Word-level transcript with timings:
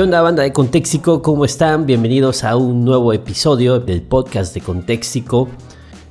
¿Qué 0.00 0.04
onda 0.04 0.22
banda 0.22 0.42
de 0.44 0.52
Contextico? 0.54 1.20
¿Cómo 1.20 1.44
están? 1.44 1.84
Bienvenidos 1.84 2.42
a 2.42 2.56
un 2.56 2.86
nuevo 2.86 3.12
episodio 3.12 3.80
del 3.80 4.00
podcast 4.00 4.54
de 4.54 4.62
Contextico. 4.62 5.46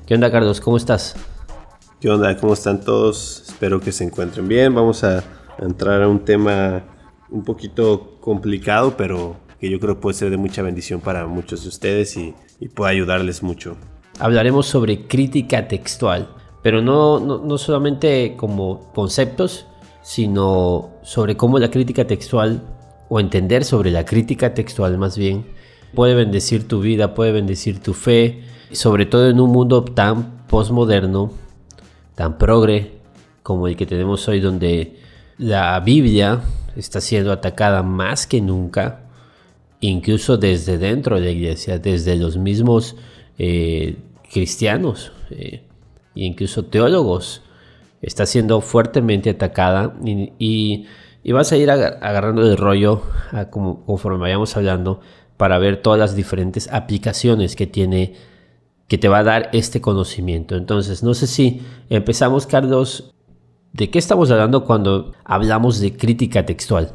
¿Qué 0.06 0.14
onda 0.14 0.30
Carlos? 0.30 0.62
¿Cómo 0.62 0.78
estás? 0.78 1.16
¿Qué 2.00 2.08
onda? 2.08 2.38
¿Cómo 2.38 2.54
están 2.54 2.82
todos? 2.82 3.46
Espero 3.48 3.80
que 3.80 3.92
se 3.92 4.04
encuentren 4.04 4.48
bien. 4.48 4.76
Vamos 4.76 5.04
a 5.04 5.24
entrar 5.58 6.04
a 6.04 6.08
un 6.08 6.20
tema 6.20 6.84
un 7.32 7.44
poquito 7.44 8.20
complicado, 8.22 8.94
pero 8.96 9.38
que 9.60 9.72
yo 9.72 9.80
creo 9.80 10.00
puede 10.00 10.14
ser 10.14 10.30
de 10.30 10.38
mucha 10.38 10.62
bendición 10.62 11.02
para 11.02 11.26
muchos 11.26 11.64
de 11.64 11.70
ustedes 11.70 12.16
y, 12.16 12.36
puede 12.76 12.92
ayudarles 12.92 13.42
mucho. 13.42 13.76
Hablaremos 14.20 14.68
sobre 14.68 15.08
crítica 15.08 15.68
textual, 15.68 16.30
pero 16.62 16.84
no, 16.84 17.20
no 17.20 17.58
solamente 17.58 18.36
como 18.38 18.92
conceptos, 18.94 19.66
sino 20.04 20.92
sobre 21.02 21.36
cómo 21.36 21.58
la 21.58 21.72
crítica 21.72 22.06
textual, 22.06 22.62
o 23.10 23.20
entender 23.20 23.66
sobre 23.66 23.92
la 23.92 24.06
crítica 24.06 24.54
textual 24.54 24.98
más 24.98 25.18
bien, 25.18 25.46
puede 25.94 26.16
bendecir 26.16 26.68
tu 26.68 26.80
vida, 26.82 27.14
puede 27.14 27.32
bendecir 27.32 27.80
tu 27.80 27.94
fe, 27.94 28.44
sobre 28.72 29.06
todo 29.06 29.30
en 29.30 29.40
un 29.40 29.52
mundo 29.52 29.84
tan 29.84 30.46
postmoderno, 30.48 31.34
tan 32.16 32.38
progre 32.38 33.00
como 33.44 33.68
el 33.68 33.76
que 33.76 33.86
tenemos 33.86 34.28
hoy, 34.28 34.40
donde 34.40 34.98
la 35.38 35.80
Biblia 35.80 36.42
está 36.76 37.02
siendo 37.02 37.32
atacada 37.32 37.82
más 37.82 38.28
que 38.28 38.42
nunca, 38.42 39.10
incluso 39.82 40.38
desde 40.38 40.78
dentro 40.78 41.16
de 41.16 41.22
la 41.22 41.32
iglesia, 41.32 41.80
desde 41.80 42.16
los 42.16 42.38
mismos 42.38 42.96
eh, 43.38 43.98
cristianos 44.32 45.12
e 45.32 45.64
incluso 46.16 46.66
teólogos, 46.66 47.42
está 48.02 48.26
siendo 48.26 48.62
fuertemente 48.62 49.30
atacada 49.32 49.96
y, 50.04 50.86
vas 51.26 51.52
a 51.52 51.58
ir 51.58 51.70
agarrando 51.70 52.42
el 52.42 52.58
rollo 52.58 53.04
conforme 53.52 54.20
vayamos 54.20 54.56
hablando 54.58 55.02
para 55.38 55.58
ver 55.58 55.82
todas 55.82 56.00
las 56.00 56.16
diferentes 56.16 56.68
aplicaciones 56.72 57.56
que 57.56 57.68
tiene 57.68 58.16
que 58.90 58.98
te 58.98 59.08
va 59.08 59.20
a 59.20 59.24
dar 59.24 59.50
este 59.54 59.82
conocimiento. 59.82 60.58
Entonces, 60.58 61.04
no 61.04 61.14
sé 61.14 61.28
si 61.28 61.62
empezamos, 61.90 62.48
Carlos, 62.48 63.14
¿de 63.72 63.92
qué 63.92 64.00
estamos 64.00 64.32
hablando 64.32 64.66
cuando 64.66 65.14
hablamos 65.24 65.80
de 65.80 65.96
crítica 65.96 66.44
textual? 66.46 66.92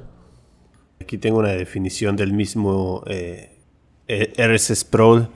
Aquí 1.00 1.18
tengo 1.18 1.38
una 1.38 1.52
definición 1.52 2.16
del 2.16 2.32
mismo 2.32 3.04
eh, 3.06 3.58
R.S. 4.08 4.74
Sproul, 4.74 5.28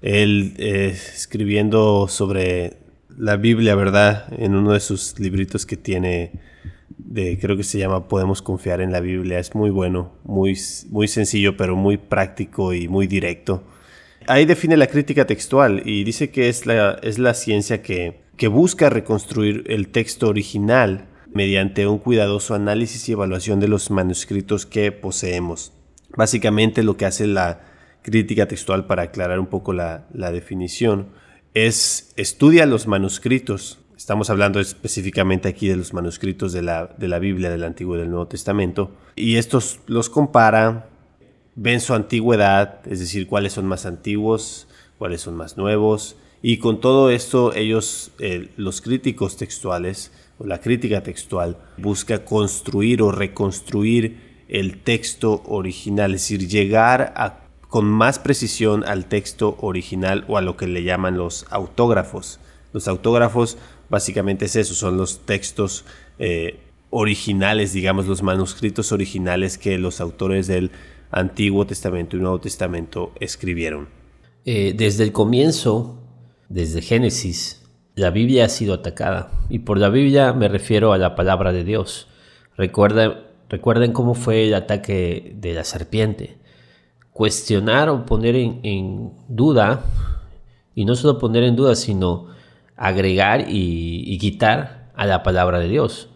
él 0.00 0.54
eh, 0.58 0.96
escribiendo 1.14 2.08
sobre 2.08 2.78
la 3.16 3.36
Biblia, 3.36 3.74
¿verdad? 3.74 4.32
En 4.38 4.54
uno 4.54 4.72
de 4.72 4.80
sus 4.80 5.18
libritos 5.20 5.66
que 5.66 5.76
tiene, 5.76 6.32
de, 7.04 7.38
creo 7.38 7.56
que 7.56 7.64
se 7.64 7.78
llama 7.78 8.08
Podemos 8.08 8.42
confiar 8.42 8.80
en 8.80 8.92
la 8.92 9.00
Biblia. 9.00 9.38
Es 9.38 9.54
muy 9.54 9.70
bueno, 9.70 10.12
muy, 10.24 10.58
muy 10.90 11.08
sencillo, 11.08 11.56
pero 11.56 11.76
muy 11.76 11.96
práctico 11.96 12.72
y 12.72 12.88
muy 12.88 13.06
directo. 13.06 13.64
Ahí 14.26 14.44
define 14.44 14.76
la 14.76 14.86
crítica 14.86 15.26
textual 15.26 15.82
y 15.84 16.04
dice 16.04 16.30
que 16.30 16.48
es 16.48 16.66
la, 16.66 16.98
es 17.02 17.18
la 17.18 17.34
ciencia 17.34 17.82
que, 17.82 18.22
que 18.36 18.48
busca 18.48 18.88
reconstruir 18.88 19.64
el 19.66 19.88
texto 19.88 20.28
original 20.28 21.08
mediante 21.32 21.86
un 21.86 21.98
cuidadoso 21.98 22.54
análisis 22.54 23.08
y 23.08 23.12
evaluación 23.12 23.58
de 23.58 23.68
los 23.68 23.90
manuscritos 23.90 24.66
que 24.66 24.92
poseemos. 24.92 25.72
Básicamente 26.16 26.82
lo 26.82 26.96
que 26.96 27.06
hace 27.06 27.26
la 27.26 27.62
crítica 28.02 28.46
textual 28.46 28.86
para 28.86 29.02
aclarar 29.02 29.40
un 29.40 29.46
poco 29.46 29.72
la, 29.72 30.06
la 30.12 30.30
definición 30.30 31.08
es 31.54 32.12
estudia 32.16 32.66
los 32.66 32.86
manuscritos. 32.86 33.80
Estamos 34.02 34.30
hablando 34.30 34.58
específicamente 34.58 35.48
aquí 35.48 35.68
de 35.68 35.76
los 35.76 35.94
manuscritos 35.94 36.52
de 36.52 36.60
la, 36.60 36.86
de 36.98 37.06
la 37.06 37.20
Biblia 37.20 37.50
del 37.50 37.62
Antiguo 37.62 37.94
y 37.94 38.00
del 38.00 38.10
Nuevo 38.10 38.26
Testamento. 38.26 38.90
Y 39.14 39.36
estos 39.36 39.78
los 39.86 40.10
compara 40.10 40.88
ven 41.54 41.80
su 41.80 41.94
antigüedad, 41.94 42.80
es 42.90 42.98
decir, 42.98 43.28
cuáles 43.28 43.52
son 43.52 43.66
más 43.66 43.86
antiguos, 43.86 44.66
cuáles 44.98 45.20
son 45.20 45.36
más 45.36 45.56
nuevos. 45.56 46.16
Y 46.42 46.56
con 46.56 46.80
todo 46.80 47.10
esto, 47.10 47.54
ellos, 47.54 48.10
eh, 48.18 48.50
los 48.56 48.80
críticos 48.80 49.36
textuales, 49.36 50.10
o 50.40 50.46
la 50.46 50.60
crítica 50.60 51.04
textual, 51.04 51.56
busca 51.76 52.24
construir 52.24 53.02
o 53.02 53.12
reconstruir 53.12 54.44
el 54.48 54.82
texto 54.82 55.44
original, 55.46 56.12
es 56.12 56.22
decir, 56.22 56.48
llegar 56.48 57.12
a, 57.14 57.38
con 57.68 57.84
más 57.84 58.18
precisión 58.18 58.82
al 58.84 59.06
texto 59.06 59.56
original 59.60 60.24
o 60.26 60.38
a 60.38 60.42
lo 60.42 60.56
que 60.56 60.66
le 60.66 60.82
llaman 60.82 61.16
los 61.16 61.46
autógrafos. 61.50 62.40
Los 62.72 62.88
autógrafos 62.88 63.58
básicamente 63.88 64.46
es 64.46 64.56
eso, 64.56 64.74
son 64.74 64.96
los 64.96 65.20
textos 65.20 65.84
eh, 66.18 66.58
originales, 66.90 67.72
digamos, 67.72 68.06
los 68.06 68.22
manuscritos 68.22 68.92
originales 68.92 69.58
que 69.58 69.78
los 69.78 70.00
autores 70.00 70.46
del 70.46 70.70
Antiguo 71.10 71.66
Testamento 71.66 72.16
y 72.16 72.20
Nuevo 72.20 72.40
Testamento 72.40 73.12
escribieron. 73.20 73.88
Eh, 74.44 74.74
desde 74.76 75.04
el 75.04 75.12
comienzo, 75.12 75.98
desde 76.48 76.82
Génesis, 76.82 77.62
la 77.94 78.10
Biblia 78.10 78.46
ha 78.46 78.48
sido 78.48 78.74
atacada. 78.74 79.30
Y 79.48 79.60
por 79.60 79.78
la 79.78 79.88
Biblia 79.88 80.32
me 80.32 80.48
refiero 80.48 80.92
a 80.92 80.98
la 80.98 81.14
palabra 81.14 81.52
de 81.52 81.64
Dios. 81.64 82.08
recuerden 82.56 83.92
cómo 83.92 84.14
fue 84.14 84.48
el 84.48 84.54
ataque 84.54 85.34
de 85.36 85.52
la 85.52 85.64
serpiente. 85.64 86.38
Cuestionar 87.12 87.90
o 87.90 88.06
poner 88.06 88.34
en, 88.36 89.12
duda, 89.28 89.84
y 90.74 90.86
no 90.86 90.94
solo 90.94 91.18
poner 91.18 91.42
en 91.44 91.56
duda, 91.56 91.74
sino 91.74 92.28
agregar 92.86 93.46
y 93.48 94.18
quitar 94.18 94.90
a 94.94 95.06
la 95.06 95.22
palabra 95.22 95.58
de 95.58 95.68
Dios. 95.68 96.08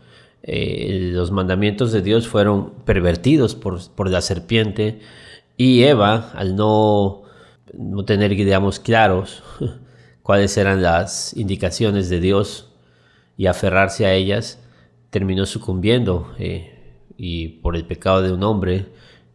Eh, 0.49 1.11
los 1.13 1.33
mandamientos 1.33 1.91
de 1.91 2.03
Dios 2.03 2.29
fueron 2.29 2.71
pervertidos 2.85 3.57
por, 3.57 4.09
la 4.09 4.21
serpiente 4.21 5.01
y 5.57 5.83
Eva, 5.83 6.31
al 6.37 6.55
no, 6.55 7.23
no 7.75 8.05
tener, 8.05 8.31
digamos, 8.31 8.79
claros 8.79 9.43
cuáles 10.23 10.57
eran 10.57 10.83
las 10.83 11.37
indicaciones 11.37 12.09
de 12.09 12.21
Dios 12.21 12.73
y 13.37 13.47
aferrarse 13.47 14.07
a 14.07 14.15
ellas, 14.15 14.63
terminó 15.11 15.47
sucumbiendo 15.47 16.33
eh, 16.39 17.03
y 17.17 17.49
por 17.49 17.75
el 17.75 17.85
pecado 17.85 18.23
de 18.23 18.33
un 18.33 18.45
hombre 18.45 18.87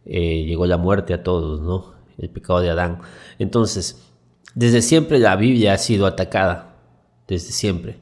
eh, 0.06 0.44
llegó 0.46 0.64
la 0.64 0.78
muerte 0.78 1.12
a 1.12 1.22
todos, 1.22 1.60
¿no? 1.60 1.92
El 2.16 2.30
pecado 2.30 2.60
de 2.60 2.70
Adán. 2.70 3.00
Entonces, 3.38 4.02
desde 4.54 4.80
siempre 4.80 5.18
la 5.18 5.36
Biblia 5.36 5.74
ha 5.74 5.78
sido 5.78 6.06
atacada, 6.06 6.71
desde 7.28 7.52
siempre. 7.52 7.96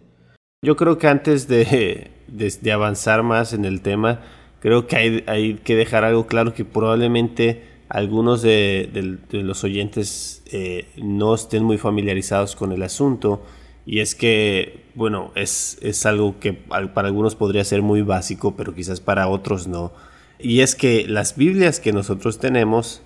Yo 0.63 0.77
creo 0.77 0.99
que 0.99 1.09
antes 1.09 1.49
de, 1.49 2.11
de, 2.29 2.73
avanzar 2.73 3.23
más 3.23 3.53
en 3.53 3.65
el 3.65 3.81
tema, 3.81 4.21
creo 4.61 4.87
que 4.87 4.97
hay, 4.97 5.25
hay, 5.27 5.55
que 5.55 5.75
dejar 5.75 6.05
algo 6.05 6.27
claro 6.27 6.53
que 6.53 6.65
probablemente 6.65 7.65
algunos 7.89 8.41
de, 8.43 9.19
los 9.33 9.65
oyentes 9.65 10.43
eh, 10.53 10.87
no 10.97 11.35
estén 11.35 11.65
muy 11.65 11.77
familiarizados 11.77 12.57
con 12.57 12.73
el 12.73 12.83
asunto. 12.83 13.43
Y 13.85 14.01
es 14.01 14.15
que, 14.15 14.85
bueno, 14.95 15.33
es, 15.35 15.79
es 15.83 16.07
algo 16.07 16.39
que 16.39 16.53
para 16.53 17.09
algunos 17.09 17.35
podría 17.35 17.65
ser 17.65 17.83
muy 17.83 18.03
básico, 18.03 18.55
pero 18.55 18.75
quizás 18.75 19.01
para 19.01 19.29
otros 19.29 19.67
no. 19.67 19.93
Y 20.39 20.61
es 20.61 20.75
que 20.75 21.07
las 21.09 21.37
Biblias 21.37 21.81
que 21.81 21.93
nosotros 21.93 22.39
tenemos, 22.39 23.03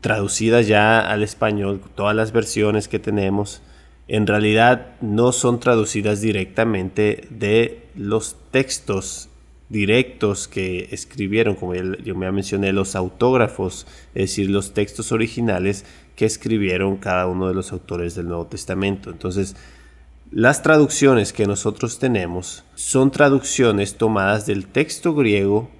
traducidas 0.00 0.68
ya 0.68 1.00
al 1.00 1.22
español, 1.22 1.80
todas 1.94 2.14
las 2.14 2.32
versiones 2.32 2.88
que 2.88 2.98
tenemos, 2.98 3.62
en 4.08 4.26
realidad 4.26 4.96
no 5.00 5.32
son 5.32 5.60
traducidas 5.60 6.20
directamente 6.20 7.26
de 7.30 7.86
los 7.94 8.36
textos 8.50 9.28
directos 9.68 10.46
que 10.46 10.88
escribieron, 10.92 11.54
como 11.56 11.74
yo 11.74 12.14
me 12.14 12.30
mencioné, 12.30 12.72
los 12.72 12.94
autógrafos, 12.94 13.86
es 14.14 14.30
decir, 14.30 14.50
los 14.50 14.74
textos 14.74 15.10
originales 15.10 15.84
que 16.16 16.26
escribieron 16.26 16.96
cada 16.96 17.26
uno 17.26 17.48
de 17.48 17.54
los 17.54 17.72
autores 17.72 18.14
del 18.14 18.28
Nuevo 18.28 18.46
Testamento. 18.46 19.10
Entonces, 19.10 19.56
las 20.30 20.62
traducciones 20.62 21.32
que 21.32 21.46
nosotros 21.46 21.98
tenemos 21.98 22.64
son 22.74 23.10
traducciones 23.10 23.96
tomadas 23.96 24.46
del 24.46 24.66
texto 24.66 25.14
griego, 25.14 25.70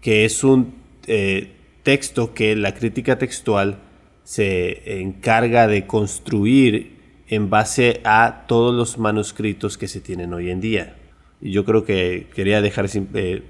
que 0.00 0.24
es 0.24 0.44
un 0.44 0.74
eh, 1.06 1.52
texto 1.82 2.34
que 2.34 2.54
la 2.54 2.74
crítica 2.74 3.18
textual 3.18 3.78
se 4.24 5.00
encarga 5.00 5.66
de 5.66 5.86
construir 5.86 7.01
en 7.32 7.48
base 7.48 8.02
a 8.04 8.44
todos 8.46 8.74
los 8.74 8.98
manuscritos 8.98 9.78
que 9.78 9.88
se 9.88 10.02
tienen 10.02 10.34
hoy 10.34 10.50
en 10.50 10.60
día. 10.60 10.96
Y 11.40 11.50
yo 11.50 11.64
creo 11.64 11.82
que 11.82 12.28
quería 12.34 12.60
dejar 12.60 12.90
eh, 12.94 13.42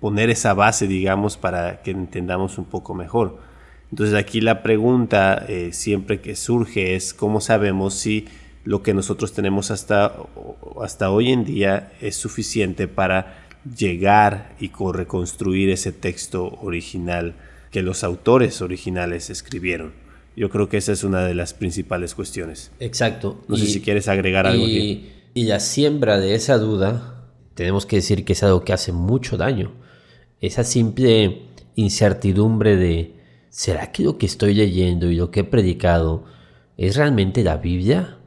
poner 0.00 0.30
esa 0.30 0.54
base, 0.54 0.86
digamos, 0.86 1.36
para 1.36 1.82
que 1.82 1.90
entendamos 1.90 2.56
un 2.56 2.64
poco 2.64 2.94
mejor. 2.94 3.38
Entonces 3.90 4.14
aquí 4.16 4.40
la 4.40 4.62
pregunta 4.62 5.44
eh, 5.46 5.74
siempre 5.74 6.22
que 6.22 6.36
surge 6.36 6.94
es 6.94 7.12
cómo 7.12 7.42
sabemos 7.42 7.92
si 7.92 8.28
lo 8.64 8.82
que 8.82 8.94
nosotros 8.94 9.34
tenemos 9.34 9.70
hasta, 9.70 10.14
hasta 10.82 11.10
hoy 11.10 11.32
en 11.32 11.44
día 11.44 11.92
es 12.00 12.16
suficiente 12.16 12.88
para 12.88 13.44
llegar 13.76 14.54
y 14.58 14.70
reconstruir 14.90 15.68
ese 15.68 15.92
texto 15.92 16.58
original 16.62 17.34
que 17.70 17.82
los 17.82 18.04
autores 18.04 18.62
originales 18.62 19.28
escribieron. 19.28 20.03
Yo 20.36 20.50
creo 20.50 20.68
que 20.68 20.76
esa 20.76 20.92
es 20.92 21.04
una 21.04 21.24
de 21.24 21.34
las 21.34 21.54
principales 21.54 22.14
cuestiones. 22.14 22.72
Exacto. 22.80 23.40
No 23.48 23.56
sé 23.56 23.66
si 23.66 23.80
quieres 23.80 24.08
agregar 24.08 24.46
algo 24.46 24.66
y, 24.66 25.10
Y 25.34 25.44
la 25.44 25.60
siembra 25.60 26.18
de 26.18 26.34
esa 26.34 26.58
duda, 26.58 27.28
tenemos 27.54 27.86
que 27.86 27.96
decir 27.96 28.24
que 28.24 28.32
es 28.32 28.42
algo 28.42 28.64
que 28.64 28.72
hace 28.72 28.92
mucho 28.92 29.36
daño. 29.36 29.72
Esa 30.40 30.64
simple 30.64 31.42
incertidumbre 31.76 32.76
de, 32.76 33.14
¿será 33.48 33.92
que 33.92 34.02
lo 34.02 34.18
que 34.18 34.26
estoy 34.26 34.54
leyendo 34.54 35.10
y 35.10 35.16
lo 35.16 35.30
que 35.30 35.40
he 35.40 35.44
predicado 35.44 36.24
es 36.76 36.96
realmente 36.96 37.44
la 37.44 37.58
Biblia? 37.58 38.18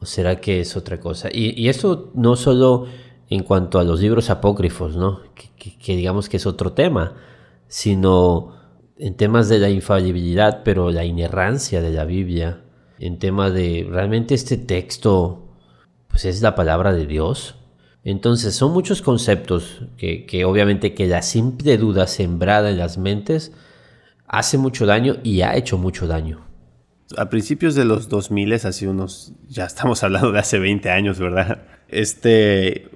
¿O 0.00 0.06
será 0.06 0.40
que 0.40 0.60
es 0.60 0.76
otra 0.76 1.00
cosa? 1.00 1.28
Y, 1.32 1.60
y 1.60 1.68
esto 1.68 2.12
no 2.14 2.36
solo 2.36 2.88
en 3.30 3.42
cuanto 3.42 3.78
a 3.78 3.84
los 3.84 4.00
libros 4.00 4.30
apócrifos, 4.30 4.96
¿no? 4.96 5.20
Que, 5.34 5.96
digamos 5.96 6.28
que 6.28 6.36
es 6.36 6.46
otro 6.46 6.72
tema, 6.72 7.14
sino 7.68 8.54
en 8.98 9.14
temas 9.14 9.48
de 9.48 9.58
la 9.58 9.70
infalibilidad, 9.70 10.62
pero 10.64 10.90
la 10.90 11.04
inerrancia 11.04 11.80
de 11.80 11.90
la 11.90 12.04
Biblia, 12.04 12.60
en 12.98 13.18
tema 13.18 13.50
de 13.50 13.86
realmente 13.88 14.34
este 14.34 14.56
texto, 14.56 15.48
pues 16.08 16.24
es 16.24 16.42
la 16.42 16.54
palabra 16.54 16.92
de 16.92 17.06
Dios. 17.06 17.56
Entonces 18.04 18.54
son 18.54 18.72
muchos 18.72 19.02
conceptos 19.02 19.86
que, 19.96 20.26
que 20.26 20.44
obviamente 20.44 20.94
que 20.94 21.06
la 21.06 21.22
simple 21.22 21.78
duda 21.78 22.06
sembrada 22.06 22.70
en 22.70 22.78
las 22.78 22.98
mentes 22.98 23.52
hace 24.26 24.58
mucho 24.58 24.86
daño 24.86 25.16
y 25.22 25.42
ha 25.42 25.56
hecho 25.56 25.78
mucho 25.78 26.06
daño. 26.06 26.44
A 27.16 27.28
principios 27.30 27.74
de 27.74 27.84
los 27.84 28.08
2000, 28.08 28.52
hace 28.54 28.88
unos, 28.88 29.32
ya 29.48 29.64
estamos 29.66 30.02
hablando 30.02 30.32
de 30.32 30.38
hace 30.38 30.58
20 30.58 30.90
años, 30.90 31.18
¿verdad? 31.18 31.62
Este, 31.88 32.90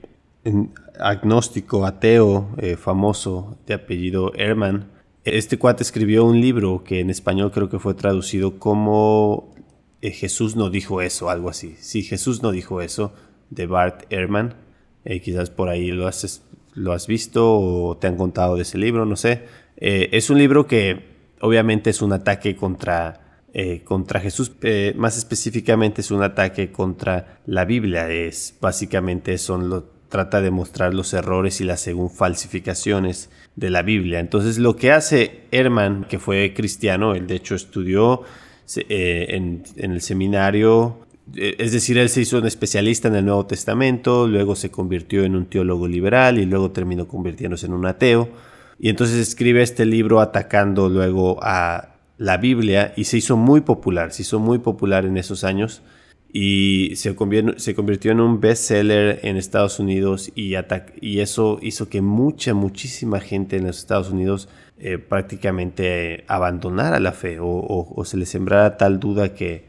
agnóstico, 0.98 1.86
ateo, 1.86 2.48
eh, 2.58 2.76
famoso, 2.76 3.58
de 3.66 3.74
apellido 3.74 4.32
Herman. 4.34 4.97
Este 5.24 5.58
cuate 5.58 5.82
escribió 5.82 6.24
un 6.24 6.40
libro 6.40 6.84
que 6.84 7.00
en 7.00 7.10
español 7.10 7.50
creo 7.50 7.68
que 7.68 7.78
fue 7.78 7.94
traducido 7.94 8.58
como 8.58 9.54
eh, 10.00 10.10
Jesús 10.10 10.56
no 10.56 10.70
dijo 10.70 11.02
eso, 11.02 11.28
algo 11.28 11.50
así. 11.50 11.76
Sí, 11.78 12.02
Jesús 12.02 12.42
no 12.42 12.50
dijo 12.50 12.80
eso, 12.80 13.12
de 13.50 13.66
Bart 13.66 14.10
Ehrman. 14.10 14.54
Eh, 15.04 15.20
quizás 15.20 15.50
por 15.50 15.68
ahí 15.68 15.90
lo 15.90 16.06
has, 16.06 16.42
lo 16.74 16.92
has 16.92 17.06
visto 17.06 17.58
o 17.58 17.96
te 17.96 18.06
han 18.06 18.16
contado 18.16 18.56
de 18.56 18.62
ese 18.62 18.78
libro, 18.78 19.04
no 19.04 19.16
sé. 19.16 19.44
es 19.76 20.30
un 20.30 20.38
libro 20.38 20.66
que 20.66 21.16
obviamente 21.40 21.90
es 21.90 22.02
un 22.02 22.12
ataque 22.12 22.56
contra 22.56 23.24
contra 23.84 24.20
Jesús, 24.20 24.52
más 24.94 25.16
específicamente 25.16 26.02
es 26.02 26.12
un 26.12 26.22
ataque 26.22 26.70
contra 26.70 27.40
la 27.46 27.64
Biblia, 27.64 28.08
es 28.08 28.56
básicamente 28.60 29.36
son 29.36 29.68
los 29.68 29.84
trata 30.08 30.40
de 30.40 30.50
mostrar 30.50 30.94
los 30.94 31.12
errores 31.12 31.60
y 31.60 31.64
las 31.64 31.80
según 31.80 32.10
falsificaciones 32.10 33.30
de 33.56 33.70
la 33.70 33.82
Biblia. 33.82 34.20
Entonces 34.20 34.58
lo 34.58 34.76
que 34.76 34.92
hace 34.92 35.42
Herman, 35.50 36.06
que 36.08 36.18
fue 36.18 36.54
cristiano, 36.54 37.14
él 37.14 37.26
de 37.26 37.36
hecho 37.36 37.54
estudió 37.54 38.22
eh, 38.76 39.26
en, 39.30 39.62
el 39.76 40.00
seminario, 40.00 40.98
eh, 41.34 41.56
es 41.58 41.72
decir, 41.72 41.98
él 41.98 42.08
se 42.08 42.22
hizo 42.22 42.38
un 42.38 42.46
especialista 42.46 43.08
en 43.08 43.16
el 43.16 43.26
Nuevo 43.26 43.46
Testamento, 43.46 44.26
luego 44.26 44.56
se 44.56 44.70
convirtió 44.70 45.24
en 45.24 45.36
un 45.36 45.46
teólogo 45.46 45.86
liberal 45.86 46.38
y 46.38 46.46
luego 46.46 46.70
terminó 46.70 47.06
convirtiéndose 47.06 47.66
en 47.66 47.74
un 47.74 47.86
ateo. 47.86 48.28
Y 48.78 48.88
entonces 48.88 49.16
escribe 49.16 49.62
este 49.62 49.84
libro 49.84 50.20
atacando 50.20 50.88
luego 50.88 51.38
a 51.42 51.96
la 52.16 52.36
Biblia 52.36 52.94
y 52.96 53.04
se 53.04 53.18
hizo 53.18 53.36
muy 53.36 53.60
popular, 53.60 54.12
se 54.12 54.22
hizo 54.22 54.38
muy 54.38 54.58
popular 54.58 55.04
en 55.04 55.18
esos 55.18 55.44
años 55.44 55.82
y 56.32 56.92
se, 56.96 57.16
se 57.56 57.74
convirtió 57.74 58.12
en 58.12 58.20
un 58.20 58.40
bestseller 58.40 59.20
en 59.22 59.36
Estados 59.36 59.78
Unidos 59.78 60.30
y, 60.34 60.54
y 61.00 61.20
eso 61.20 61.58
hizo 61.62 61.88
que 61.88 62.02
mucha, 62.02 62.54
muchísima 62.54 63.20
gente 63.20 63.56
en 63.56 63.66
los 63.66 63.78
Estados 63.78 64.10
Unidos 64.10 64.48
eh, 64.78 64.98
prácticamente 64.98 66.24
abandonara 66.28 67.00
la 67.00 67.12
fe 67.12 67.38
o, 67.40 68.02
se 68.04 68.16
les 68.16 68.28
sembrara 68.28 68.76
tal 68.76 69.00
duda 69.00 69.34
que, 69.34 69.64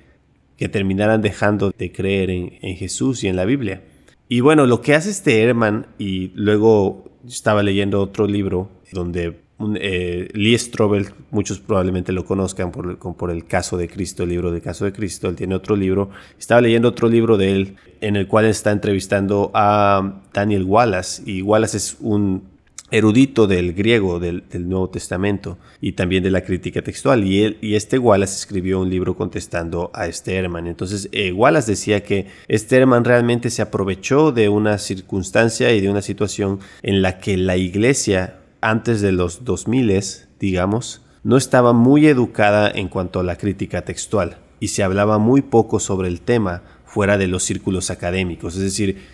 que 0.57 0.67
terminaran 0.67 1.21
dejando 1.21 1.71
de 1.75 1.91
creer 1.91 2.29
en, 2.29 2.53
en, 2.61 2.75
Jesús 2.75 3.23
y 3.23 3.27
en 3.27 3.35
la 3.35 3.45
Biblia. 3.45 3.81
Y 4.27 4.41
bueno, 4.41 4.67
lo 4.67 4.81
que 4.81 4.93
hace 4.93 5.09
este 5.09 5.41
Herman, 5.41 5.87
y 5.97 6.31
luego 6.35 7.09
estaba 7.27 7.63
leyendo 7.63 8.01
otro 8.01 8.27
libro 8.27 8.69
donde 8.91 9.39
eh, 9.75 10.29
Lee 10.33 10.57
Strobel, 10.57 11.09
muchos 11.31 11.59
probablemente 11.59 12.13
lo 12.13 12.23
conozcan 12.23 12.71
por, 12.71 13.31
el 13.31 13.45
caso 13.45 13.77
de 13.77 13.89
Cristo, 13.89 14.23
el 14.23 14.29
libro 14.29 14.51
de 14.51 14.61
caso 14.61 14.85
de 14.85 14.93
Cristo. 14.93 15.27
Él 15.27 15.35
tiene 15.35 15.55
otro 15.55 15.75
libro. 15.75 16.09
Estaba 16.37 16.61
leyendo 16.61 16.87
otro 16.87 17.09
libro 17.09 17.37
de 17.37 17.51
él 17.51 17.75
en 17.99 18.15
el 18.15 18.27
cual 18.27 18.45
está 18.45 18.71
entrevistando 18.71 19.51
a 19.53 20.21
Daniel 20.33 20.63
Wallace. 20.63 21.23
Y 21.25 21.41
Wallace 21.41 21.77
es 21.77 21.97
un 21.99 22.43
erudito 22.91 23.45
del 23.47 23.73
griego 23.73 24.19
del, 24.19 24.43
Nuevo 24.51 24.89
Testamento 24.89 25.57
y 25.79 25.91
también 25.91 26.23
de 26.23 26.31
la 26.31 26.41
crítica 26.41 26.81
textual. 26.81 27.25
Y, 27.25 27.75
este 27.75 27.99
Wallace 27.99 28.35
escribió 28.35 28.79
un 28.79 28.89
libro 28.89 29.15
contestando 29.17 29.91
a 29.93 30.09
Sterman. 30.09 30.67
Entonces, 30.67 31.09
eh, 31.11 31.33
Wallace 31.33 31.71
decía 31.71 32.01
que 32.01 32.27
Sterman 32.49 33.03
realmente 33.03 33.49
se 33.49 33.61
aprovechó 33.61 34.31
de 34.31 34.47
una 34.47 34.77
circunstancia 34.77 35.73
y 35.73 35.81
de 35.81 35.89
una 35.89 36.01
situación 36.01 36.59
en 36.81 37.01
la 37.01 37.19
que 37.19 37.35
la 37.35 37.57
iglesia 37.57 38.38
antes 38.61 39.01
de 39.01 39.11
los 39.11 39.45
2000, 39.45 40.03
digamos, 40.39 41.01
no 41.23 41.37
estaba 41.37 41.73
muy 41.73 42.07
educada 42.07 42.69
en 42.69 42.87
cuanto 42.87 43.19
a 43.19 43.23
la 43.23 43.37
crítica 43.37 43.83
textual 43.83 44.37
y 44.59 44.69
se 44.69 44.83
hablaba 44.83 45.17
muy 45.17 45.41
poco 45.41 45.79
sobre 45.79 46.07
el 46.07 46.21
tema 46.21 46.63
fuera 46.85 47.17
de 47.17 47.27
los 47.27 47.43
círculos 47.43 47.91
académicos. 47.91 48.55
Es 48.55 48.61
decir, 48.61 49.07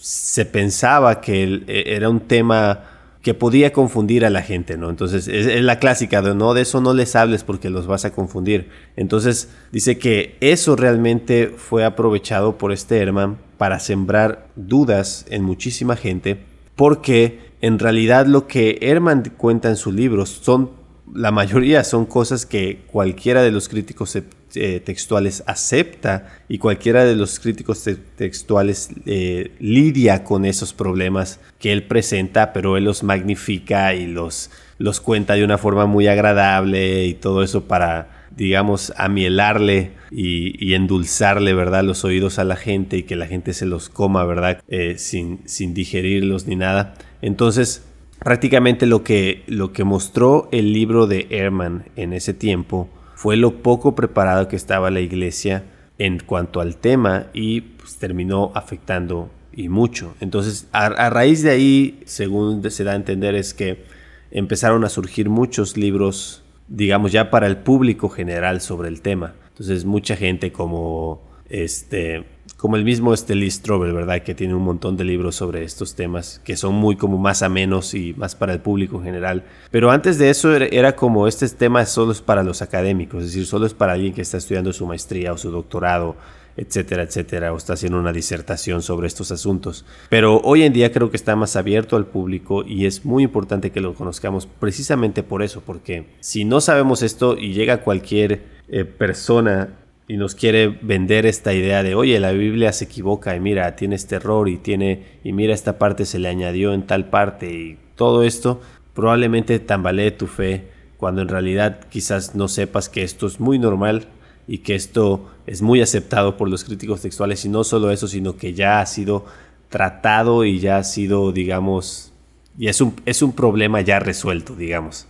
se, 0.00 0.44
pensaba 0.44 1.20
que 1.20 1.62
e, 1.66 1.94
era 1.94 2.08
un 2.08 2.20
tema 2.20 2.84
que 3.22 3.34
podía 3.34 3.72
confundir 3.72 4.24
a 4.24 4.30
la 4.30 4.42
gente, 4.42 4.76
¿no? 4.76 4.88
Entonces, 4.88 5.26
es, 5.26 5.60
la 5.62 5.80
clásica 5.80 6.22
de 6.22 6.34
no, 6.34 6.54
de 6.54 6.62
eso 6.62 6.80
no 6.80 6.94
les 6.94 7.16
hables 7.16 7.42
porque 7.42 7.70
los 7.70 7.88
vas 7.88 8.04
a 8.04 8.12
confundir. 8.12 8.68
Entonces, 8.94 9.48
dice 9.72 9.98
que 9.98 10.36
eso 10.40 10.76
realmente 10.76 11.48
fue 11.56 11.84
aprovechado 11.84 12.56
por 12.56 12.70
este 12.70 12.98
Herman 12.98 13.38
para 13.58 13.80
sembrar 13.80 14.46
dudas 14.54 15.26
en 15.28 15.42
muchísima 15.42 15.96
gente 15.96 16.38
porque 16.76 17.40
en 17.66 17.78
realidad 17.78 18.26
lo 18.26 18.46
que 18.46 18.78
Herman 18.80 19.32
cuenta 19.36 19.68
en 19.68 19.76
sus 19.76 19.94
libros 19.94 20.40
son, 20.42 20.70
la 21.12 21.32
mayoría 21.32 21.82
son 21.84 22.06
cosas 22.06 22.46
que 22.46 22.84
cualquiera 22.86 23.42
de 23.42 23.50
los 23.50 23.68
críticos 23.68 24.16
eh, 24.16 24.80
textuales 24.80 25.42
acepta 25.46 26.28
y 26.48 26.58
cualquiera 26.58 27.04
de 27.04 27.16
los 27.16 27.40
críticos 27.40 27.84
textuales 28.16 28.90
eh, 29.04 29.52
lidia 29.58 30.22
con 30.24 30.44
esos 30.44 30.72
problemas 30.72 31.40
que 31.58 31.72
él 31.72 31.82
presenta, 31.84 32.52
pero 32.52 32.76
él 32.76 32.84
los 32.84 33.02
magnifica 33.02 33.94
y 33.94 34.06
los, 34.06 34.50
los 34.78 35.00
cuenta 35.00 35.34
de 35.34 35.44
una 35.44 35.58
forma 35.58 35.86
muy 35.86 36.06
agradable 36.06 37.04
y 37.04 37.14
todo 37.14 37.42
eso 37.42 37.64
para 37.64 38.16
digamos, 38.36 38.92
amielarle 38.96 39.92
y, 40.10 40.74
endulzarle, 40.74 41.54
¿verdad?, 41.54 41.84
los 41.84 42.04
oídos 42.04 42.38
a 42.38 42.44
la 42.44 42.56
gente 42.56 42.96
y 42.98 43.02
que 43.02 43.16
la 43.16 43.26
gente 43.26 43.52
se 43.52 43.66
los 43.66 43.88
coma, 43.88 44.24
¿verdad?, 44.24 44.62
eh, 44.68 44.96
sin, 44.98 45.40
sin 45.46 45.74
digerirlos 45.74 46.46
ni 46.46 46.56
nada. 46.56 46.94
Entonces, 47.22 47.84
prácticamente 48.18 48.86
lo 48.86 49.02
que, 49.02 49.42
lo 49.46 49.72
que 49.72 49.84
mostró 49.84 50.48
el 50.52 50.72
libro 50.72 51.06
de 51.06 51.26
Herman 51.30 51.86
en 51.96 52.12
ese 52.12 52.34
tiempo 52.34 52.88
fue 53.14 53.36
lo 53.36 53.62
poco 53.62 53.94
preparado 53.94 54.48
que 54.48 54.56
estaba 54.56 54.90
la 54.90 55.00
iglesia 55.00 55.64
en 55.98 56.18
cuanto 56.18 56.60
al 56.60 56.76
tema 56.76 57.26
y 57.32 57.62
pues, 57.62 57.96
terminó 57.96 58.52
afectando 58.54 59.30
y 59.52 59.68
mucho. 59.68 60.14
Entonces, 60.20 60.68
a, 60.72 60.86
a 60.86 61.10
raíz 61.10 61.42
de 61.42 61.50
ahí, 61.50 62.00
según 62.04 62.68
se 62.70 62.84
da 62.84 62.92
a 62.92 62.96
entender, 62.96 63.34
es 63.34 63.54
que 63.54 63.84
empezaron 64.30 64.84
a 64.84 64.90
surgir 64.90 65.30
muchos 65.30 65.78
libros 65.78 66.42
digamos, 66.68 67.12
ya 67.12 67.30
para 67.30 67.46
el 67.46 67.58
público 67.58 68.08
general 68.08 68.60
sobre 68.60 68.88
el 68.88 69.00
tema. 69.00 69.34
Entonces, 69.56 69.86
mucha 69.86 70.16
gente 70.16 70.52
como 70.52 71.22
este 71.48 72.24
como 72.56 72.76
el 72.76 72.84
mismo 72.84 73.12
este 73.14 73.50
Strobel, 73.50 73.92
¿verdad? 73.92 74.22
Que 74.22 74.34
tiene 74.34 74.54
un 74.54 74.62
montón 74.62 74.96
de 74.96 75.04
libros 75.04 75.36
sobre 75.36 75.62
estos 75.64 75.94
temas 75.94 76.40
que 76.44 76.56
son 76.56 76.74
muy 76.74 76.96
como 76.96 77.18
más 77.18 77.42
amenos 77.42 77.94
y 77.94 78.14
más 78.14 78.34
para 78.34 78.52
el 78.52 78.60
público 78.60 79.02
general. 79.02 79.44
Pero 79.70 79.90
antes 79.90 80.18
de 80.18 80.30
eso 80.30 80.54
era, 80.54 80.96
como 80.96 81.28
este 81.28 81.48
tema 81.48 81.84
solo 81.86 82.12
es 82.12 82.20
para 82.20 82.42
los 82.42 82.62
académicos, 82.62 83.24
es 83.24 83.30
decir, 83.30 83.46
solo 83.46 83.66
es 83.66 83.74
para 83.74 83.92
alguien 83.92 84.14
que 84.14 84.22
está 84.22 84.38
estudiando 84.38 84.72
su 84.72 84.86
maestría 84.86 85.32
o 85.32 85.38
su 85.38 85.50
doctorado 85.50 86.16
etcétera, 86.58 87.02
etcétera, 87.02 87.52
o 87.52 87.56
está 87.58 87.74
haciendo 87.74 87.98
una 87.98 88.14
disertación 88.14 88.80
sobre 88.80 89.06
estos 89.08 89.30
asuntos. 89.30 89.84
Pero 90.08 90.40
hoy 90.42 90.62
en 90.62 90.72
día 90.72 90.90
creo 90.90 91.10
que 91.10 91.18
está 91.18 91.36
más 91.36 91.54
abierto 91.54 91.96
al 91.96 92.06
público 92.06 92.64
y 92.66 92.86
es 92.86 93.04
muy 93.04 93.24
importante 93.24 93.70
que 93.70 93.82
lo 93.82 93.92
conozcamos 93.92 94.46
precisamente 94.46 95.22
por 95.22 95.42
eso, 95.42 95.60
porque 95.64 96.06
si 96.20 96.46
no 96.46 96.62
sabemos 96.62 97.02
esto 97.02 97.36
y 97.36 97.52
llega 97.52 97.82
cualquier 97.82 98.55
eh, 98.68 98.84
persona 98.84 99.70
y 100.08 100.16
nos 100.16 100.34
quiere 100.34 100.68
vender 100.68 101.26
esta 101.26 101.52
idea 101.52 101.82
de, 101.82 101.94
oye, 101.94 102.20
la 102.20 102.32
Biblia 102.32 102.72
se 102.72 102.84
equivoca 102.84 103.34
y 103.34 103.40
mira, 103.40 103.74
tiene 103.76 103.96
este 103.96 104.16
error 104.16 104.48
y 104.48 104.56
tiene, 104.56 105.18
y 105.24 105.32
mira, 105.32 105.52
esta 105.52 105.78
parte 105.78 106.04
se 106.04 106.18
le 106.18 106.28
añadió 106.28 106.72
en 106.72 106.86
tal 106.86 107.10
parte 107.10 107.52
y 107.52 107.78
todo 107.96 108.22
esto, 108.22 108.60
probablemente 108.94 109.58
tambalee 109.58 110.12
tu 110.12 110.26
fe 110.26 110.68
cuando 110.96 111.22
en 111.22 111.28
realidad 111.28 111.80
quizás 111.90 112.34
no 112.34 112.48
sepas 112.48 112.88
que 112.88 113.02
esto 113.02 113.26
es 113.26 113.40
muy 113.40 113.58
normal 113.58 114.06
y 114.46 114.58
que 114.58 114.74
esto 114.74 115.28
es 115.46 115.60
muy 115.60 115.80
aceptado 115.80 116.36
por 116.36 116.48
los 116.48 116.64
críticos 116.64 117.02
textuales 117.02 117.44
y 117.44 117.48
no 117.48 117.64
solo 117.64 117.90
eso, 117.90 118.06
sino 118.06 118.36
que 118.36 118.54
ya 118.54 118.80
ha 118.80 118.86
sido 118.86 119.24
tratado 119.68 120.44
y 120.44 120.60
ya 120.60 120.78
ha 120.78 120.84
sido, 120.84 121.32
digamos, 121.32 122.12
y 122.58 122.68
es 122.68 122.80
un, 122.80 122.94
es 123.04 123.22
un 123.22 123.32
problema 123.32 123.80
ya 123.80 123.98
resuelto, 123.98 124.54
digamos. 124.54 125.06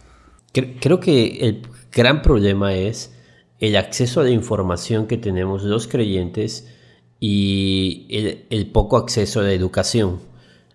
Creo 0.52 1.00
que 1.00 1.38
el 1.40 1.62
gran 1.92 2.22
problema 2.22 2.75
es 2.75 3.12
el 3.60 3.76
acceso 3.76 4.20
a 4.20 4.25
la 4.25 4.30
información 4.30 5.06
que 5.06 5.16
tenemos 5.16 5.62
los 5.62 5.88
creyentes 5.88 6.68
y 7.20 8.06
el, 8.50 8.66
poco 8.70 8.96
acceso 8.96 9.40
a 9.40 9.44
la 9.44 9.52
educación. 9.52 10.20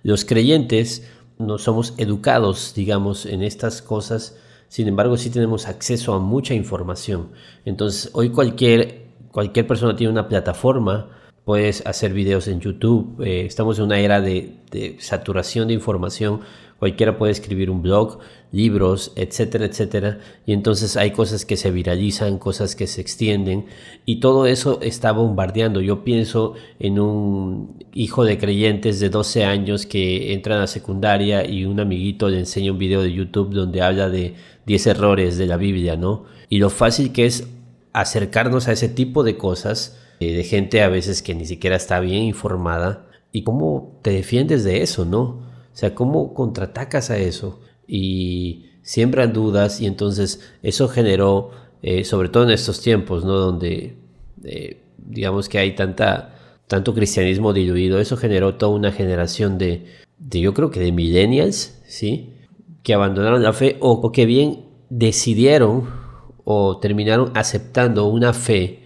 Los 0.03 0.25
creyentes 0.25 1.07
no 1.37 1.57
somos 1.57 1.93
educados, 1.97 2.73
digamos, 2.75 3.25
en 3.25 3.43
estas 3.43 3.81
cosas 3.81 4.37
sin 4.71 4.87
embargo 4.87 5.17
sí 5.17 5.29
tenemos 5.29 5.67
acceso 5.67 6.13
a 6.13 6.19
mucha 6.19 6.53
información. 6.53 7.31
Entonces 7.65 8.09
hoy 8.13 8.29
cualquier, 8.29 9.07
cualquier 9.29 9.67
persona 9.67 9.97
tiene 9.97 10.13
una 10.13 10.29
plataforma, 10.29 11.09
puedes 11.43 11.85
hacer 11.85 12.13
videos 12.13 12.47
en 12.47 12.61
YouTube, 12.61 13.21
eh, 13.21 13.45
estamos 13.45 13.79
en 13.79 13.83
una 13.83 13.99
era 13.99 14.21
de 14.21 14.95
saturación 14.99 15.67
de 15.67 15.73
información, 15.73 16.39
cualquiera 16.81 17.15
puede 17.15 17.31
escribir 17.31 17.69
un 17.69 17.83
blog, 17.83 18.17
libros, 18.51 19.13
etcétera, 19.15 19.65
etcétera. 19.65 20.17
Y 20.47 20.53
entonces 20.53 20.97
hay 20.97 21.11
cosas 21.11 21.45
que 21.45 21.55
se 21.55 21.69
viralizan, 21.69 22.39
cosas 22.39 22.75
que 22.75 22.87
se 22.87 23.01
extienden 23.01 23.67
y 24.03 24.19
todo 24.19 24.47
eso 24.47 24.79
está 24.81 25.11
bombardeando. 25.11 25.81
Yo 25.81 26.03
pienso 26.03 26.55
en 26.79 26.99
un 26.99 27.75
hijo 27.93 28.25
de 28.25 28.39
creyentes 28.39 28.99
de 28.99 29.11
12 29.11 29.45
años 29.45 29.85
que 29.85 30.33
entra 30.33 30.55
a 30.55 30.61
la 30.61 30.65
secundaria 30.65 31.47
y 31.47 31.65
un 31.65 31.79
amiguito 31.79 32.29
le 32.29 32.39
enseña 32.39 32.71
un 32.71 32.79
video 32.79 33.03
de 33.03 33.13
YouTube 33.13 33.53
donde 33.53 33.83
habla 33.83 34.09
de 34.09 34.33
10 34.65 34.87
errores 34.87 35.37
de 35.37 35.45
la 35.45 35.57
Biblia, 35.57 35.97
¿no? 35.97 36.25
Y 36.49 36.57
lo 36.57 36.71
fácil 36.71 37.11
que 37.11 37.27
es 37.27 37.47
acercarnos 37.93 38.67
a 38.67 38.71
ese 38.71 38.89
tipo 38.89 39.21
de 39.21 39.37
cosas 39.37 39.99
eh, 40.19 40.33
de 40.33 40.43
gente 40.45 40.81
a 40.81 40.89
veces 40.89 41.21
que 41.21 41.35
ni 41.35 41.45
siquiera 41.45 41.75
está 41.75 41.99
bien 41.99 42.23
informada 42.23 43.05
y 43.31 43.43
cómo 43.43 43.99
te 44.01 44.09
defiendes 44.09 44.63
de 44.63 44.81
eso, 44.81 45.05
¿no? 45.05 45.50
O 45.73 45.75
sea, 45.75 45.95
¿cómo 45.95 46.33
contraatacas 46.33 47.09
a 47.09 47.17
eso? 47.17 47.59
Y 47.87 48.65
siembran 48.81 49.33
dudas 49.33 49.81
y 49.81 49.85
entonces 49.85 50.53
eso 50.63 50.87
generó, 50.87 51.51
eh, 51.81 52.03
sobre 52.03 52.29
todo 52.29 52.43
en 52.43 52.51
estos 52.51 52.81
tiempos, 52.81 53.25
¿no? 53.25 53.33
Donde 53.33 53.95
eh, 54.43 54.81
digamos 54.97 55.49
que 55.49 55.59
hay 55.59 55.75
tanta, 55.75 56.35
tanto 56.67 56.93
cristianismo 56.93 57.53
diluido, 57.53 57.99
eso 57.99 58.17
generó 58.17 58.55
toda 58.55 58.73
una 58.73 58.91
generación 58.91 59.57
de, 59.57 59.85
de 60.17 60.39
yo 60.39 60.53
creo 60.53 60.71
que 60.71 60.79
de 60.79 60.91
millennials, 60.91 61.81
¿sí? 61.85 62.33
Que 62.83 62.93
abandonaron 62.93 63.43
la 63.43 63.53
fe 63.53 63.77
o, 63.79 63.91
o 63.91 64.11
que 64.11 64.25
bien 64.25 64.65
decidieron 64.89 65.89
o 66.43 66.79
terminaron 66.79 67.31
aceptando 67.35 68.07
una 68.07 68.33
fe 68.33 68.79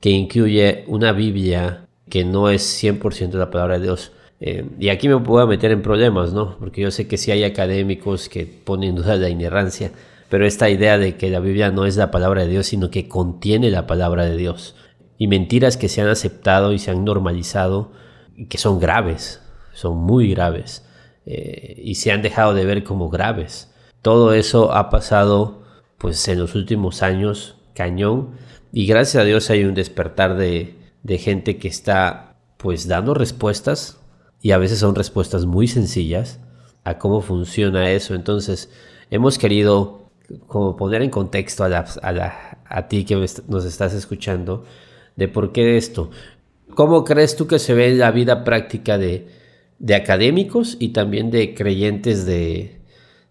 que 0.00 0.10
incluye 0.10 0.84
una 0.88 1.12
Biblia 1.12 1.88
que 2.08 2.24
no 2.24 2.50
es 2.50 2.82
100% 2.82 3.32
la 3.32 3.50
palabra 3.50 3.78
de 3.78 3.84
Dios 3.84 4.12
eh, 4.40 4.68
y 4.78 4.90
aquí 4.90 5.08
me 5.08 5.18
puedo 5.18 5.46
meter 5.46 5.70
en 5.70 5.82
problemas, 5.82 6.32
¿no? 6.32 6.58
Porque 6.58 6.82
yo 6.82 6.90
sé 6.90 7.08
que 7.08 7.16
sí 7.16 7.30
hay 7.30 7.44
académicos 7.44 8.28
que 8.28 8.46
ponen 8.46 8.90
en 8.90 8.96
duda 8.96 9.16
la 9.16 9.28
inerrancia, 9.28 9.92
pero 10.28 10.46
esta 10.46 10.68
idea 10.68 10.98
de 10.98 11.16
que 11.16 11.30
la 11.30 11.40
Biblia 11.40 11.70
no 11.70 11.86
es 11.86 11.96
la 11.96 12.10
palabra 12.10 12.42
de 12.42 12.48
Dios, 12.48 12.66
sino 12.66 12.90
que 12.90 13.08
contiene 13.08 13.70
la 13.70 13.86
palabra 13.86 14.24
de 14.24 14.36
Dios. 14.36 14.74
Y 15.18 15.28
mentiras 15.28 15.76
que 15.76 15.88
se 15.88 16.02
han 16.02 16.08
aceptado 16.08 16.72
y 16.72 16.78
se 16.78 16.90
han 16.90 17.04
normalizado, 17.04 17.92
y 18.36 18.46
que 18.46 18.58
son 18.58 18.78
graves, 18.78 19.40
son 19.72 19.96
muy 19.96 20.30
graves, 20.30 20.84
eh, 21.24 21.80
y 21.82 21.94
se 21.94 22.12
han 22.12 22.22
dejado 22.22 22.52
de 22.52 22.66
ver 22.66 22.84
como 22.84 23.08
graves. 23.08 23.72
Todo 24.02 24.34
eso 24.34 24.74
ha 24.74 24.90
pasado, 24.90 25.62
pues, 25.96 26.28
en 26.28 26.38
los 26.38 26.54
últimos 26.54 27.02
años, 27.02 27.56
cañón, 27.74 28.32
y 28.72 28.86
gracias 28.86 29.22
a 29.22 29.24
Dios 29.24 29.48
hay 29.48 29.64
un 29.64 29.74
despertar 29.74 30.36
de, 30.36 30.74
de 31.02 31.18
gente 31.18 31.56
que 31.56 31.68
está, 31.68 32.36
pues, 32.58 32.86
dando 32.86 33.14
respuestas 33.14 34.00
y 34.46 34.52
a 34.52 34.58
veces 34.58 34.78
son 34.78 34.94
respuestas 34.94 35.44
muy 35.44 35.66
sencillas 35.66 36.38
a 36.84 36.98
cómo 36.98 37.20
funciona 37.20 37.90
eso. 37.90 38.14
Entonces, 38.14 38.70
hemos 39.10 39.38
querido 39.38 40.12
como 40.46 40.76
poner 40.76 41.02
en 41.02 41.10
contexto 41.10 41.64
a, 41.64 41.84
a, 42.64 42.86
ti 42.86 43.04
que 43.04 43.16
nos 43.48 43.64
estás 43.64 43.92
escuchando 43.92 44.62
de 45.16 45.26
por 45.26 45.50
qué 45.50 45.76
esto. 45.76 46.12
¿Cómo 46.76 47.02
crees 47.02 47.34
tú 47.34 47.48
que 47.48 47.58
se 47.58 47.74
ve 47.74 47.92
la 47.96 48.12
vida 48.12 48.44
práctica 48.44 48.98
de, 48.98 49.26
académicos 49.92 50.76
y 50.78 50.90
también 50.90 51.32
de 51.32 51.52
creyentes 51.52 52.24
de, 52.24 52.82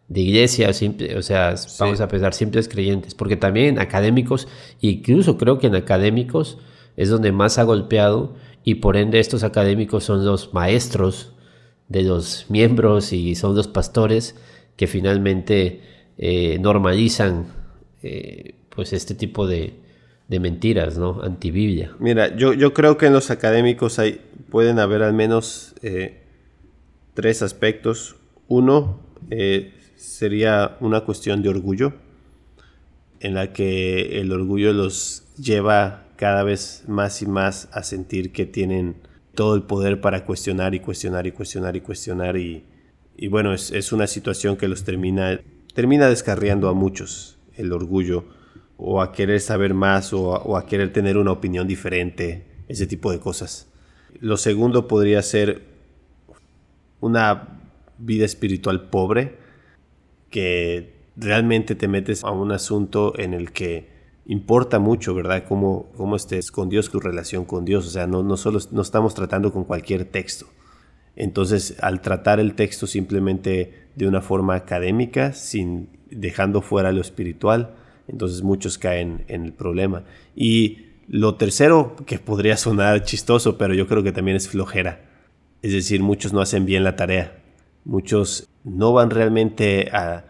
de 0.10 0.20
iglesia, 0.20 0.70
o 0.70 1.22
sea, 1.22 1.56
vamos 1.80 2.02
a 2.02 2.10
pensar 2.10 2.34
simples 2.34 2.68
creyentes, 2.68 3.16
porque 3.16 3.38
también 3.38 3.80
académicos, 3.80 4.50
incluso 4.82 5.38
creo 5.38 5.60
que 5.60 5.68
en 5.68 5.76
académicos 5.76 6.58
es 6.98 7.08
donde 7.08 7.32
más 7.32 7.58
ha 7.58 7.64
golpeado 7.64 8.36
y 8.66 8.76
por 8.76 8.98
ende 8.98 9.20
estos 9.20 9.44
académicos 9.44 10.04
son 10.04 10.26
los 10.26 10.54
maestros 10.54 11.32
de 11.88 12.02
los 12.02 12.48
miembros 12.50 13.14
y 13.14 13.36
son 13.36 13.56
los 13.56 13.68
pastores 13.68 14.36
que 14.76 14.88
finalmente 14.88 15.82
eh, 16.18 16.58
normalizan 16.60 17.46
eh, 18.02 18.56
pues 18.70 18.92
este 18.92 19.14
tipo 19.14 19.48
de, 19.48 19.76
mentiras, 20.28 20.98
¿no? 20.98 21.22
Antibiblia. 21.22 21.96
Mira, 22.00 22.36
yo, 22.36 22.54
yo 22.54 22.74
creo 22.74 22.98
que 22.98 23.06
en 23.06 23.14
los 23.14 23.30
académicos 23.30 24.00
hay, 24.00 24.20
pueden 24.50 24.80
haber 24.80 25.04
al 25.04 25.14
menos 25.14 25.76
eh, 25.84 26.24
tres 27.14 27.44
aspectos. 27.44 28.16
Uno 28.48 29.00
sería 29.96 30.78
una 30.80 31.02
cuestión 31.02 31.44
de 31.44 31.50
orgullo, 31.50 31.94
en 33.20 33.36
la 33.36 33.54
que 33.54 34.20
el 34.20 34.32
orgullo 34.32 34.74
los 34.74 35.24
lleva 35.38 36.05
cada 36.16 36.44
vez 36.44 36.84
más 36.88 37.22
y 37.22 37.26
más 37.26 37.70
a 37.72 37.84
sentir 37.84 38.32
que 38.32 38.46
tienen 38.46 38.96
todo 39.34 39.56
el 39.56 39.64
poder 39.64 40.02
para 40.02 40.26
cuestionar 40.26 40.74
y 40.76 40.80
cuestionar 40.80 41.28
y 41.28 41.32
cuestionar 41.32 41.76
y 41.76 41.82
cuestionar 41.82 42.38
y, 42.38 42.66
y 43.18 43.28
bueno, 43.28 43.54
es, 43.54 43.92
una 43.92 44.08
situación 44.08 44.58
que 44.58 44.68
los 44.68 44.84
termina, 44.84 45.40
termina 45.74 46.08
descarriando 46.08 46.70
a 46.70 46.74
muchos 46.74 47.38
el 47.56 47.72
orgullo 47.72 48.26
o 48.78 49.02
a 49.02 49.12
querer 49.12 49.40
saber 49.40 49.74
más 49.74 50.12
o 50.14 50.58
a 50.58 50.66
querer 50.66 50.92
tener 50.92 51.18
una 51.18 51.32
opinión 51.32 51.68
diferente, 51.68 52.46
ese 52.68 52.88
tipo 52.88 53.12
de 53.12 53.20
cosas. 53.20 53.70
Lo 54.20 54.38
segundo 54.38 54.88
podría 54.88 55.22
ser 55.22 55.64
una 57.00 57.60
vida 57.98 58.26
espiritual 58.26 58.90
pobre, 58.90 59.38
que 60.30 60.94
realmente 61.16 61.76
te 61.76 61.88
metes 61.88 62.24
a 62.24 62.32
un 62.32 62.52
asunto 62.52 63.18
en 63.18 63.34
el 63.34 63.52
que 63.52 63.95
importa 64.26 64.80
mucho, 64.80 65.14
¿verdad? 65.14 65.44
Cómo, 65.48 65.92
cómo 65.96 66.16
estés 66.16 66.52
con 66.52 66.70
Dios, 66.70 66.90
tu 66.90 67.00
relación 67.00 67.46
con 67.46 67.66
Dios. 67.66 67.88
O 67.88 67.90
sea, 67.90 68.08
no, 68.08 68.24
no 68.24 68.38
solo 68.38 68.60
no 68.72 68.82
estamos 68.82 69.14
tratando 69.14 69.52
con 69.54 69.64
cualquier 69.64 70.06
texto. 70.06 70.48
Entonces, 71.16 71.78
al 71.82 72.02
tratar 72.02 72.40
el 72.40 72.56
texto 72.56 72.88
simplemente 72.88 73.88
de 73.96 74.08
una 74.08 74.22
forma 74.22 74.56
académica, 74.56 75.34
sin 75.34 75.90
dejando 76.10 76.62
fuera 76.62 76.92
lo 76.92 77.02
espiritual, 77.02 77.76
entonces 78.08 78.42
muchos 78.42 78.78
caen 78.78 79.24
en 79.28 79.46
el 79.46 79.54
problema. 79.54 80.04
Y 80.36 80.86
lo 81.08 81.36
tercero, 81.36 81.96
que 82.06 82.20
podría 82.20 82.58
sonar 82.58 83.04
chistoso, 83.04 83.58
pero 83.58 83.74
yo 83.74 83.88
creo 83.88 84.04
que 84.04 84.12
también 84.12 84.38
es 84.38 84.50
flojera. 84.50 85.06
Es 85.62 85.72
decir, 85.72 86.04
muchos 86.04 86.34
no 86.34 86.42
hacen 86.42 86.66
bien 86.66 86.84
la 86.84 86.96
tarea. 86.96 87.44
Muchos 87.86 88.50
no 88.64 88.94
van 88.94 89.10
realmente 89.10 89.90
a, 89.92 90.26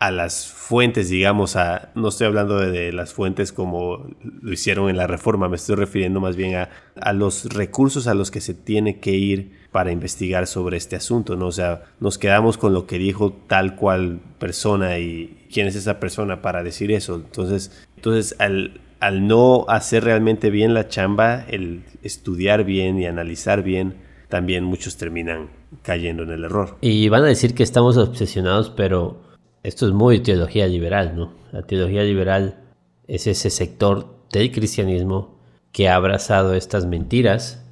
a 0.00 0.10
las 0.10 0.48
fuentes, 0.48 1.10
digamos, 1.10 1.56
a, 1.56 1.90
no 1.94 2.08
estoy 2.08 2.26
hablando 2.26 2.58
de, 2.58 2.90
las 2.90 3.12
fuentes 3.12 3.52
como 3.52 4.08
lo 4.40 4.50
hicieron 4.50 4.88
en 4.88 4.96
la 4.96 5.06
reforma, 5.06 5.46
me 5.50 5.56
estoy 5.56 5.76
refiriendo 5.76 6.20
más 6.20 6.36
bien 6.36 6.56
a, 6.56 6.70
a, 6.98 7.12
los 7.12 7.44
recursos 7.52 8.06
a 8.06 8.14
los 8.14 8.30
que 8.30 8.40
se 8.40 8.54
tiene 8.54 8.98
que 8.98 9.10
ir 9.12 9.60
para 9.70 9.92
investigar 9.92 10.46
sobre 10.46 10.78
este 10.78 10.96
asunto, 10.96 11.36
¿no? 11.36 11.48
O 11.48 11.52
sea, 11.52 11.82
nos 12.00 12.16
quedamos 12.16 12.56
con 12.56 12.72
lo 12.72 12.86
que 12.86 12.98
dijo 12.98 13.34
tal 13.46 13.76
cual 13.76 14.20
persona 14.38 14.98
y 14.98 15.46
quién 15.52 15.66
es 15.66 15.76
esa 15.76 16.00
persona 16.00 16.40
para 16.40 16.62
decir 16.62 16.90
eso. 16.92 17.16
Entonces, 17.16 17.86
entonces 17.96 18.36
al, 18.38 18.80
al 19.00 19.26
no 19.26 19.66
hacer 19.68 20.04
realmente 20.04 20.48
bien 20.48 20.72
la 20.72 20.88
chamba, 20.88 21.44
el 21.46 21.82
estudiar 22.02 22.64
bien 22.64 22.98
y 22.98 23.04
analizar 23.04 23.62
bien, 23.62 23.96
también 24.30 24.64
muchos 24.64 24.96
terminan 24.96 25.50
cayendo 25.82 26.22
en 26.22 26.30
el 26.30 26.44
error. 26.44 26.78
Y 26.80 27.10
van 27.10 27.24
a 27.24 27.26
decir 27.26 27.54
que 27.54 27.62
estamos 27.62 27.98
obsesionados, 27.98 28.70
pero 28.70 29.28
esto 29.62 29.86
es 29.86 29.92
muy 29.92 30.20
teología 30.20 30.66
liberal, 30.66 31.14
¿no? 31.16 31.32
La 31.52 31.62
teología 31.62 32.02
liberal 32.02 32.58
es 33.06 33.26
ese 33.26 33.50
sector 33.50 34.06
del 34.32 34.52
cristianismo 34.52 35.38
que 35.72 35.88
ha 35.88 35.96
abrazado 35.96 36.54
estas 36.54 36.86
mentiras, 36.86 37.64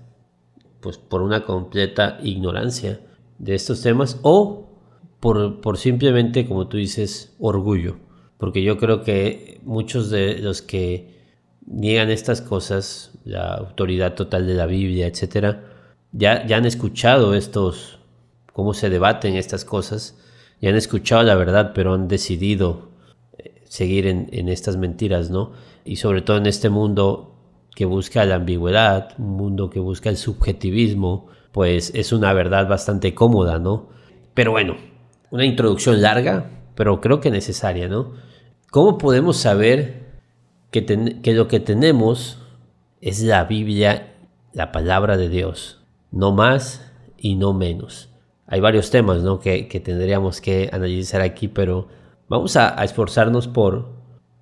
pues 0.81 0.99
por 0.99 1.23
una 1.23 1.45
completa 1.45 2.19
ignorancia 2.23 3.01
de 3.39 3.55
estos 3.55 3.83
temas 3.83 4.19
o 4.23 4.69
por, 5.21 5.61
por 5.61 5.79
simplemente, 5.79 6.47
como 6.47 6.69
tú 6.69 6.77
dices, 6.77 7.35
orgullo. 7.39 7.97
Porque 8.37 8.63
yo 8.63 8.79
creo 8.79 9.03
que 9.03 9.61
muchos 9.65 10.11
de 10.11 10.39
los 10.39 10.63
que 10.63 11.19
niegan 11.67 12.11
estas 12.11 12.41
cosas, 12.41 13.13
la 13.25 13.55
autoridad 13.55 14.15
total 14.15 14.47
de 14.47 14.55
la 14.55 14.67
Biblia, 14.67 15.07
etcétera, 15.07 15.65
ya, 16.13 16.47
ya 16.47 16.57
han 16.57 16.67
escuchado 16.67 17.35
estos, 17.35 17.99
cómo 18.53 18.75
se 18.75 18.91
debaten 18.91 19.35
estas 19.35 19.65
cosas 19.65 20.17
y 20.61 20.67
han 20.67 20.75
escuchado 20.75 21.23
la 21.23 21.35
verdad, 21.35 21.73
pero 21.75 21.95
han 21.95 22.09
decidido 22.09 22.91
eh, 23.39 23.63
seguir 23.65 24.07
en, 24.07 24.49
estas 24.49 24.77
mentiras, 24.77 25.31
¿no? 25.31 25.53
Y 25.85 25.97
sobre 25.97 26.23
todo 26.23 26.37
en 26.37 26.47
este 26.47 26.69
mundo 26.69 27.35
que 27.75 27.85
busca 27.85 28.25
la 28.25 28.37
ambigüedad, 28.37 29.15
un 29.19 29.37
mundo 29.37 29.71
que 29.71 29.81
busca 29.81 30.11
el 30.11 30.17
subjetivismo, 30.17 31.29
pues 31.53 31.93
es 31.95 32.13
una 32.13 32.33
verdad 32.33 32.69
bastante 32.69 33.15
cómoda, 33.15 33.59
¿no? 33.59 33.89
Pero 34.35 34.51
bueno, 34.51 34.77
una 35.31 35.45
introducción 35.45 36.03
larga, 36.03 36.51
pero 36.75 37.01
creo 37.01 37.21
que 37.21 37.31
necesaria, 37.31 37.89
¿no? 37.89 38.13
¿Cómo 38.71 38.99
podemos 38.99 39.37
saber 39.37 40.09
que, 40.71 40.85
que 41.23 41.33
lo 41.33 41.49
que 41.49 41.61
tenemos 41.61 42.43
es 43.01 43.23
la 43.23 43.45
Biblia, 43.45 44.15
la 44.53 44.73
palabra 44.73 45.17
de 45.17 45.29
Dios? 45.29 45.85
No 46.11 46.33
más 46.33 46.93
y 47.17 47.37
no 47.37 47.55
menos 47.55 48.09
hay 48.49 48.61
varios 48.61 48.91
temas 48.91 49.23
¿no? 49.23 49.39
que, 49.39 49.65
tendríamos 49.85 50.41
que 50.41 50.71
analizar 50.73 51.21
aquí, 51.21 51.49
pero 51.49 51.89
vamos 52.29 52.57
a, 52.57 52.83
esforzarnos 52.83 53.47
por, 53.47 53.91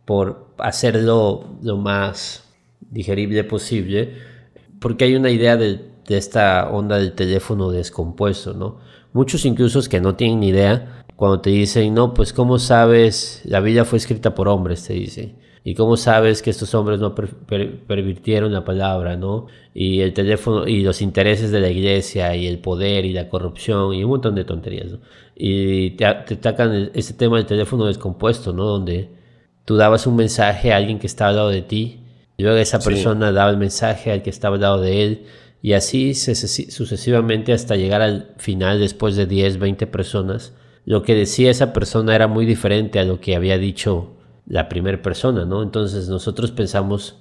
por 0.05 0.55
hacerlo 0.59 1.59
lo 1.63 1.77
más 1.77 2.45
digerible 2.81 3.43
posible, 3.45 4.15
porque 4.81 5.05
hay 5.05 5.17
una 5.17 5.31
idea 5.31 5.57
de, 5.57 5.95
esta 6.09 6.71
onda 6.71 6.99
del 6.99 7.15
teléfono 7.15 7.73
descompuesto, 7.73 8.55
¿no? 8.55 8.79
Muchos 9.13 9.45
incluso 9.45 9.81
que 9.91 10.01
no 10.01 10.15
tienen 10.15 10.45
idea, 10.45 11.05
cuando 11.17 11.41
te 11.41 11.51
dicen, 11.51 11.95
no, 11.95 12.15
pues 12.15 12.33
¿cómo 12.33 12.61
sabes? 12.61 13.41
La 13.45 13.59
Biblia 13.59 13.85
fue 13.85 13.99
escrita 13.99 14.33
por 14.33 14.47
hombres, 14.47 14.85
te 14.85 14.93
dicen. 14.93 15.37
¿Y 15.67 15.75
cómo 15.75 15.97
sabes 15.97 16.43
que 16.43 16.51
estos 16.51 16.77
hombres 16.77 17.01
no 17.01 17.13
pervirtieron 17.17 18.53
la 18.53 18.65
palabra, 18.65 19.17
no? 19.17 19.49
Y 19.75 20.01
el 20.01 20.13
teléfono, 20.15 20.69
y 20.69 20.85
los 20.85 21.03
intereses 21.03 21.51
de 21.51 21.59
la 21.59 21.69
iglesia, 21.69 22.37
y 22.37 22.47
el 22.47 22.61
poder, 22.61 23.05
y 23.05 23.13
la 23.13 23.29
corrupción, 23.29 23.93
y 23.93 24.05
un 24.05 24.11
montón 24.11 24.37
de 24.37 24.45
tonterías, 24.45 24.93
¿no? 24.93 25.01
Y 25.35 25.91
te, 25.97 26.05
te 26.25 26.35
atacan 26.35 26.93
este 26.95 27.15
tema 27.15 27.39
del 27.39 27.47
teléfono 27.47 27.87
descompuesto, 27.87 28.53
¿no? 28.53 28.65
Donde 28.65 29.09
tú 29.65 29.75
dabas 29.75 30.07
un 30.07 30.15
mensaje 30.15 30.73
a 30.73 30.77
alguien 30.77 31.01
que 31.01 31.09
estaba 31.09 31.31
al 31.31 31.37
lado 31.37 31.49
de 31.49 31.63
ti, 31.63 31.99
y 32.37 32.45
luego 32.45 32.59
esa 32.59 32.79
persona 32.79 33.33
daba 33.33 33.51
el 33.51 33.57
mensaje 33.57 34.13
al 34.13 34.23
que 34.23 34.31
estaba 34.31 34.55
al 34.55 34.63
lado 34.63 34.81
de 34.81 35.03
él, 35.03 35.25
y 35.63 35.73
así 35.73 36.15
sucesivamente 36.15 37.53
hasta 37.53 37.75
llegar 37.75 38.03
al 38.03 38.35
final 38.37 38.79
después 38.79 39.17
de 39.17 39.27
10, 39.27 39.59
20 39.59 39.89
personas. 39.89 40.53
Lo 40.85 41.03
que 41.03 41.17
decía 41.17 41.51
esa 41.51 41.73
persona 41.73 42.15
era 42.15 42.29
muy 42.29 42.47
diferente 42.47 43.01
a 43.01 43.05
lo 43.05 43.19
que 43.19 43.35
había 43.35 43.59
dicho 43.59 44.16
la 44.47 44.69
primera 44.69 45.03
persona, 45.03 45.45
¿no? 45.45 45.63
Entonces 45.63 46.09
nosotros 46.09 46.53
pensamos 46.53 47.21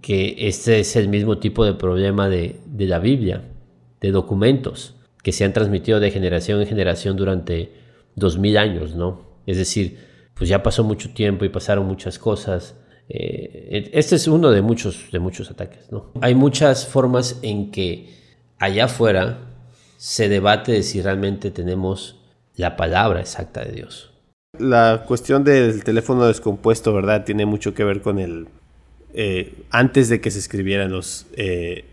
que 0.00 0.36
este 0.38 0.80
es 0.80 0.94
el 0.96 1.08
mismo 1.08 1.38
tipo 1.38 1.64
de 1.64 1.74
problema 1.74 2.28
de, 2.28 2.60
la 2.78 3.00
Biblia, 3.00 3.42
de 4.00 4.12
documentos 4.12 4.94
que 5.22 5.32
se 5.32 5.44
han 5.44 5.52
transmitido 5.52 6.00
de 6.00 6.10
generación 6.10 6.60
en 6.60 6.66
generación 6.66 7.16
durante 7.16 7.72
dos 8.14 8.38
mil 8.38 8.56
años, 8.56 8.94
¿no? 8.94 9.20
Es 9.46 9.56
decir, 9.56 9.98
pues 10.34 10.48
ya 10.48 10.62
pasó 10.62 10.84
mucho 10.84 11.12
tiempo 11.12 11.44
y 11.44 11.48
pasaron 11.48 11.86
muchas 11.86 12.18
cosas. 12.18 12.76
Eh, 13.08 13.90
este 13.92 14.14
es 14.14 14.28
uno 14.28 14.50
de 14.50 14.62
muchos, 14.62 15.10
de 15.10 15.18
muchos 15.18 15.50
ataques, 15.50 15.90
¿no? 15.90 16.12
Hay 16.20 16.34
muchas 16.34 16.86
formas 16.86 17.40
en 17.42 17.72
que 17.72 18.14
allá 18.58 18.84
afuera 18.84 19.38
se 19.98 20.28
debate 20.28 20.72
de 20.72 20.82
si 20.84 21.02
realmente 21.02 21.50
tenemos 21.50 22.20
la 22.54 22.76
palabra 22.76 23.20
exacta 23.20 23.64
de 23.64 23.72
Dios 23.72 24.09
la 24.60 25.04
cuestión 25.06 25.42
del 25.42 25.82
teléfono 25.84 26.26
descompuesto, 26.26 26.92
¿verdad? 26.92 27.24
Tiene 27.24 27.46
mucho 27.46 27.74
que 27.74 27.84
ver 27.84 28.02
con 28.02 28.18
el... 28.18 28.48
Eh, 29.12 29.64
antes 29.70 30.08
de 30.08 30.20
que 30.20 30.30
se 30.30 30.38
escribieran 30.38 30.92
los, 30.92 31.26
eh, 31.36 31.84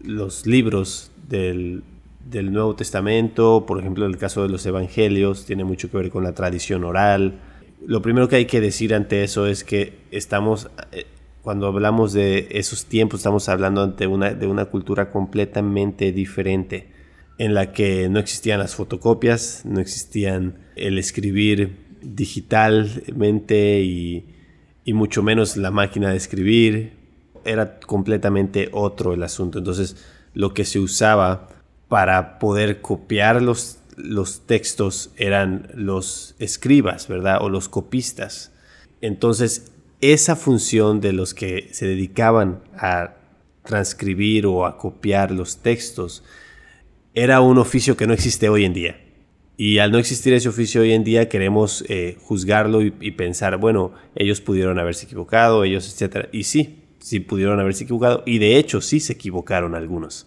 los 0.00 0.46
libros 0.46 1.12
del, 1.28 1.84
del, 2.28 2.52
Nuevo 2.52 2.74
Testamento, 2.74 3.64
por 3.66 3.78
ejemplo, 3.78 4.06
el 4.06 4.18
caso 4.18 4.42
de 4.42 4.48
los 4.48 4.66
Evangelios, 4.66 5.46
tiene 5.46 5.62
mucho 5.62 5.90
que 5.90 5.98
ver 5.98 6.10
con 6.10 6.24
la 6.24 6.34
tradición 6.34 6.82
oral. 6.82 7.40
Lo 7.86 8.02
primero 8.02 8.28
que 8.28 8.36
hay 8.36 8.46
que 8.46 8.60
decir 8.60 8.94
ante 8.94 9.22
eso 9.22 9.46
es 9.46 9.62
que 9.62 9.98
estamos, 10.10 10.68
eh, 10.90 11.06
cuando 11.42 11.68
hablamos 11.68 12.12
de 12.12 12.48
esos 12.50 12.86
tiempos, 12.86 13.20
estamos 13.20 13.48
hablando 13.48 13.82
ante 13.82 14.08
una, 14.08 14.34
de 14.34 14.46
una 14.48 14.64
cultura 14.64 15.10
completamente 15.12 16.10
diferente, 16.10 16.92
en 17.38 17.54
la 17.54 17.72
que 17.72 18.08
no 18.08 18.18
existían 18.18 18.58
las 18.58 18.74
fotocopias, 18.74 19.62
no 19.64 19.80
existían 19.80 20.58
el 20.76 20.98
escribir 20.98 21.83
digitalmente 22.04 23.80
y, 23.82 24.24
mucho 24.86 25.22
menos 25.22 25.56
la 25.56 25.70
máquina 25.70 26.10
de 26.10 26.16
escribir. 26.16 26.92
Era 27.44 27.78
completamente 27.80 28.68
otro 28.72 29.12
el 29.12 29.22
asunto. 29.22 29.58
Entonces, 29.58 29.96
lo 30.34 30.54
que 30.54 30.64
se 30.64 30.78
usaba 30.78 31.48
para 31.88 32.38
poder 32.38 32.80
copiar 32.80 33.42
los, 33.42 33.78
los 33.96 34.46
textos 34.46 35.10
eran 35.16 35.68
los 35.74 36.34
escribas, 36.38 37.08
¿verdad? 37.08 37.38
O 37.42 37.48
los 37.48 37.68
copistas. 37.68 38.52
Entonces, 39.00 39.72
esa 40.00 40.36
función 40.36 41.00
de 41.00 41.12
los 41.12 41.34
que 41.34 41.68
se 41.72 41.86
dedicaban 41.86 42.62
a 42.76 43.14
transcribir 43.64 44.46
o 44.46 44.66
a 44.66 44.76
copiar 44.76 45.30
los 45.30 45.58
textos 45.58 46.22
era 47.14 47.40
un 47.40 47.58
oficio 47.58 47.96
que 47.96 48.06
no 48.06 48.12
existe 48.12 48.48
hoy 48.48 48.64
en 48.64 48.74
día. 48.74 49.03
Y 49.56 49.78
al 49.78 49.92
no 49.92 49.98
existir 49.98 50.32
ese 50.32 50.48
oficio 50.48 50.80
hoy 50.80 50.92
en 50.92 51.04
día 51.04 51.28
queremos 51.28 51.84
eh, 51.88 52.16
juzgarlo 52.20 52.82
y, 52.82 52.90
pensar, 53.12 53.56
bueno, 53.58 53.92
ellos 54.16 54.40
pudieron 54.40 54.78
haberse 54.80 55.06
equivocado, 55.06 55.62
ellos, 55.62 55.86
etcétera. 55.86 56.28
Y 56.32 56.44
sí, 56.44 56.82
sí 56.98 57.20
pudieron 57.20 57.60
haberse 57.60 57.84
equivocado 57.84 58.24
y 58.26 58.38
de 58.38 58.56
hecho 58.56 58.80
sí 58.80 58.98
se 58.98 59.12
equivocaron 59.12 59.76
algunos. 59.76 60.26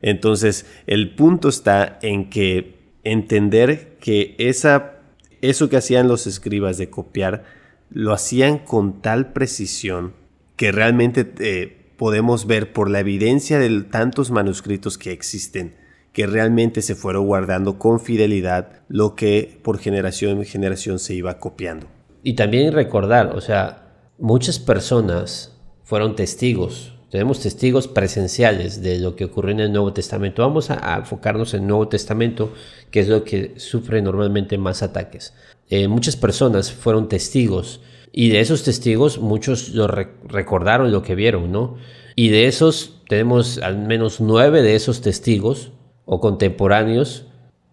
Entonces, 0.00 0.66
el 0.86 1.14
punto 1.14 1.50
está 1.50 1.98
en 2.00 2.30
que 2.30 2.76
entender 3.04 3.98
que 4.00 4.34
esa, 4.38 5.00
eso 5.42 5.68
que 5.68 5.76
hacían 5.76 6.08
los 6.08 6.26
escribas 6.26 6.78
de 6.78 6.88
copiar, 6.88 7.44
lo 7.90 8.14
hacían 8.14 8.58
con 8.58 9.02
tal 9.02 9.34
precisión 9.34 10.14
que 10.56 10.72
realmente 10.72 11.30
eh, 11.40 11.76
podemos 11.98 12.46
ver 12.46 12.72
por 12.72 12.88
la 12.88 13.00
evidencia 13.00 13.58
de 13.58 13.82
tantos 13.82 14.30
manuscritos 14.30 14.96
que 14.96 15.12
existen 15.12 15.81
que 16.12 16.26
realmente 16.26 16.82
se 16.82 16.94
fueron 16.94 17.26
guardando 17.26 17.78
con 17.78 18.00
fidelidad 18.00 18.82
lo 18.88 19.14
que 19.14 19.60
por 19.62 19.78
generación 19.78 20.38
en 20.38 20.44
generación 20.44 20.98
se 20.98 21.14
iba 21.14 21.38
copiando. 21.38 21.86
Y 22.22 22.34
también 22.34 22.72
recordar, 22.72 23.34
o 23.34 23.40
sea, 23.40 24.10
muchas 24.18 24.58
personas 24.58 25.58
fueron 25.84 26.14
testigos, 26.14 26.94
tenemos 27.12 27.40
testigos 27.40 27.88
presenciales 27.88 28.80
de 28.80 28.98
lo 28.98 29.16
que 29.16 29.26
ocurrió 29.26 29.52
en 29.52 29.60
el 29.60 29.70
Nuevo 29.70 29.92
Testamento. 29.92 30.40
Vamos 30.40 30.70
a, 30.70 30.96
enfocarnos 30.96 31.52
en 31.52 31.60
el 31.60 31.66
Nuevo 31.66 31.86
Testamento, 31.86 32.54
que 32.90 33.00
es 33.00 33.08
lo 33.08 33.22
que 33.22 33.52
sufre 33.58 34.00
normalmente 34.00 34.56
más 34.56 34.82
ataques. 34.82 35.34
Eh, 35.68 35.88
muchas 35.88 36.16
personas 36.16 36.72
fueron 36.72 37.10
testigos 37.10 37.82
y 38.12 38.30
de 38.30 38.40
esos 38.40 38.62
testigos 38.62 39.18
muchos 39.18 39.74
lo 39.74 39.88
recordaron 39.88 40.90
lo 40.90 41.02
que 41.02 41.14
vieron, 41.14 41.52
¿no? 41.52 41.76
Y 42.16 42.30
de 42.30 42.46
esos 42.46 43.02
tenemos 43.08 43.58
al 43.58 43.76
menos 43.76 44.22
nueve 44.22 44.62
de 44.62 44.74
esos 44.74 45.02
testigos 45.02 45.72
o 46.04 46.20
contemporáneos 46.20 47.26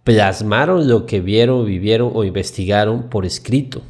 plasmaron 0.03 0.87
lo 0.87 1.05
que 1.05 1.21
vieron, 1.21 1.65
vivieron 1.65 2.11
o 2.13 2.23
investigaron 2.23 3.09
por 3.09 3.25
escrito. 3.25 3.81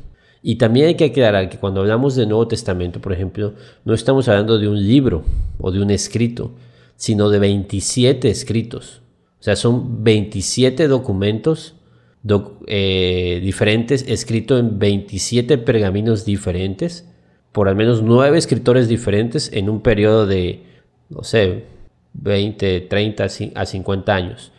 Y 0.42 0.56
también 0.56 0.88
hay 0.88 0.96
que 0.96 1.06
aclarar 1.06 1.50
que 1.50 1.58
cuando 1.58 1.82
hablamos 1.82 2.16
del 2.16 2.30
Nuevo 2.30 2.48
Testamento, 2.48 3.02
por 3.02 3.14
ejemplo, 3.14 3.54
no 3.84 3.94
estamos 3.94 4.28
hablando 4.28 4.58
de 4.58 4.68
un 4.68 4.86
libro 4.88 5.24
o 5.60 5.72
de 5.72 5.82
un 5.82 5.92
escrito, 5.92 6.52
sino 6.96 7.30
de 7.30 7.40
27 7.40 8.30
escritos. 8.30 9.02
O 9.40 9.44
sea, 9.44 9.56
son 9.56 10.04
27 10.04 10.88
documentos 10.88 11.76
eh, 12.68 13.40
diferentes, 13.42 14.06
escritos 14.08 14.60
en 14.60 14.80
27 14.80 15.58
pergaminos 15.60 16.26
diferentes, 16.26 17.10
por 17.52 17.70
al 17.70 17.76
menos 17.76 18.02
9 18.04 18.38
escritores 18.38 18.88
diferentes 18.88 19.52
en 19.54 19.70
un 19.70 19.82
periodo 19.82 20.28
de, 20.28 20.64
no 21.10 21.24
sé, 21.24 21.64
20, 22.14 22.82
30 22.82 23.24
a 23.56 23.66
50 23.66 24.16
años. 24.16 24.52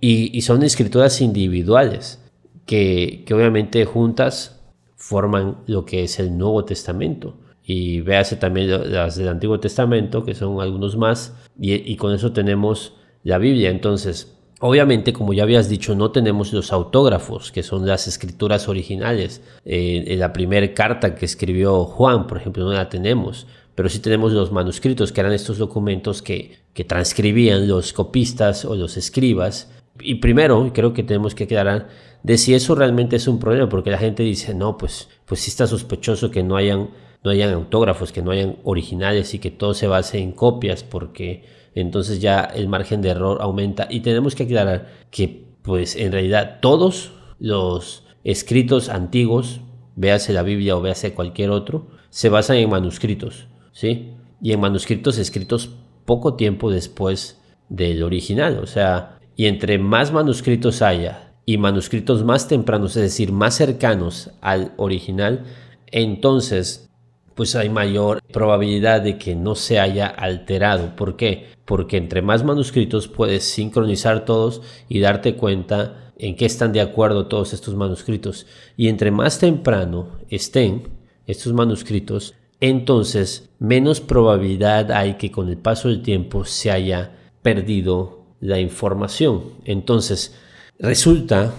Y, 0.00 0.40
son 0.42 0.62
escrituras 0.62 1.20
individuales 1.20 2.22
que, 2.66 3.24
obviamente 3.32 3.84
juntas 3.84 4.60
forman 4.96 5.58
lo 5.66 5.84
que 5.84 6.04
es 6.04 6.18
el 6.18 6.36
Nuevo 6.36 6.64
Testamento. 6.64 7.36
Y 7.64 8.00
véase 8.00 8.36
también 8.36 8.92
las 8.92 9.16
del 9.16 9.28
Antiguo 9.28 9.60
Testamento, 9.60 10.24
que 10.24 10.34
son 10.34 10.60
algunos 10.60 10.96
más, 10.96 11.34
y, 11.58 11.96
con 11.96 12.14
eso 12.14 12.32
tenemos 12.32 12.94
la 13.24 13.38
Biblia. 13.38 13.70
Entonces, 13.70 14.34
Obviamente, 14.60 15.12
como 15.12 15.32
ya 15.32 15.44
habías 15.44 15.68
dicho, 15.68 15.94
no 15.94 16.10
tenemos 16.10 16.52
los 16.52 16.72
autógrafos, 16.72 17.52
que 17.52 17.62
son 17.62 17.86
las 17.86 18.08
escrituras 18.08 18.68
originales. 18.68 19.40
Eh, 19.64 20.02
en 20.08 20.18
la 20.18 20.32
primera 20.32 20.74
carta 20.74 21.14
que 21.14 21.26
escribió 21.26 21.84
Juan, 21.84 22.26
por 22.26 22.38
ejemplo, 22.38 22.64
no 22.64 22.72
la 22.72 22.88
tenemos 22.88 23.46
pero 23.78 23.88
sí 23.88 24.00
tenemos 24.00 24.32
los 24.32 24.50
manuscritos, 24.50 25.12
que 25.12 25.20
eran 25.20 25.32
estos 25.32 25.56
documentos 25.56 26.20
que, 26.20 26.58
que 26.74 26.82
transcribían 26.82 27.68
los 27.68 27.92
copistas 27.92 28.64
o 28.64 28.74
los 28.74 28.96
escribas. 28.96 29.70
Y 30.00 30.16
primero, 30.16 30.72
creo 30.74 30.92
que 30.92 31.04
tenemos 31.04 31.36
que 31.36 31.44
aclarar 31.44 31.86
de 32.24 32.38
si 32.38 32.54
eso 32.54 32.74
realmente 32.74 33.14
es 33.14 33.28
un 33.28 33.38
problema, 33.38 33.68
porque 33.68 33.92
la 33.92 33.98
gente 33.98 34.24
dice, 34.24 34.52
no, 34.52 34.76
pues, 34.76 35.08
pues 35.26 35.42
sí 35.42 35.50
está 35.50 35.68
sospechoso 35.68 36.32
que 36.32 36.42
no 36.42 36.56
hayan, 36.56 36.90
no 37.22 37.30
hayan 37.30 37.54
autógrafos, 37.54 38.10
que 38.10 38.20
no 38.20 38.32
hayan 38.32 38.56
originales 38.64 39.32
y 39.34 39.38
que 39.38 39.52
todo 39.52 39.74
se 39.74 39.86
base 39.86 40.18
en 40.18 40.32
copias, 40.32 40.82
porque 40.82 41.44
entonces 41.76 42.20
ya 42.20 42.40
el 42.40 42.66
margen 42.66 43.00
de 43.00 43.10
error 43.10 43.38
aumenta. 43.40 43.86
Y 43.88 44.00
tenemos 44.00 44.34
que 44.34 44.42
aclarar 44.42 44.88
que, 45.12 45.44
pues 45.62 45.94
en 45.94 46.10
realidad, 46.10 46.58
todos 46.60 47.12
los 47.38 48.02
escritos 48.24 48.88
antiguos, 48.88 49.60
véase 49.94 50.32
la 50.32 50.42
Biblia 50.42 50.76
o 50.76 50.80
véase 50.80 51.14
cualquier 51.14 51.50
otro, 51.50 51.86
se 52.10 52.28
basan 52.28 52.56
en 52.56 52.70
manuscritos. 52.70 53.46
¿Sí? 53.72 54.14
Y 54.40 54.52
en 54.52 54.60
manuscritos 54.60 55.18
escritos 55.18 55.70
poco 56.04 56.34
tiempo 56.34 56.70
después 56.70 57.40
del 57.68 58.02
original, 58.02 58.58
o 58.62 58.66
sea, 58.66 59.18
y 59.36 59.46
entre 59.46 59.78
más 59.78 60.12
manuscritos 60.12 60.82
haya 60.82 61.34
y 61.44 61.58
manuscritos 61.58 62.24
más 62.24 62.48
tempranos, 62.48 62.96
es 62.96 63.02
decir, 63.02 63.32
más 63.32 63.54
cercanos 63.54 64.30
al 64.40 64.72
original, 64.76 65.44
entonces 65.86 66.88
pues 67.38 67.54
hay 67.54 67.68
mayor 67.68 68.20
probabilidad 68.32 69.00
de 69.00 69.16
que 69.16 69.36
no 69.36 69.54
se 69.54 69.78
haya 69.78 70.08
alterado. 70.08 70.96
¿Por 70.96 71.14
qué? 71.14 71.46
Porque 71.64 71.96
entre 71.96 72.20
más 72.20 72.42
manuscritos 72.42 73.06
puedes 73.06 73.44
sincronizar 73.44 74.24
todos 74.24 74.60
y 74.88 74.98
darte 74.98 75.36
cuenta 75.36 76.12
en 76.18 76.34
qué 76.34 76.46
están 76.46 76.72
de 76.72 76.80
acuerdo 76.80 77.28
todos 77.28 77.52
estos 77.52 77.76
manuscritos. 77.76 78.46
Y 78.76 78.88
entre 78.88 79.12
más 79.12 79.38
temprano 79.38 80.18
estén 80.28 80.88
estos 81.28 81.52
manuscritos, 81.52 82.34
entonces 82.60 83.50
menos 83.58 84.00
probabilidad 84.00 84.92
hay 84.92 85.14
que 85.14 85.30
con 85.30 85.48
el 85.48 85.56
paso 85.56 85.88
del 85.88 86.02
tiempo 86.02 86.44
se 86.44 86.70
haya 86.70 87.12
perdido 87.42 88.24
la 88.40 88.60
información. 88.60 89.42
Entonces, 89.64 90.34
resulta 90.78 91.52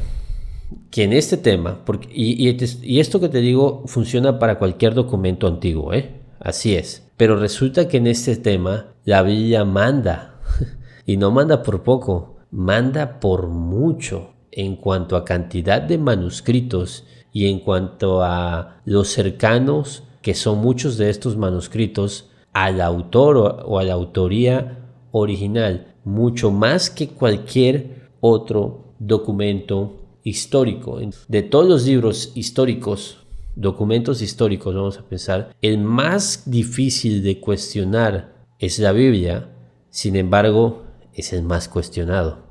que 0.91 1.03
en 1.03 1.13
este 1.13 1.37
tema, 1.37 1.83
porque, 1.85 2.09
y, 2.11 2.99
esto 2.99 3.19
que 3.19 3.29
te 3.29 3.39
digo 3.39 3.83
funciona 3.85 4.39
para 4.39 4.59
cualquier 4.59 4.93
documento 4.93 5.47
antiguo, 5.47 5.93
¿eh? 5.93 6.15
Así 6.39 6.75
es. 6.75 7.07
Pero 7.17 7.35
resulta 7.35 7.87
que 7.87 7.97
en 7.97 8.07
este 8.07 8.35
tema 8.37 8.93
la 9.03 9.23
Biblia 9.23 9.65
manda, 9.65 10.39
y 11.05 11.17
no 11.17 11.31
manda 11.31 11.63
por 11.63 11.83
poco, 11.83 12.37
manda 12.51 13.19
por 13.19 13.47
mucho 13.47 14.33
en 14.51 14.75
cuanto 14.75 15.15
a 15.15 15.25
cantidad 15.25 15.81
de 15.81 15.97
manuscritos 15.97 17.05
y 17.31 17.47
en 17.47 17.59
cuanto 17.59 18.23
a 18.23 18.81
los 18.85 19.09
cercanos 19.09 20.03
que 20.21 20.33
son 20.33 20.59
muchos 20.59 20.97
de 20.97 21.09
estos 21.09 21.37
manuscritos 21.37 22.29
al 22.53 22.81
autor 22.81 23.37
o, 23.37 23.79
a 23.79 23.83
la 23.83 23.93
autoría 23.93 24.79
original, 25.11 25.95
mucho 26.03 26.51
más 26.51 26.89
que 26.89 27.09
cualquier 27.09 28.09
otro 28.19 28.95
documento 28.99 29.99
histórico. 30.23 30.99
De 31.27 31.43
todos 31.43 31.67
los 31.67 31.85
libros 31.85 32.31
históricos, 32.35 33.25
documentos 33.55 34.21
históricos, 34.21 34.75
vamos 34.75 34.97
a 34.97 35.03
pensar, 35.03 35.55
el 35.61 35.77
más 35.77 36.43
difícil 36.49 37.23
de 37.23 37.39
cuestionar 37.39 38.47
es 38.59 38.79
la 38.79 38.91
Biblia, 38.91 39.49
sin 39.89 40.15
embargo, 40.15 40.83
es 41.13 41.33
el 41.33 41.43
más 41.43 41.67
cuestionado. 41.67 42.48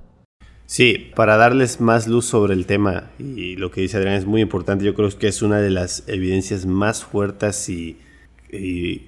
Sí, 0.70 1.10
para 1.16 1.38
darles 1.38 1.80
más 1.80 2.06
luz 2.06 2.26
sobre 2.26 2.52
el 2.52 2.66
tema, 2.66 3.10
y 3.18 3.56
lo 3.56 3.70
que 3.70 3.80
dice 3.80 3.96
Adrián 3.96 4.16
es 4.16 4.26
muy 4.26 4.42
importante, 4.42 4.84
yo 4.84 4.94
creo 4.94 5.08
que 5.08 5.26
es 5.26 5.40
una 5.40 5.62
de 5.62 5.70
las 5.70 6.04
evidencias 6.08 6.66
más 6.66 7.04
fuertes 7.04 7.70
y 7.70 7.96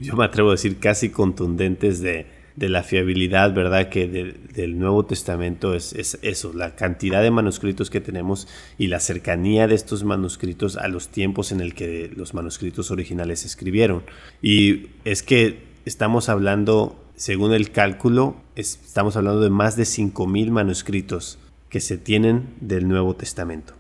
yo 0.01 0.17
me 0.17 0.25
atrevo 0.25 0.49
a 0.49 0.53
decir 0.53 0.79
casi 0.79 1.11
contundentes 1.11 2.01
de, 2.01 2.27
de 2.57 2.69
la 2.69 2.83
fiabilidad, 2.83 3.55
¿verdad? 3.55 3.89
Que 3.89 4.07
del 4.07 4.79
Nuevo 4.79 5.05
Testamento 5.07 5.75
es, 5.75 5.95
eso, 6.23 6.53
la 6.53 6.77
cantidad 6.77 7.23
de 7.23 7.31
manuscritos 7.31 7.91
que 7.91 8.01
tenemos 8.01 8.49
y 8.79 8.89
la 8.89 9.01
cercanía 9.01 9.67
de 9.67 9.75
estos 9.75 10.05
manuscritos 10.05 10.77
a 10.77 10.89
los 10.89 11.09
tiempos 11.09 11.53
en 11.53 11.61
el 11.61 11.75
que 11.75 12.11
los 12.15 12.35
manuscritos 12.35 12.91
originales 12.91 13.41
se 13.41 13.47
escribieron. 13.47 14.03
Y 14.43 14.89
es 15.05 15.23
que 15.23 15.59
estamos 15.85 16.29
hablando, 16.29 17.03
según 17.17 17.53
el 17.53 17.71
cálculo, 17.71 18.37
estamos 18.57 19.17
hablando 19.17 19.41
de 19.41 19.51
más 19.51 19.77
de 19.77 19.85
5.000 19.85 20.51
manuscritos 20.51 21.39
que 21.71 21.81
se 21.81 21.97
tienen 21.97 22.55
del 22.61 22.87
Nuevo 22.87 23.15
Testamento. 23.15 23.75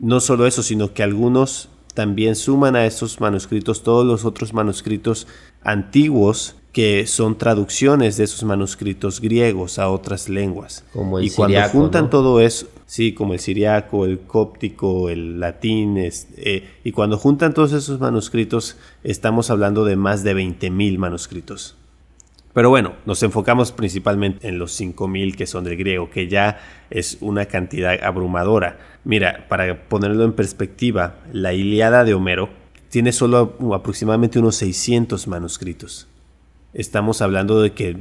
No 0.00 0.20
solo 0.20 0.46
eso, 0.46 0.62
sino 0.62 0.92
que 0.92 1.02
algunos 1.02 1.68
también 1.94 2.34
suman 2.34 2.74
a 2.74 2.86
estos 2.86 3.20
manuscritos 3.20 3.84
todos 3.84 4.04
los 4.04 4.24
otros 4.24 4.52
manuscritos 4.52 5.28
antiguos 5.62 6.56
que 6.72 7.06
son 7.06 7.38
traducciones 7.38 8.16
de 8.16 8.24
esos 8.24 8.42
manuscritos 8.42 9.20
griegos 9.20 9.78
a 9.78 9.88
otras 9.88 10.28
lenguas. 10.28 10.84
Como 10.92 11.20
el 11.20 11.26
y 11.26 11.30
cuando 11.30 11.62
juntan 11.68 12.10
todo 12.10 12.40
eso, 12.40 12.66
sí, 12.84 13.14
como 13.14 13.32
el 13.32 13.38
siriaco, 13.38 14.06
el 14.06 14.18
cóptico, 14.18 15.08
el 15.08 15.38
latín, 15.38 15.96
eh, 15.96 16.68
y 16.82 16.90
cuando 16.90 17.16
juntan 17.16 17.54
todos 17.54 17.72
esos 17.72 18.00
manuscritos, 18.00 18.76
estamos 19.04 19.50
hablando 19.50 19.84
de 19.84 19.94
más 19.94 20.24
de 20.24 20.34
20.000 20.34 20.98
manuscritos. 20.98 21.76
Pero 22.54 22.70
bueno, 22.70 22.94
nos 23.04 23.22
enfocamos 23.22 23.72
principalmente 23.72 24.48
en 24.48 24.58
los 24.58 24.80
5.000 24.80 25.34
que 25.36 25.46
son 25.46 25.64
del 25.64 25.76
griego, 25.76 26.08
que 26.08 26.28
ya 26.28 26.60
es 26.88 27.18
una 27.20 27.46
cantidad 27.46 28.02
abrumadora. 28.02 28.78
Mira, 29.04 29.46
para 29.48 29.88
ponerlo 29.88 30.24
en 30.24 30.32
perspectiva, 30.32 31.16
la 31.32 31.52
Iliada 31.52 32.04
de 32.04 32.14
Homero 32.14 32.48
tiene 32.88 33.12
solo 33.12 33.56
aproximadamente 33.74 34.38
unos 34.38 34.56
600 34.56 35.26
manuscritos 35.26 36.08
estamos 36.74 37.22
hablando 37.22 37.62
de 37.62 37.72
que 37.72 37.96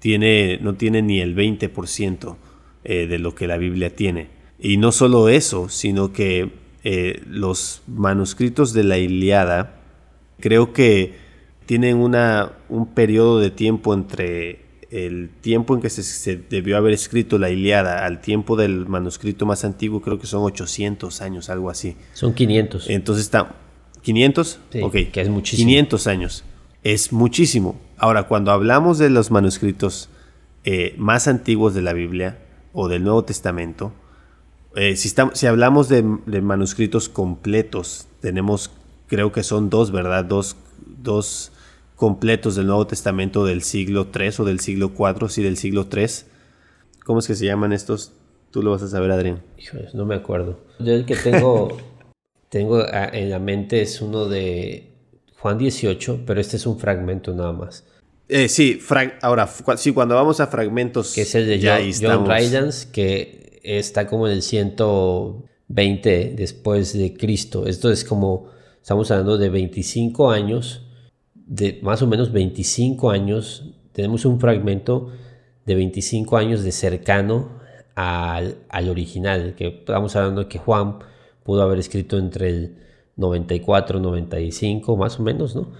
tiene, 0.00 0.58
no 0.60 0.74
tiene 0.74 1.02
ni 1.02 1.20
el 1.20 1.36
20% 1.36 2.36
eh, 2.84 3.06
de 3.06 3.18
lo 3.18 3.34
que 3.34 3.46
la 3.46 3.58
Biblia 3.58 3.94
tiene. 3.94 4.28
Y 4.58 4.78
no 4.78 4.92
solo 4.92 5.28
eso, 5.28 5.68
sino 5.68 6.12
que 6.12 6.50
eh, 6.82 7.22
los 7.28 7.82
manuscritos 7.86 8.72
de 8.72 8.84
la 8.84 8.98
Iliada 8.98 9.80
creo 10.40 10.72
que 10.72 11.23
tienen 11.66 11.96
una, 11.96 12.52
un 12.68 12.86
periodo 12.86 13.40
de 13.40 13.50
tiempo 13.50 13.94
entre 13.94 14.64
el 14.90 15.30
tiempo 15.40 15.74
en 15.74 15.80
que 15.80 15.90
se, 15.90 16.36
debió 16.36 16.76
haber 16.76 16.92
escrito 16.92 17.36
la 17.38 17.50
Iliada 17.50 18.06
al 18.06 18.20
tiempo 18.20 18.56
del 18.56 18.86
manuscrito 18.86 19.44
más 19.44 19.64
antiguo, 19.64 20.00
creo 20.00 20.20
que 20.20 20.26
son 20.28 20.44
800 20.44 21.20
años, 21.20 21.50
algo 21.50 21.68
así. 21.68 21.96
Son 22.12 22.32
500. 22.32 22.90
Entonces 22.90 23.24
está... 23.24 23.56
¿500? 24.04 24.58
Sí, 24.70 25.06
que 25.06 25.20
es 25.20 25.28
muchísimo. 25.28 25.66
500 25.66 26.06
años. 26.06 26.44
Es 26.84 27.12
muchísimo. 27.12 27.80
Ahora, 27.96 28.24
cuando 28.24 28.52
hablamos 28.52 28.98
de 28.98 29.10
los 29.10 29.30
manuscritos 29.30 30.10
eh, 30.64 30.94
más 30.98 31.26
antiguos 31.26 31.74
de 31.74 31.82
la 31.82 31.92
Biblia 31.92 32.38
o 32.72 32.88
del 32.88 33.02
Nuevo 33.02 33.24
Testamento, 33.24 33.92
eh, 34.76 34.94
si, 34.96 35.08
si, 35.32 35.46
hablamos 35.46 35.88
de, 35.88 36.02
manuscritos 36.02 37.08
completos, 37.08 38.06
tenemos, 38.20 38.70
creo 39.08 39.32
que 39.32 39.42
son 39.42 39.70
dos, 39.70 39.90
¿verdad? 39.90 40.24
Dos, 40.24 40.56
dos 41.02 41.50
completos 42.04 42.54
del 42.54 42.66
Nuevo 42.66 42.86
Testamento 42.86 43.46
del 43.46 43.62
siglo 43.62 44.08
III 44.14 44.30
o 44.40 44.44
del 44.44 44.60
siglo 44.60 44.92
IV, 44.94 45.30
sí, 45.30 45.42
del 45.42 45.56
siglo 45.56 45.88
III. 45.90 46.06
¿Cómo 47.02 47.20
es 47.20 47.26
que 47.26 47.34
se 47.34 47.46
llaman 47.46 47.72
estos? 47.72 48.12
Tú 48.50 48.62
lo 48.62 48.72
vas 48.72 48.82
a 48.82 48.88
saber, 48.88 49.10
Adrián. 49.10 49.42
no 49.94 50.04
me 50.04 50.14
acuerdo. 50.14 50.60
Yo 50.80 50.92
el 50.92 51.06
que 51.06 51.16
tengo, 51.16 51.78
tengo 52.50 52.84
en 52.92 53.30
la 53.30 53.38
mente 53.38 53.80
es 53.80 54.02
uno 54.02 54.26
de 54.26 54.92
Juan 55.38 55.56
18, 55.56 56.24
pero 56.26 56.42
este 56.42 56.58
es 56.58 56.66
un 56.66 56.78
fragmento 56.78 57.32
nada 57.32 57.52
más. 57.52 57.86
Eh, 58.28 58.50
sí, 58.50 58.78
ahora, 59.22 59.48
sí, 59.78 59.94
cuando 59.94 60.14
vamos 60.14 60.40
a 60.40 60.48
fragmentos. 60.48 61.14
Que 61.14 61.22
es 61.22 61.34
el 61.34 61.46
de 61.46 61.58
John, 61.58 62.26
John 62.26 62.70
que 62.92 63.60
está 63.62 64.06
como 64.06 64.26
en 64.26 64.34
el 64.34 64.42
120 64.42 66.34
después 66.36 66.92
de 66.92 67.14
Cristo. 67.14 67.66
Esto 67.66 67.90
es 67.90 68.04
como, 68.04 68.50
estamos 68.82 69.10
hablando 69.10 69.38
de 69.38 69.48
25 69.48 70.30
años, 70.30 70.82
de 71.46 71.80
más 71.82 72.02
o 72.02 72.06
menos 72.06 72.32
25 72.32 73.10
años. 73.10 73.74
Tenemos 73.92 74.24
un 74.24 74.40
fragmento 74.40 75.10
de 75.66 75.74
25 75.74 76.36
años 76.36 76.62
de 76.62 76.72
cercano 76.72 77.60
al, 77.94 78.58
al 78.68 78.88
original, 78.88 79.54
que 79.56 79.68
estamos 79.68 80.16
hablando 80.16 80.42
de 80.42 80.48
que 80.48 80.58
Juan 80.58 80.98
pudo 81.42 81.62
haber 81.62 81.78
escrito 81.78 82.18
entre 82.18 82.48
el 82.48 82.76
94, 83.16 84.00
95, 84.00 84.96
más 84.96 85.20
o 85.20 85.22
menos, 85.22 85.54
¿no? 85.54 85.72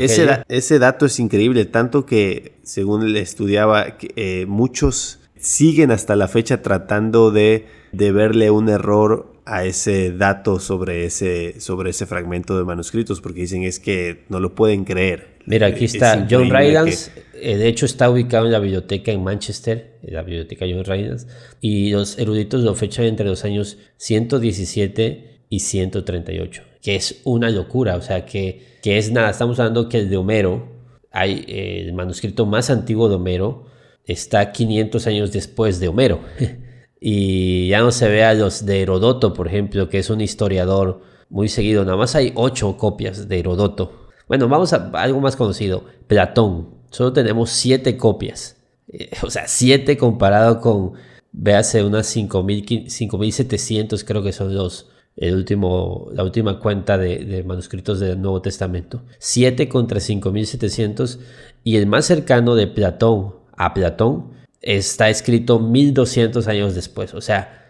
Ese, 0.00 0.26
ese, 0.48 0.78
dato 0.80 1.06
es 1.06 1.20
increíble, 1.20 1.64
tanto 1.66 2.04
que, 2.04 2.58
según 2.64 3.04
él 3.04 3.16
estudiaba, 3.16 3.96
eh, 4.16 4.44
muchos 4.46 5.20
siguen 5.36 5.92
hasta 5.92 6.16
la 6.16 6.26
fecha 6.26 6.62
tratando 6.62 7.30
de, 7.30 7.66
de, 7.92 8.10
verle 8.10 8.50
un 8.50 8.68
error 8.68 9.31
a 9.44 9.64
ese 9.64 10.12
dato 10.12 10.60
sobre 10.60 11.04
ese, 11.04 11.60
sobre 11.60 11.90
ese 11.90 12.06
fragmento 12.06 12.56
de 12.56 12.64
manuscritos, 12.64 13.20
porque 13.20 13.40
dicen 13.40 13.64
es 13.64 13.80
que 13.80 14.24
no 14.28 14.40
lo 14.40 14.54
pueden 14.54 14.84
creer. 14.84 15.32
Mira, 15.46 15.66
aquí 15.66 15.86
está 15.86 16.26
John 16.30 16.50
Rydans, 16.50 17.10
eh, 17.34 17.56
de 17.56 17.66
hecho 17.66 17.86
está 17.86 18.08
ubicado 18.08 18.46
en 18.46 18.52
la 18.52 18.60
biblioteca 18.60 19.10
en 19.10 19.24
Manchester, 19.24 19.98
en 20.02 20.14
la 20.14 20.22
biblioteca 20.22 20.66
John 20.70 20.84
Rydans, 20.84 21.26
y 21.60 21.90
los 21.90 22.18
eruditos 22.18 22.62
lo 22.62 22.74
fechan 22.74 23.06
entre 23.06 23.26
los 23.26 23.44
años 23.44 23.78
117 23.96 25.46
y 25.48 25.60
138, 25.60 26.62
que 26.80 26.94
es 26.94 27.20
una 27.24 27.50
locura, 27.50 27.96
o 27.96 28.02
sea, 28.02 28.24
que, 28.24 28.78
que 28.82 28.98
es 28.98 29.10
nada, 29.10 29.30
estamos 29.30 29.58
hablando 29.58 29.88
que 29.88 29.98
el 29.98 30.10
de 30.10 30.16
Homero, 30.16 30.70
hay, 31.10 31.44
el 31.48 31.92
manuscrito 31.92 32.46
más 32.46 32.70
antiguo 32.70 33.08
de 33.08 33.16
Homero 33.16 33.66
está 34.06 34.52
500 34.52 35.06
años 35.08 35.32
después 35.32 35.80
de 35.80 35.88
Homero. 35.88 36.20
y 37.04 37.66
ya 37.66 37.80
no 37.80 37.90
se 37.90 38.08
ve 38.08 38.22
a 38.22 38.32
los 38.32 38.64
de 38.64 38.82
Herodoto, 38.82 39.34
por 39.34 39.48
ejemplo, 39.48 39.88
que 39.88 39.98
es 39.98 40.08
un 40.08 40.20
historiador 40.20 41.00
muy 41.30 41.48
seguido, 41.48 41.84
nada 41.84 41.96
más 41.96 42.14
hay 42.14 42.30
8 42.36 42.76
copias 42.76 43.28
de 43.28 43.40
Herodoto. 43.40 44.10
Bueno, 44.28 44.48
vamos 44.48 44.72
a 44.72 44.88
algo 44.94 45.20
más 45.20 45.34
conocido, 45.34 45.82
Platón, 46.06 46.68
solo 46.90 47.12
tenemos 47.12 47.50
7 47.50 47.96
copias. 47.96 48.56
Eh, 48.86 49.10
o 49.20 49.30
sea, 49.30 49.48
7 49.48 49.96
comparado 49.96 50.60
con, 50.60 50.92
véase, 51.32 51.82
unas 51.82 52.06
5700 52.06 54.04
creo 54.04 54.22
que 54.22 54.32
son 54.32 54.54
los, 54.54 54.88
el 55.16 55.34
último, 55.34 56.06
la 56.12 56.22
última 56.22 56.60
cuenta 56.60 56.98
de, 56.98 57.42
manuscritos 57.44 57.98
del 57.98 58.22
Nuevo 58.22 58.42
Testamento. 58.42 59.02
7 59.18 59.68
contra 59.68 59.98
5700 59.98 61.18
y 61.64 61.78
el 61.78 61.88
más 61.88 62.06
cercano 62.06 62.54
de 62.54 62.68
Platón 62.68 63.34
a 63.56 63.74
Platón 63.74 64.40
está 64.62 65.10
escrito 65.10 65.58
1200 65.58 66.46
años 66.48 66.74
después. 66.74 67.12
O 67.14 67.20
sea, 67.20 67.62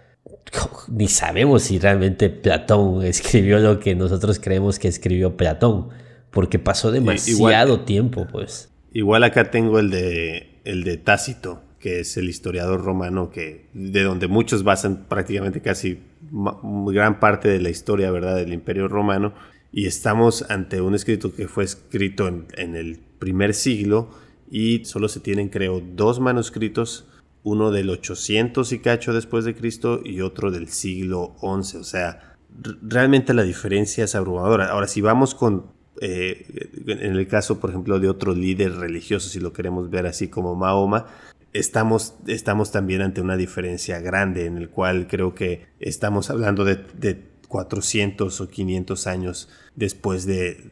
ni 0.89 1.09
sabemos 1.09 1.63
si 1.65 1.79
realmente 1.79 2.31
Platón 2.31 3.03
escribió 3.05 3.59
lo 3.59 3.81
que 3.81 3.95
nosotros 3.95 4.39
creemos 4.39 4.79
que 4.79 4.89
escribió 4.89 5.37
Platón. 5.37 5.89
porque 6.31 6.59
pasó 6.59 6.91
demasiado 6.91 7.81
tiempo, 7.81 8.27
pues. 8.31 8.71
Igual 8.95 9.23
acá 9.25 9.51
tengo 9.51 9.79
el 9.79 9.91
de, 9.91 10.61
el 10.65 10.83
de 10.83 10.97
Tácito, 10.97 11.63
que 11.79 12.01
es 12.01 12.17
el 12.17 12.29
historiador 12.29 12.83
romano 12.83 13.31
que 13.31 13.67
de 13.75 14.03
donde 14.03 14.29
muchos 14.29 14.63
basan 14.63 15.05
prácticamente 15.09 15.61
casi 15.61 16.01
gran 16.31 17.21
parte 17.21 17.49
de 17.49 17.61
la 17.61 17.69
historia, 17.69 18.11
¿verdad?, 18.11 18.37
del 18.37 18.55
Imperio 18.55 18.89
Romano. 18.89 19.35
Y 19.73 19.87
estamos 19.87 20.47
ante 20.49 20.81
un 20.81 20.95
escrito 20.95 21.35
que 21.35 21.49
fue 21.49 21.65
escrito 21.65 22.29
en, 22.29 22.47
en 22.57 22.77
el 22.77 22.99
primer 23.19 23.53
siglo 23.53 24.11
y 24.55 24.85
solo 24.85 25.09
se 25.09 25.21
tienen, 25.21 25.49
creo, 25.49 25.81
dos 25.81 26.21
manuscritos, 26.21 27.07
uno 27.43 27.71
del 27.71 27.89
800 27.89 28.71
y 28.73 28.81
cacho 28.81 29.15
después 29.15 29.47
de 29.47 29.55
Cristo 29.55 30.03
y 30.05 30.21
otro 30.21 30.51
del 30.51 30.69
siglo 30.69 31.35
11. 31.41 31.79
O 31.79 31.85
sea, 31.85 32.37
realmente 32.83 33.33
la 33.33 33.45
diferencia 33.45 34.05
es 34.05 34.15
abrumadora. 34.15 34.67
Ahora, 34.67 34.89
si 34.89 35.01
vamos 35.01 35.35
con, 35.35 35.73
eh, 36.03 36.69
en 36.87 37.17
el 37.17 37.27
caso, 37.27 37.61
por 37.61 37.71
ejemplo, 37.71 37.99
de 37.99 38.11
otro 38.11 38.35
líder 38.35 38.75
religioso, 38.75 39.31
si 39.31 39.41
lo 39.41 39.55
queremos 39.55 39.89
ver 39.89 40.05
así 40.05 40.29
como 40.29 40.55
Mahoma, 40.55 41.07
estamos, 41.55 42.17
estamos 42.27 42.71
también 42.73 43.01
ante 43.01 43.23
una 43.23 43.39
diferencia 43.39 44.01
grande 44.01 44.45
en 44.45 44.59
el 44.59 44.69
cual 44.69 45.07
creo 45.09 45.35
que 45.35 45.67
estamos 45.81 46.29
hablando 46.29 46.67
de, 46.67 46.77
de 46.99 47.33
400 47.49 48.39
o 48.39 48.49
500 48.49 49.07
años 49.07 49.49
después 49.77 50.27
de, 50.27 50.71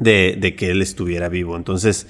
de, 0.00 0.56
que 0.56 0.70
él 0.70 0.80
estuviera 0.80 1.28
vivo. 1.28 1.58
Entonces, 1.58 2.06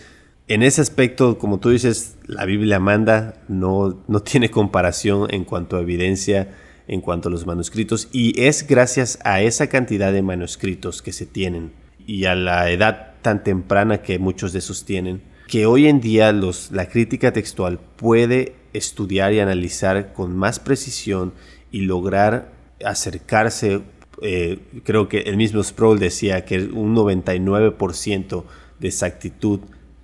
en 0.49 0.63
ese 0.63 0.81
aspecto, 0.81 1.39
como 1.39 1.61
tú 1.61 1.71
dices, 1.71 2.17
la 2.27 2.45
Biblia 2.45 2.81
manda, 2.81 3.43
no, 3.49 4.03
no 4.09 4.21
tiene 4.21 4.51
comparación 4.51 5.33
en 5.33 5.45
cuanto 5.45 5.77
a 5.77 5.81
evidencia, 5.81 6.55
en 6.89 7.01
cuanto 7.01 7.29
a 7.29 7.33
los 7.33 7.47
manuscritos, 7.47 8.09
y 8.13 8.41
es 8.41 8.67
gracias 8.67 9.19
a 9.25 9.41
esa 9.41 9.69
cantidad 9.69 10.13
de 10.13 10.23
manuscritos 10.23 11.01
que 11.01 11.13
se 11.13 11.27
tienen 11.27 11.73
y 12.07 12.25
a 12.25 12.35
la 12.35 12.71
edad 12.71 13.15
tan 13.23 13.45
temprana 13.45 14.03
que 14.03 14.19
muchos 14.19 14.53
de 14.53 14.59
esos 14.59 14.85
tienen, 14.85 15.23
que 15.47 15.67
hoy 15.67 15.87
en 15.87 16.01
día 16.01 16.33
los, 16.33 16.73
la 16.73 16.89
crítica 16.89 17.33
textual 17.33 17.79
puede 17.97 18.57
estudiar 18.73 19.33
y 19.33 19.41
analizar 19.41 20.13
con 20.13 20.37
más 20.37 20.59
precisión 20.59 21.35
y 21.71 21.83
lograr 21.83 22.53
acercarse 22.85 23.83
eh, 24.21 24.61
creo 24.85 25.09
que 25.09 25.21
el 25.21 25.37
mismo 25.37 25.63
Sproul 25.63 25.99
decía 25.99 26.45
que 26.45 26.59
un 26.59 26.95
99% 26.95 28.45
de 28.79 28.89
exactitud 28.89 29.61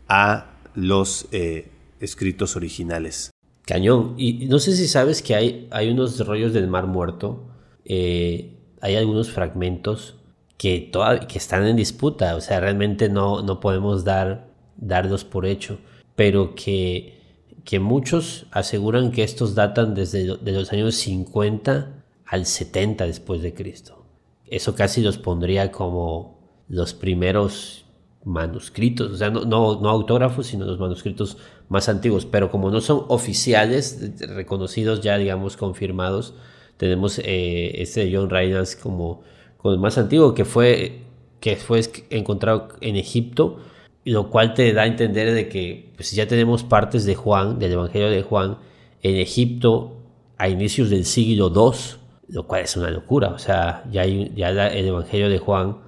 a 0.09 0.51
los 0.75 1.29
eh, 1.33 1.71
escritos 2.01 2.57
originales. 2.57 3.31
Cañón. 3.65 4.15
Y 4.17 4.47
no 4.47 4.59
sé 4.59 4.75
si 4.75 4.89
sabes 4.89 5.23
que 5.23 5.35
hay, 5.35 5.69
hay 5.71 5.91
unos 5.91 6.25
rollos 6.27 6.53
del 6.53 6.69
Mar 6.69 6.87
Muerto, 6.87 7.49
eh, 7.85 8.57
hay 8.81 8.97
algunos 8.97 9.31
fragmentos 9.31 10.17
que, 10.57 10.91
que 11.29 11.39
están 11.39 11.67
en 11.67 11.77
disputa, 11.77 12.35
o 12.37 12.41
sea, 12.41 12.61
realmente 12.61 13.09
no, 13.09 13.43
no 13.43 13.61
podemos 13.61 14.05
dar, 14.05 14.51
darlos 14.77 15.25
por 15.25 15.47
hecho, 15.47 15.79
pero 16.17 16.55
que, 16.55 17.19
que 17.65 17.79
muchos 17.79 18.47
aseguran 18.51 19.13
que 19.13 19.23
estos 19.23 19.55
datan 19.55 19.95
desde 19.95 20.37
de 20.37 20.53
los 20.53 20.73
años 20.73 20.95
50 20.97 22.05
al 22.25 22.47
70 22.47 23.07
después 23.07 23.43
de 23.43 23.55
Cristo. 23.55 24.05
Eso 24.47 24.75
casi 24.75 25.03
los 25.03 25.19
pondría 25.19 25.71
como 25.71 26.39
los 26.69 26.95
primeros 26.95 27.85
manuscritos, 28.29 29.11
o 29.13 29.17
sea, 29.17 29.31
no, 29.31 29.45
no, 29.45 29.89
autógrafos, 29.89 30.47
sino 30.49 30.67
los 30.67 30.79
manuscritos 30.79 31.39
más 31.69 31.89
antiguos, 31.89 32.27
pero 32.27 32.51
como 32.51 32.71
no 32.71 32.81
son 32.81 33.05
oficiales, 33.09 34.13
reconocidos 34.21 35.01
ya, 35.01 35.17
digamos, 35.17 35.57
confirmados, 35.57 36.35
tenemos 36.77 37.19
eh, 37.19 37.83
este 37.83 38.05
de 38.05 38.17
John 38.17 38.31
Reynolds 38.31 38.77
como, 38.77 39.23
como 39.57 39.75
el 39.75 39.81
más 39.81 39.99
antiguo, 39.99 40.35
que 40.35 40.45
fue, 40.45 41.01
que 41.41 41.57
fue 41.57 41.81
encontrado 42.11 42.69
en 42.81 42.97
Egipto, 42.97 43.61
lo 44.05 44.31
cual 44.31 44.55
te 44.55 44.73
da 44.73 44.83
a 44.83 44.87
entender 44.87 45.33
de 45.35 45.49
que 45.49 45.93
pues, 45.97 46.13
ya 46.13 46.29
tenemos 46.29 46.65
partes 46.65 47.05
de 47.05 47.15
Juan, 47.15 47.59
del 47.59 47.73
Evangelio 47.73 48.11
de 48.11 48.23
Juan, 48.23 48.59
en 49.03 49.17
Egipto 49.17 49.97
a 50.37 50.49
inicios 50.49 50.91
del 50.91 51.05
siglo 51.05 51.53
II, 51.55 51.99
lo 52.29 52.47
cual 52.47 52.63
es 52.63 52.77
una 52.77 52.91
locura. 52.91 53.29
O 53.29 53.39
sea, 53.39 53.85
ya, 53.91 54.05
ya 54.05 54.69
el 54.69 54.87
Evangelio 54.87 55.29
de 55.29 55.39
Juan 55.39 55.79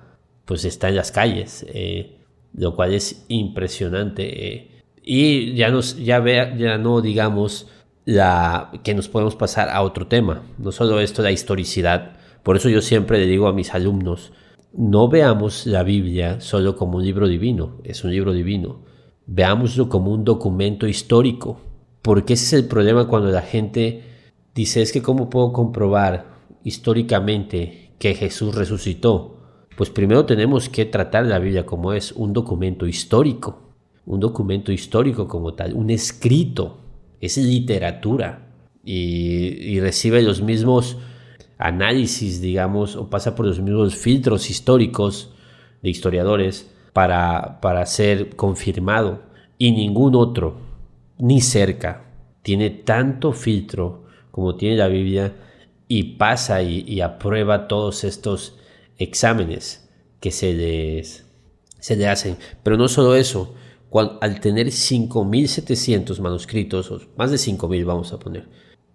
pues 0.45 0.65
está 0.65 0.89
en 0.89 0.97
las 0.97 1.13
calles, 1.13 1.65
eh, 1.69 2.20
lo 2.55 2.75
cual 2.75 2.95
es 2.95 3.25
impresionante. 3.29 4.49
Eh. 4.49 4.83
y 5.03 5.55
ya, 5.55 5.71
nos, 5.71 5.97
ya, 5.97 6.21
ve, 6.21 6.55
ya 6.59 6.79
no 6.79 7.01
digamos 7.01 7.69
la, 8.05 8.73
que 8.83 8.95
nos 8.95 9.09
podemos 9.09 9.37
pasar 9.37 9.69
a 9.69 9.83
otro 9.83 10.07
tema, 10.07 10.43
no 10.59 10.73
solo 10.73 11.01
esto, 11.01 11.23
la 11.23 11.33
historicidad. 11.33 12.17
Por 12.43 12.57
eso 12.57 12.69
yo 12.69 12.81
siempre 12.81 13.19
le 13.19 13.27
digo 13.27 13.47
a 13.47 13.53
mis 13.53 13.75
alumnos, 13.75 14.33
no 14.73 15.09
veamos 15.09 15.67
la 15.67 15.83
Biblia 15.83 16.41
solo 16.41 16.77
como 16.77 16.99
un 16.99 17.05
libro 17.05 17.29
divino, 17.29 17.79
es 17.85 18.05
un 18.05 18.13
libro 18.13 18.33
divino. 18.33 18.83
Veámoslo 19.27 19.89
como 19.89 20.13
un 20.13 20.25
documento 20.25 20.87
histórico, 20.87 21.61
porque 22.03 22.35
ese 22.35 22.45
es 22.45 22.53
el 22.65 22.69
problema 22.69 23.07
cuando 23.07 23.31
la 23.31 23.43
gente 23.43 24.03
dice, 24.55 24.83
es 24.83 24.93
que 24.93 25.03
cómo 25.03 25.31
puedo 25.31 25.53
comprobar 25.53 26.27
históricamente 26.65 27.95
que 27.99 28.15
Jesús 28.15 28.55
resucitó? 28.55 29.40
Pues 29.81 29.89
primero 29.89 30.27
tenemos 30.27 30.69
que 30.69 30.85
tratar 30.85 31.25
la 31.25 31.39
Biblia 31.39 31.65
como 31.65 31.95
es 31.95 32.13
un 32.13 32.35
documento 32.35 32.87
histórico, 32.87 33.63
un 34.05 34.21
documento 34.21 34.73
histórico 34.73 35.27
como 35.27 35.55
tal, 35.55 35.73
un 35.73 35.89
escrito, 35.89 36.81
es 37.19 37.39
literatura 37.39 38.53
y, 38.85 39.81
recibe 39.81 40.21
los 40.21 40.43
mismos 40.43 40.99
análisis, 41.57 42.43
digamos, 42.43 42.95
o 42.95 43.09
pasa 43.09 43.35
por 43.35 43.47
los 43.47 43.59
mismos 43.59 43.97
filtros 43.97 44.51
históricos 44.51 45.33
de 45.81 45.89
historiadores 45.89 46.71
para, 46.93 47.59
para 47.63 47.87
ser 47.87 48.37
confirmado 48.37 49.23
y 49.57 49.73
ningún 49.73 50.15
otro, 50.15 50.59
ni 51.17 51.41
cerca, 51.41 52.05
tiene 52.43 52.69
tanto 52.69 53.33
filtro 53.33 54.05
como 54.31 54.57
tiene 54.57 54.77
la 54.77 54.89
Biblia 54.89 55.33
y 55.89 56.19
pasa 56.19 56.61
y, 56.61 57.01
aprueba 57.01 57.67
todos 57.67 58.05
estos 58.05 58.59
exámenes 59.01 59.89
que 60.21 60.31
se 60.31 60.53
les, 60.53 61.25
se 61.81 62.07
hacen. 62.07 62.37
Pero 62.63 62.77
no 62.77 62.87
solo 62.87 63.17
eso, 63.17 63.55
al 64.21 64.41
tener 64.41 64.69
5.700 64.69 66.21
manuscritos, 66.21 66.91
o 66.93 67.01
más 67.17 67.31
de 67.31 67.39
5.000 67.39 67.85
vamos 67.85 68.13
a 68.13 68.19
poner, 68.19 68.49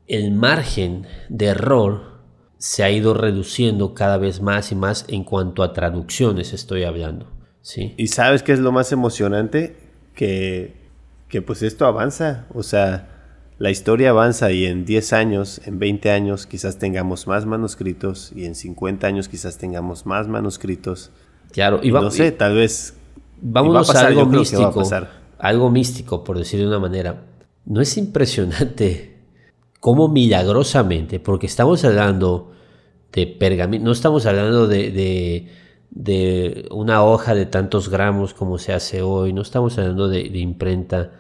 el 0.08 0.32
margen 0.32 1.08
de 1.28 1.48
error 1.48 2.16
se 2.58 2.84
ha 2.84 2.92
ido 2.92 3.14
reduciendo 3.14 3.94
cada 3.94 4.18
vez 4.18 4.42
más 4.42 4.72
y 4.72 4.76
más 4.76 5.06
en 5.10 5.24
cuanto 5.24 5.64
a 5.64 5.74
traducciones 5.74 6.54
estoy 6.54 6.84
hablando. 6.84 7.28
¿sí? 7.62 7.94
Y 7.98 8.08
sabes 8.08 8.44
qué 8.44 8.54
es 8.54 8.60
lo 8.60 8.72
más 8.72 8.92
emocionante? 8.92 9.76
Que, 10.14 10.76
que 11.28 11.42
pues 11.42 11.64
esto 11.64 11.86
avanza. 11.86 12.48
O 12.54 12.64
sea, 12.64 13.15
la 13.58 13.72
historia 13.72 14.10
avanza 14.10 14.52
y 14.52 14.66
en 14.66 14.86
10 14.86 15.14
años, 15.14 15.62
en 15.66 15.80
20 15.80 16.12
años 16.12 16.46
quizás 16.46 16.78
tengamos 16.78 17.26
más 17.26 17.46
manuscritos 17.46 18.32
y 18.36 18.46
en 18.46 18.56
50 18.56 19.08
años 19.08 19.30
quizás 19.30 19.58
tengamos 19.58 20.06
más 20.06 20.28
manuscritos. 20.28 21.12
Claro, 21.52 21.80
y, 21.82 21.92
no 21.92 22.12
sé, 22.12 22.32
tal 22.34 22.56
vez 22.56 22.96
vamos 23.42 23.96
a, 23.96 24.08
algo 24.08 24.26
místico, 24.26 24.84
algo 25.40 25.70
místico 25.70 26.24
por 26.24 26.38
decir 26.38 26.60
de 26.60 26.68
una 26.68 26.80
manera. 26.80 27.24
No 27.66 27.80
es 27.80 27.98
impresionante 27.98 29.20
cómo 29.80 30.10
milagrosamente, 30.10 31.22
porque 31.22 31.46
estamos 31.46 31.86
hablando 31.86 32.52
de 33.14 33.26
pergamino, 33.26 33.86
no 33.86 33.92
estamos 33.94 34.26
hablando 34.26 34.68
de, 34.68 35.48
de, 35.92 36.68
una 36.72 37.06
hoja 37.06 37.34
de 37.34 37.46
tantos 37.46 37.88
gramos 37.88 38.34
como 38.34 38.58
se 38.58 38.74
hace 38.74 39.02
hoy, 39.02 39.32
no 39.32 39.42
estamos 39.42 39.78
hablando 39.78 40.10
de 40.10 40.38
imprenta 40.38 41.12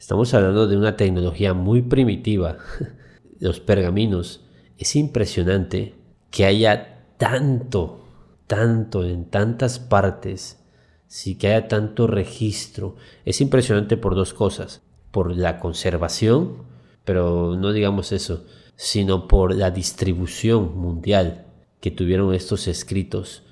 Estamos 0.00 0.32
hablando 0.32 0.66
de 0.66 0.78
una 0.78 0.96
tecnología 0.96 1.52
muy 1.52 1.82
primitiva, 1.82 2.56
los 3.38 3.60
pergaminos. 3.60 4.40
Es 4.78 4.96
impresionante 4.96 5.94
que 6.30 6.46
haya 6.46 7.04
tanto, 7.18 8.06
tanto 8.46 9.04
en 9.04 9.26
tantas 9.26 9.78
partes, 9.78 10.64
sí 11.06 11.34
que 11.34 11.48
haya 11.48 11.68
tanto 11.68 12.06
registro. 12.06 12.96
Es 13.26 13.42
impresionante 13.42 13.98
por 13.98 14.14
dos 14.14 14.32
cosas, 14.32 14.80
por 15.10 15.36
la 15.36 15.60
conservación, 15.60 16.62
pero 17.04 17.56
no 17.56 17.70
digamos 17.70 18.12
eso, 18.12 18.46
sino 18.76 19.28
por 19.28 19.54
la 19.54 19.70
distribución 19.70 20.78
mundial 20.78 21.44
que 21.82 21.90
tuvieron 21.90 22.32
estos 22.32 22.68
escritos. 22.68 23.42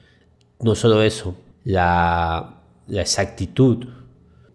No 0.60 0.74
solo 0.74 1.02
eso, 1.02 1.34
la, 1.64 2.62
la 2.86 3.02
exactitud 3.02 3.86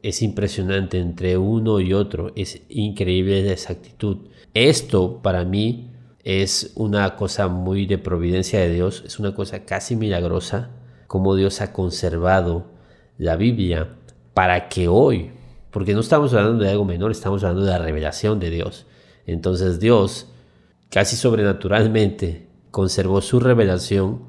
es 0.04 0.22
impresionante 0.22 1.00
entre 1.00 1.38
uno 1.38 1.80
y 1.80 1.94
otro, 1.94 2.34
es 2.36 2.62
increíble 2.68 3.42
la 3.42 3.54
exactitud. 3.54 4.18
Esto 4.54 5.22
para 5.22 5.46
mí 5.46 5.92
es 6.24 6.74
una 6.76 7.16
cosa 7.16 7.48
muy 7.48 7.86
de 7.86 7.98
providencia 7.98 8.60
de 8.60 8.74
Dios, 8.74 9.02
es 9.06 9.18
una 9.18 9.34
cosa 9.34 9.64
casi 9.64 9.96
milagrosa, 9.96 10.72
como 11.08 11.36
Dios 11.36 11.62
ha 11.62 11.72
conservado 11.72 12.66
la 13.18 13.38
Biblia 13.38 13.96
para 14.34 14.68
que 14.68 14.90
hoy, 14.90 15.32
porque 15.72 15.94
no 15.94 16.02
estamos 16.02 16.34
hablando 16.34 16.66
de 16.66 16.72
algo 16.72 16.84
menor, 16.84 17.12
estamos 17.12 17.42
hablando 17.44 17.66
de 17.66 17.72
la 17.72 17.78
revelación 17.78 18.42
de 18.42 18.50
Dios. 18.50 18.86
Entonces 19.26 19.80
Dios, 19.80 20.28
casi 20.90 21.16
sobrenaturalmente, 21.16 22.50
conservó 22.72 23.22
su 23.22 23.40
revelación 23.40 24.24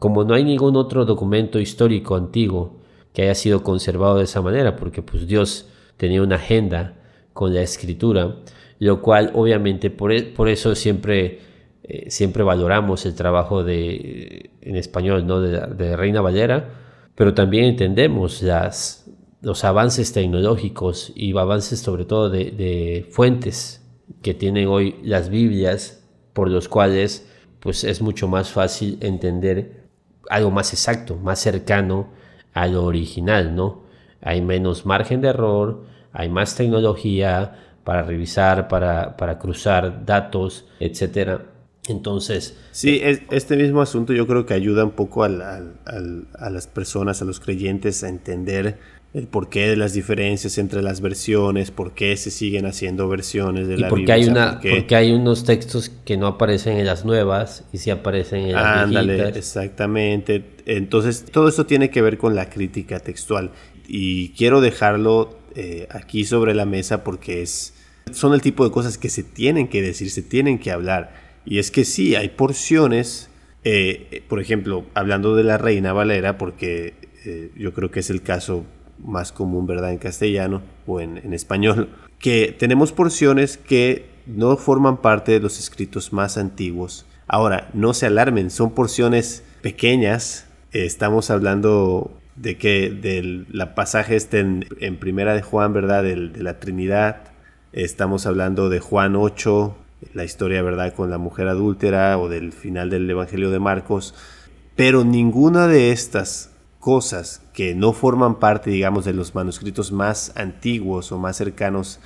como 0.00 0.24
no 0.24 0.34
hay 0.34 0.42
ningún 0.42 0.74
otro 0.74 1.04
documento 1.04 1.60
histórico 1.60 2.16
antiguo 2.16 2.81
que 3.12 3.22
haya 3.22 3.34
sido 3.34 3.62
conservado 3.62 4.18
de 4.18 4.24
esa 4.24 4.40
manera, 4.40 4.76
porque 4.76 5.02
pues 5.02 5.26
Dios 5.26 5.68
tenía 5.96 6.22
una 6.22 6.36
agenda 6.36 6.96
con 7.32 7.54
la 7.54 7.62
escritura, 7.62 8.36
lo 8.78 9.02
cual 9.02 9.30
obviamente 9.34 9.90
por, 9.90 10.12
e, 10.12 10.22
por 10.22 10.48
eso 10.48 10.74
siempre, 10.74 11.40
eh, 11.84 12.10
siempre 12.10 12.42
valoramos 12.42 13.06
el 13.06 13.14
trabajo 13.14 13.62
de, 13.64 14.50
en 14.60 14.76
español 14.76 15.26
¿no? 15.26 15.40
de, 15.40 15.96
Reina 15.96 16.20
Valera, 16.20 16.70
pero 17.14 17.34
también 17.34 17.64
entendemos 17.64 18.42
las, 18.42 19.10
los 19.40 19.64
avances 19.64 20.12
tecnológicos 20.12 21.12
y 21.14 21.36
avances 21.36 21.80
sobre 21.80 22.04
todo 22.04 22.30
de, 22.30 22.50
de 22.50 23.06
fuentes 23.10 23.86
que 24.22 24.34
tienen 24.34 24.66
hoy 24.68 24.96
las 25.02 25.28
Biblias, 25.28 26.04
por 26.32 26.50
los 26.50 26.68
cuales 26.68 27.28
pues 27.60 27.84
es 27.84 28.02
mucho 28.02 28.26
más 28.26 28.50
fácil 28.50 28.98
entender 29.00 29.82
algo 30.28 30.50
más 30.50 30.72
exacto, 30.72 31.16
más 31.16 31.38
cercano 31.38 32.08
a 32.54 32.66
lo 32.66 32.84
original, 32.84 33.54
¿no? 33.54 33.82
Hay 34.22 34.40
menos 34.40 34.86
margen 34.86 35.20
de 35.20 35.28
error, 35.28 35.84
hay 36.12 36.28
más 36.28 36.54
tecnología 36.54 37.56
para 37.84 38.02
revisar, 38.02 38.68
para, 38.68 39.16
para 39.16 39.38
cruzar 39.38 40.04
datos, 40.04 40.66
etcétera. 40.78 41.51
Entonces... 41.88 42.56
Sí, 42.70 43.00
este 43.02 43.56
mismo 43.56 43.82
asunto 43.82 44.12
yo 44.12 44.26
creo 44.26 44.46
que 44.46 44.54
ayuda 44.54 44.84
un 44.84 44.92
poco 44.92 45.24
a, 45.24 45.26
a 45.26 46.50
las 46.50 46.66
personas, 46.66 47.22
a 47.22 47.24
los 47.24 47.40
creyentes 47.40 48.04
a 48.04 48.08
entender 48.08 48.78
el 49.14 49.26
porqué 49.26 49.68
de 49.68 49.76
las 49.76 49.92
diferencias 49.92 50.56
entre 50.56 50.80
las 50.80 51.02
versiones, 51.02 51.70
por 51.70 51.92
qué 51.92 52.16
se 52.16 52.30
siguen 52.30 52.64
haciendo 52.64 53.08
versiones 53.08 53.68
de 53.68 53.74
y 53.74 53.78
la 53.78 53.88
porque 53.88 54.10
Hay 54.10 54.24
una, 54.24 54.58
Porque 54.60 54.96
hay 54.96 55.12
unos 55.12 55.44
textos 55.44 55.90
que 56.04 56.16
no 56.16 56.26
aparecen 56.26 56.78
en 56.78 56.86
las 56.86 57.04
nuevas 57.04 57.64
y 57.72 57.78
sí 57.78 57.90
aparecen 57.90 58.46
en 58.46 58.52
las 58.52 58.78
Ándale, 58.78 59.28
exactamente. 59.28 60.44
Entonces, 60.64 61.26
todo 61.30 61.48
esto 61.48 61.66
tiene 61.66 61.90
que 61.90 62.00
ver 62.00 62.16
con 62.16 62.34
la 62.34 62.48
crítica 62.48 63.00
textual. 63.00 63.50
Y 63.86 64.30
quiero 64.30 64.62
dejarlo 64.62 65.36
eh, 65.56 65.88
aquí 65.90 66.24
sobre 66.24 66.54
la 66.54 66.64
mesa 66.64 67.04
porque 67.04 67.42
es, 67.42 67.74
son 68.12 68.32
el 68.32 68.40
tipo 68.40 68.64
de 68.64 68.70
cosas 68.70 68.96
que 68.96 69.10
se 69.10 69.22
tienen 69.22 69.68
que 69.68 69.82
decir, 69.82 70.10
se 70.10 70.22
tienen 70.22 70.58
que 70.58 70.70
hablar. 70.70 71.21
Y 71.44 71.58
es 71.58 71.70
que 71.70 71.84
sí, 71.84 72.14
hay 72.14 72.28
porciones, 72.28 73.30
eh, 73.64 74.22
por 74.28 74.40
ejemplo, 74.40 74.84
hablando 74.94 75.36
de 75.36 75.44
la 75.44 75.58
Reina 75.58 75.92
Valera, 75.92 76.38
porque 76.38 76.94
eh, 77.24 77.50
yo 77.56 77.72
creo 77.72 77.90
que 77.90 78.00
es 78.00 78.10
el 78.10 78.22
caso 78.22 78.64
más 78.98 79.32
común, 79.32 79.66
¿verdad? 79.66 79.90
En 79.90 79.98
castellano 79.98 80.62
o 80.86 81.00
en, 81.00 81.32
español, 81.32 81.88
que 82.18 82.54
tenemos 82.56 82.92
porciones 82.92 83.56
que 83.56 84.06
no 84.26 84.56
forman 84.56 84.98
parte 84.98 85.32
de 85.32 85.40
los 85.40 85.58
escritos 85.58 86.12
más 86.12 86.38
antiguos. 86.38 87.06
Ahora, 87.26 87.70
no 87.72 87.94
se 87.94 88.06
alarmen, 88.06 88.50
son 88.50 88.74
porciones 88.74 89.42
pequeñas. 89.62 90.46
estamos 90.72 91.30
hablando 91.30 92.12
de 92.36 92.56
que 92.56 92.90
del 92.90 93.46
la 93.50 93.74
pasaje 93.74 94.16
esté 94.16 94.40
en, 94.40 94.96
primera 94.98 95.34
de 95.34 95.42
Juan, 95.42 95.72
¿verdad? 95.72 96.04
de 96.04 96.16
la 96.16 96.60
Trinidad. 96.60 97.24
Estamos 97.72 98.26
hablando 98.26 98.68
de 98.68 98.80
Juan 98.80 99.16
8, 99.16 99.76
la 100.14 100.24
historia, 100.24 100.62
¿verdad? 100.62 100.94
Con 100.94 101.10
la 101.10 101.18
mujer 101.18 101.48
adúltera 101.48 102.18
o 102.18 102.28
del 102.28 102.52
final 102.52 102.90
del 102.90 103.08
Evangelio 103.08 103.50
de 103.50 103.58
Marcos. 103.58 104.14
Pero 104.76 105.04
ninguna 105.04 105.66
de 105.66 105.92
estas 105.92 106.50
cosas 106.78 107.42
que 107.52 107.74
no 107.74 107.92
forman 107.92 108.38
parte, 108.38 108.70
digamos, 108.70 109.04
de 109.04 109.12
los 109.12 109.34
manuscritos 109.34 109.92
más 109.92 110.32
antiguos 110.36 111.12
o 111.12 111.18
más 111.18 111.36
cercanos 111.36 112.00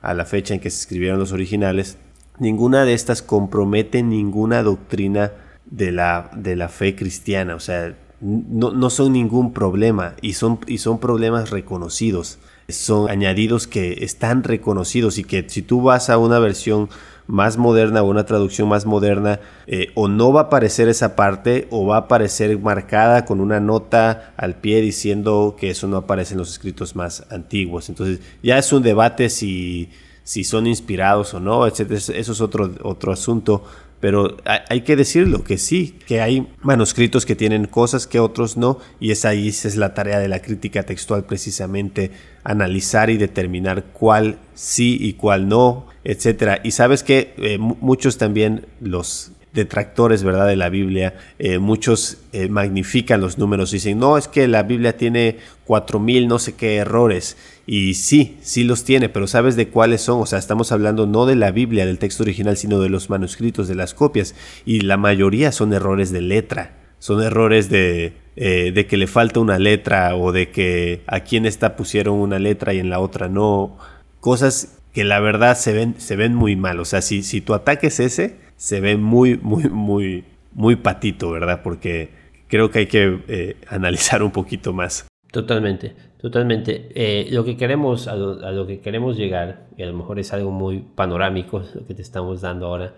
a 0.00 0.14
la 0.14 0.24
fecha 0.24 0.54
en 0.54 0.60
que 0.60 0.70
se 0.70 0.80
escribieron 0.80 1.18
los 1.18 1.32
originales, 1.32 1.98
ninguna 2.38 2.84
de 2.84 2.94
estas 2.94 3.22
compromete 3.22 4.02
ninguna 4.02 4.62
doctrina 4.62 5.32
de 5.66 5.92
la, 5.92 6.30
de 6.34 6.56
la 6.56 6.68
fe 6.68 6.96
cristiana. 6.96 7.54
O 7.54 7.60
sea, 7.60 7.94
no, 8.20 8.70
no 8.70 8.90
son 8.90 9.12
ningún 9.12 9.52
problema 9.52 10.14
y 10.22 10.32
son, 10.34 10.60
y 10.66 10.78
son 10.78 10.98
problemas 10.98 11.50
reconocidos. 11.50 12.38
Son 12.72 13.10
añadidos 13.10 13.66
que 13.66 14.04
están 14.04 14.42
reconocidos 14.42 15.18
y 15.18 15.24
que 15.24 15.44
si 15.48 15.62
tú 15.62 15.82
vas 15.82 16.10
a 16.10 16.18
una 16.18 16.38
versión 16.38 16.88
más 17.26 17.56
moderna 17.56 18.02
o 18.02 18.10
una 18.10 18.26
traducción 18.26 18.68
más 18.68 18.84
moderna, 18.84 19.40
eh, 19.66 19.88
o 19.94 20.08
no 20.08 20.32
va 20.32 20.42
a 20.42 20.44
aparecer 20.44 20.88
esa 20.88 21.16
parte 21.16 21.68
o 21.70 21.86
va 21.86 21.96
a 21.96 22.00
aparecer 22.00 22.58
marcada 22.58 23.24
con 23.24 23.40
una 23.40 23.60
nota 23.60 24.34
al 24.36 24.56
pie 24.56 24.80
diciendo 24.80 25.56
que 25.58 25.70
eso 25.70 25.86
no 25.86 25.98
aparece 25.98 26.34
en 26.34 26.38
los 26.38 26.50
escritos 26.50 26.96
más 26.96 27.24
antiguos. 27.30 27.88
Entonces 27.88 28.20
ya 28.42 28.58
es 28.58 28.72
un 28.72 28.82
debate 28.82 29.28
si, 29.28 29.90
si 30.24 30.44
son 30.44 30.66
inspirados 30.66 31.32
o 31.34 31.40
no, 31.40 31.66
etc. 31.66 31.92
Eso 31.92 32.12
es 32.12 32.40
otro, 32.40 32.70
otro 32.82 33.12
asunto. 33.12 33.64
Pero 34.02 34.36
hay 34.68 34.80
que 34.80 34.96
decirlo 34.96 35.44
que 35.44 35.58
sí, 35.58 35.96
que 36.08 36.20
hay 36.20 36.48
manuscritos 36.60 37.24
que 37.24 37.36
tienen 37.36 37.66
cosas 37.66 38.08
que 38.08 38.18
otros 38.18 38.56
no, 38.56 38.80
y 38.98 39.12
es 39.12 39.24
ahí 39.24 39.46
es 39.46 39.76
la 39.76 39.94
tarea 39.94 40.18
de 40.18 40.26
la 40.26 40.42
crítica 40.42 40.82
textual 40.82 41.22
precisamente 41.22 42.10
analizar 42.42 43.10
y 43.10 43.16
determinar 43.16 43.84
cuál 43.92 44.38
sí 44.54 44.98
y 45.00 45.12
cuál 45.12 45.48
no, 45.48 45.86
etcétera. 46.02 46.58
Y 46.64 46.72
sabes 46.72 47.04
que 47.04 47.32
eh, 47.36 47.58
muchos 47.58 48.18
también 48.18 48.66
los 48.80 49.30
detractores, 49.52 50.24
¿verdad? 50.24 50.48
De 50.48 50.56
la 50.56 50.68
Biblia, 50.68 51.14
eh, 51.38 51.58
muchos 51.58 52.18
eh, 52.32 52.48
magnifican 52.48 53.20
los 53.20 53.38
números 53.38 53.70
dicen, 53.70 54.00
no, 54.00 54.18
es 54.18 54.26
que 54.26 54.48
la 54.48 54.64
Biblia 54.64 54.96
tiene 54.96 55.36
cuatro 55.64 56.00
mil 56.00 56.26
no 56.26 56.40
sé 56.40 56.54
qué 56.54 56.76
errores. 56.76 57.36
Y 57.66 57.94
sí, 57.94 58.38
sí 58.42 58.64
los 58.64 58.84
tiene, 58.84 59.08
pero 59.08 59.26
¿sabes 59.26 59.56
de 59.56 59.68
cuáles 59.68 60.00
son? 60.00 60.20
O 60.20 60.26
sea, 60.26 60.38
estamos 60.38 60.72
hablando 60.72 61.06
no 61.06 61.26
de 61.26 61.36
la 61.36 61.52
Biblia, 61.52 61.86
del 61.86 61.98
texto 61.98 62.22
original, 62.22 62.56
sino 62.56 62.80
de 62.80 62.88
los 62.88 63.08
manuscritos, 63.08 63.68
de 63.68 63.74
las 63.74 63.94
copias. 63.94 64.34
Y 64.64 64.80
la 64.80 64.96
mayoría 64.96 65.52
son 65.52 65.72
errores 65.72 66.10
de 66.10 66.20
letra. 66.22 66.78
Son 66.98 67.22
errores 67.22 67.68
de, 67.68 68.14
eh, 68.36 68.72
de 68.72 68.86
que 68.86 68.96
le 68.96 69.06
falta 69.06 69.40
una 69.40 69.58
letra 69.58 70.16
o 70.16 70.32
de 70.32 70.50
que 70.50 71.02
aquí 71.06 71.36
en 71.36 71.46
esta 71.46 71.76
pusieron 71.76 72.16
una 72.16 72.38
letra 72.38 72.74
y 72.74 72.78
en 72.78 72.90
la 72.90 73.00
otra 73.00 73.28
no. 73.28 73.76
Cosas 74.20 74.78
que 74.92 75.04
la 75.04 75.20
verdad 75.20 75.56
se 75.56 75.72
ven, 75.72 75.94
se 75.98 76.16
ven 76.16 76.34
muy 76.34 76.56
mal. 76.56 76.80
O 76.80 76.84
sea, 76.84 77.02
si, 77.02 77.22
si 77.22 77.40
tu 77.40 77.54
ataque 77.54 77.88
es 77.88 78.00
ese, 78.00 78.36
se 78.56 78.80
ve 78.80 78.96
muy, 78.96 79.38
muy, 79.38 79.68
muy, 79.68 80.24
muy 80.52 80.76
patito, 80.76 81.30
¿verdad? 81.30 81.62
Porque 81.62 82.10
creo 82.48 82.70
que 82.70 82.80
hay 82.80 82.86
que 82.86 83.20
eh, 83.28 83.56
analizar 83.68 84.22
un 84.22 84.30
poquito 84.30 84.72
más. 84.72 85.06
Totalmente, 85.30 85.94
totalmente. 86.22 86.88
Eh, 86.94 87.28
lo 87.32 87.44
que 87.44 87.56
queremos, 87.56 88.06
a 88.08 88.14
lo, 88.16 88.66
que 88.66 88.80
queremos 88.80 89.16
llegar, 89.16 89.66
y 89.76 89.82
a 89.82 89.86
lo 89.86 89.92
mejor 89.92 90.20
es 90.20 90.32
algo 90.32 90.52
muy 90.52 90.78
panorámico 90.78 91.62
lo 91.74 91.84
que 91.86 91.94
te 91.94 92.02
estamos 92.02 92.40
dando 92.40 92.66
ahora, 92.66 92.94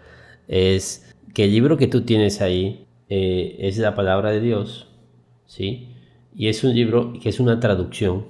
es 0.47 1.13
que 1.33 1.45
el 1.45 1.53
libro 1.53 1.77
que 1.79 1.89
tú 1.89 2.03
tienes 2.03 2.43
ahí 2.43 2.87
eh, 3.09 3.57
es 3.59 3.79
la 3.79 3.95
palabra 3.95 4.31
de 4.31 4.41
Dios, 4.41 4.89
¿sí? 5.47 5.89
Y 6.37 6.49
es 6.49 6.63
un 6.65 6.75
libro 6.75 7.15
que 7.21 7.31
es 7.31 7.41
una 7.41 7.59
traducción, 7.59 8.27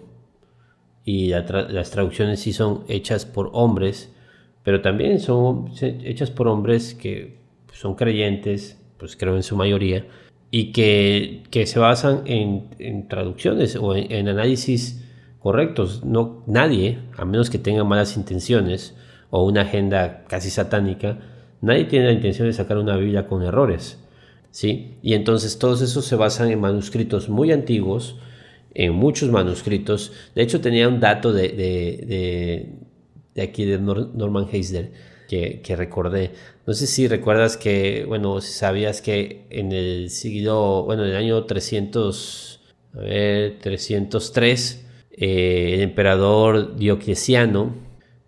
y 1.05 1.29
las 1.29 1.91
traducciones 1.91 2.41
sí 2.41 2.55
son 2.55 2.85
hechas 2.89 3.27
por 3.27 3.51
hombres, 3.53 4.15
pero 4.63 4.81
también 4.81 5.21
son 5.21 5.71
hechas 5.83 6.31
por 6.31 6.49
hombres 6.49 6.95
que 6.95 7.41
son 7.73 7.95
creyentes, 7.95 8.81
pues 8.97 9.17
creo 9.17 9.37
en 9.37 9.43
su 9.43 9.55
mayoría, 9.55 10.07
y 10.57 10.71
que, 10.71 11.43
que 11.51 11.67
se 11.67 11.81
basan 11.81 12.23
en, 12.27 13.09
traducciones 13.09 13.75
o 13.75 13.97
en, 13.97 14.29
análisis 14.29 15.05
correctos. 15.41 16.05
No, 16.05 16.45
nadie, 16.47 17.01
a 17.17 17.25
menos 17.25 17.51
que 17.51 17.59
tenga 17.59 17.83
malas 17.83 18.17
intenciones 18.17 18.95
o 19.31 19.45
una 19.45 19.63
agenda 19.63 20.23
casi 20.29 20.51
satánica, 20.51 21.19
nadie 21.61 21.87
tiene 21.87 22.07
la 22.07 22.13
intención 22.13 22.47
de 22.47 22.53
sacar 22.53 22.79
una 22.79 22.97
Biblia 22.97 23.27
con 23.27 23.43
errores. 23.43 23.99
¿sí? 24.53 24.95
Y 25.03 25.15
entonces 25.15 25.59
todos 25.59 25.83
esos 25.83 26.05
se 26.05 26.15
basan 26.15 26.53
en 26.53 26.61
manuscritos 26.61 27.29
muy 27.29 27.51
antiguos, 27.51 28.21
en 28.75 28.93
muchos 28.93 29.31
manuscritos. 29.31 30.13
De 30.37 30.43
hecho, 30.43 30.61
tenía 30.61 30.87
un 30.89 31.01
dato 31.01 31.33
de, 31.33 31.49
de, 31.49 32.05
de, 32.07 32.79
de 33.35 33.43
aquí 33.43 33.65
de 33.65 33.81
Norman 33.81 34.47
Heisler 34.53 34.93
que, 35.63 35.77
recordé. 35.77 36.33
No 36.67 36.75
sé 36.75 36.87
si 36.87 37.09
recuerdas 37.09 37.57
que, 37.57 38.05
bueno, 38.07 38.41
si 38.41 38.53
sabías 38.53 39.01
que 39.01 39.47
en 39.51 39.73
el 39.73 40.11
siglo, 40.11 40.85
bueno, 40.85 41.05
en 41.05 41.11
el 41.11 41.17
año 41.17 41.45
300, 41.45 42.61
a 42.95 42.99
ver, 42.99 43.59
303, 43.61 44.87
eh, 45.13 45.75
el 45.75 45.81
emperador 45.83 46.77
Diocleciano 46.77 47.75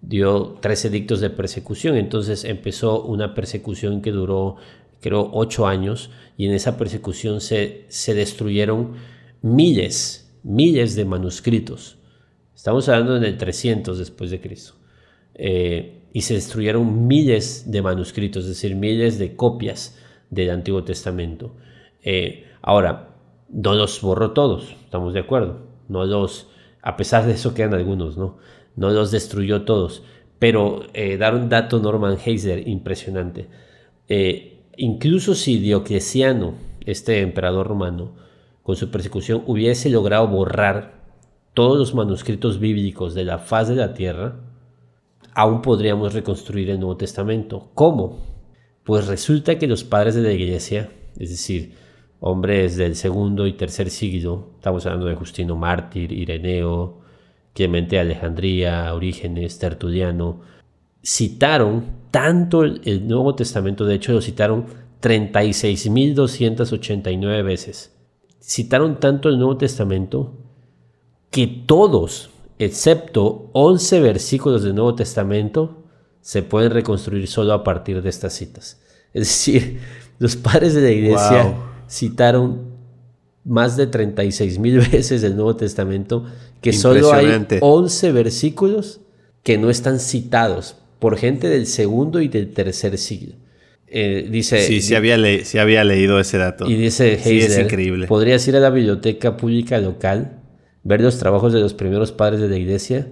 dio 0.01 0.59
tres 0.61 0.85
edictos 0.85 1.21
de 1.21 1.31
persecución. 1.31 1.97
Entonces 1.97 2.45
empezó 2.45 3.03
una 3.05 3.35
persecución 3.35 4.03
que 4.03 4.13
duró, 4.13 4.57
creo, 5.01 5.31
ocho 5.33 5.67
años. 5.67 6.11
Y 6.37 6.47
en 6.47 6.53
esa 6.53 6.77
persecución 6.77 7.41
se, 7.41 7.87
se 7.89 8.15
destruyeron 8.15 8.95
miles, 9.43 10.39
miles 10.43 10.97
de 10.97 11.05
manuscritos. 11.05 11.99
Estamos 12.55 12.89
hablando 12.89 13.17
en 13.17 13.25
el 13.25 13.39
300 13.39 13.99
después 13.99 14.31
de 14.31 14.41
Cristo. 14.41 14.75
Eh, 15.35 15.96
y 16.17 16.23
se 16.23 16.33
destruyeron 16.33 17.07
miles 17.07 17.71
de 17.71 17.83
manuscritos, 17.83 18.45
es 18.45 18.49
decir, 18.49 18.75
miles 18.75 19.19
de 19.19 19.37
copias 19.37 19.99
del 20.31 20.49
Antiguo 20.49 20.83
Testamento. 20.83 21.53
Eh, 22.03 22.47
ahora, 22.63 23.11
no 23.51 23.75
los 23.75 24.01
borró 24.01 24.31
todos, 24.31 24.75
estamos 24.83 25.13
de 25.13 25.21
acuerdo. 25.21 25.67
No 25.91 26.07
los, 26.07 26.49
a 26.81 26.97
pesar 26.97 27.27
de 27.27 27.35
eso 27.35 27.53
quedan 27.53 27.75
algunos, 27.75 28.17
¿no? 28.17 28.39
No 28.77 28.89
los 28.93 29.11
destruyó 29.11 29.67
todos. 29.67 30.05
Pero 30.39 30.85
eh, 30.95 31.19
dar 31.19 31.35
un 31.35 31.51
dato 31.51 31.81
Norman 31.81 32.17
Heiser 32.25 32.67
impresionante. 32.67 33.51
Eh, 34.09 34.63
incluso 34.79 35.35
si 35.35 35.59
Diocleciano, 35.59 36.55
este 36.87 37.21
emperador 37.21 37.67
romano, 37.67 38.13
con 38.63 38.77
su 38.77 38.91
persecución 38.91 39.43
hubiese 39.47 39.91
logrado 39.91 40.27
borrar 40.29 40.95
todos 41.53 41.77
los 41.77 41.95
manuscritos 41.95 42.59
bíblicos 42.59 43.13
de 43.13 43.25
la 43.25 43.37
faz 43.37 43.69
de 43.69 43.75
la 43.75 43.93
tierra, 43.93 44.46
aún 45.37 45.61
podríamos 45.61 46.15
reconstruir 46.15 46.71
el 46.71 46.81
Nuevo 46.81 46.97
Testamento. 46.97 47.69
¿Cómo? 47.75 48.17
Pues 48.85 49.07
resulta 49.07 49.59
que 49.59 49.67
los 49.67 49.85
padres 49.85 50.15
de 50.15 50.23
la 50.23 50.33
iglesia, 50.33 50.89
es 51.19 51.29
decir, 51.29 51.75
hombres 52.21 52.79
del 52.79 52.97
segundo 52.97 53.47
y 53.47 53.53
tercer 53.53 53.91
siglo, 53.91 54.53
estamos 54.55 54.87
hablando 54.87 55.09
de 55.09 55.15
Justino 55.15 55.55
Mártir, 55.55 56.11
Ireneo, 56.11 57.03
Clemente 57.53 57.97
de 57.97 58.01
Alejandría, 58.01 58.95
Orígenes, 58.95 59.59
Tertuliano, 59.59 60.41
citaron 61.05 61.85
tanto 62.11 62.65
el, 62.65 63.07
Nuevo 63.07 63.35
Testamento, 63.35 63.85
de 63.85 63.97
hecho 63.97 64.13
lo 64.13 64.23
citaron 64.23 64.65
36.289 65.03 67.45
veces. 67.45 67.95
Citaron 68.41 69.01
tanto 69.01 69.29
el 69.29 69.37
Nuevo 69.37 69.59
Testamento 69.59 70.33
que 71.31 71.47
todos, 71.47 72.31
excepto 72.59 73.51
11 73.53 74.01
versículos 74.01 74.63
del 74.63 74.75
Nuevo 74.75 74.95
Testamento, 74.95 75.85
se 76.21 76.43
pueden 76.43 76.73
reconstruir 76.73 77.29
solo 77.29 77.53
a 77.53 77.63
partir 77.65 78.03
de 78.03 78.09
estas 78.09 78.35
citas. 78.35 78.81
Es 79.15 79.29
decir, 79.29 79.79
los 80.19 80.37
padres 80.37 80.75
de 80.75 80.83
la 80.83 80.91
iglesia 80.91 81.55
citaron 81.89 82.77
más 83.45 83.77
de 83.77 83.87
36 83.87 84.59
mil 84.59 84.79
veces 84.93 85.23
el 85.23 85.37
Nuevo 85.37 85.57
Testamento, 85.57 86.25
que 86.61 86.73
solo 86.73 87.13
hay 87.13 87.47
11 87.61 88.13
versículos 88.13 89.01
que 89.43 89.57
no 89.57 89.71
están 89.71 90.01
citados 90.01 90.77
por 90.99 91.17
gente 91.17 91.49
del 91.49 91.67
segundo 91.67 92.21
y 92.21 92.29
del 92.29 92.53
tercer 92.53 92.99
siglo. 92.99 93.35
Eh, 93.89 94.27
dice, 94.29 94.61
sí, 94.67 94.81
sí 94.81 94.95
había, 94.97 95.15
había 95.15 95.85
leído 95.85 96.19
ese 96.19 96.39
dato. 96.39 96.69
Y 96.69 96.75
dice, 96.75 97.21
sí, 97.23 97.39
es 97.39 97.57
increíble. 97.57 98.09
Podrías 98.09 98.47
ir 98.49 98.57
a 98.57 98.61
la 98.61 98.71
biblioteca 98.71 99.37
pública 99.37 99.79
local, 99.79 100.41
ver 100.87 101.01
los 101.01 101.19
trabajos 101.19 101.53
de 101.53 101.61
los 101.61 101.75
primeros 101.75 102.13
padres 102.13 102.41
de 102.41 102.49
la 102.49 102.57
iglesia 102.57 103.09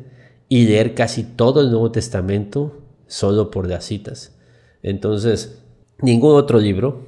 y 0.48 0.66
leer 0.66 0.94
casi 0.94 1.24
todo 1.24 1.60
el 1.60 1.70
Nuevo 1.70 1.90
Testamento 1.90 2.80
solo 3.08 3.50
por 3.50 3.68
las 3.68 3.84
citas. 3.84 4.36
Entonces, 4.84 5.58
ningún 6.00 6.36
otro 6.36 6.60
libro 6.60 7.04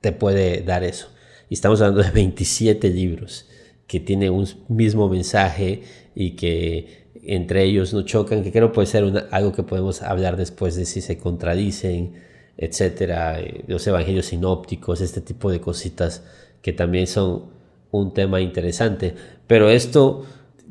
te 0.00 0.12
puede 0.12 0.62
dar 0.62 0.82
eso. 0.82 1.08
Y 1.50 1.54
estamos 1.54 1.82
hablando 1.82 2.02
de 2.02 2.10
27 2.14 2.88
libros 2.88 3.46
que 3.86 4.00
tienen 4.00 4.32
un 4.32 4.48
mismo 4.68 5.10
mensaje 5.10 5.82
y 6.14 6.36
que 6.36 7.10
entre 7.24 7.62
ellos 7.64 7.92
no 7.92 8.00
chocan, 8.00 8.42
que 8.42 8.50
creo 8.50 8.72
puede 8.72 8.86
ser 8.86 9.28
algo 9.30 9.52
que 9.52 9.62
podemos 9.62 10.00
hablar 10.00 10.38
después 10.38 10.74
de 10.74 10.86
si 10.86 11.02
se 11.02 11.18
contradicen, 11.18 12.14
etcétera, 12.56 13.40
eh, 13.40 13.64
los 13.66 13.86
evangelios 13.86 14.26
sinópticos, 14.26 15.02
este 15.02 15.20
tipo 15.20 15.50
de 15.50 15.60
cositas 15.60 16.22
que 16.62 16.72
también 16.72 17.06
son 17.06 17.61
un 17.92 18.12
tema 18.12 18.40
interesante. 18.40 19.14
Pero 19.46 19.68
esto, 19.68 20.24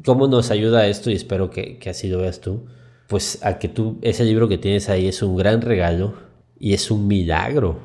¿cómo 0.04 0.28
nos 0.28 0.52
ayuda 0.52 0.88
esto? 0.88 1.10
Y 1.10 1.14
espero 1.14 1.50
que, 1.50 1.78
que 1.78 1.90
así 1.90 2.10
lo 2.10 2.18
veas 2.20 2.42
tú. 2.42 2.66
Pues 3.08 3.40
a 3.44 3.60
que 3.60 3.70
tú, 3.70 3.98
ese 4.02 4.26
libro 4.26 4.50
que 4.50 4.58
tienes 4.58 4.90
ahí 4.90 5.08
es 5.08 5.22
un 5.22 5.38
gran 5.38 5.62
regalo 5.62 6.14
y 6.60 6.74
es 6.74 6.92
un 6.92 7.08
milagro 7.08 7.80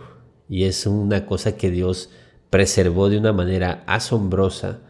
y 0.48 0.64
es 0.64 0.86
una 0.86 1.26
cosa 1.26 1.56
que 1.56 1.70
Dios 1.70 2.10
preservó 2.50 3.08
de 3.08 3.18
una 3.18 3.32
manera 3.32 3.84
asombrosa 3.86 4.80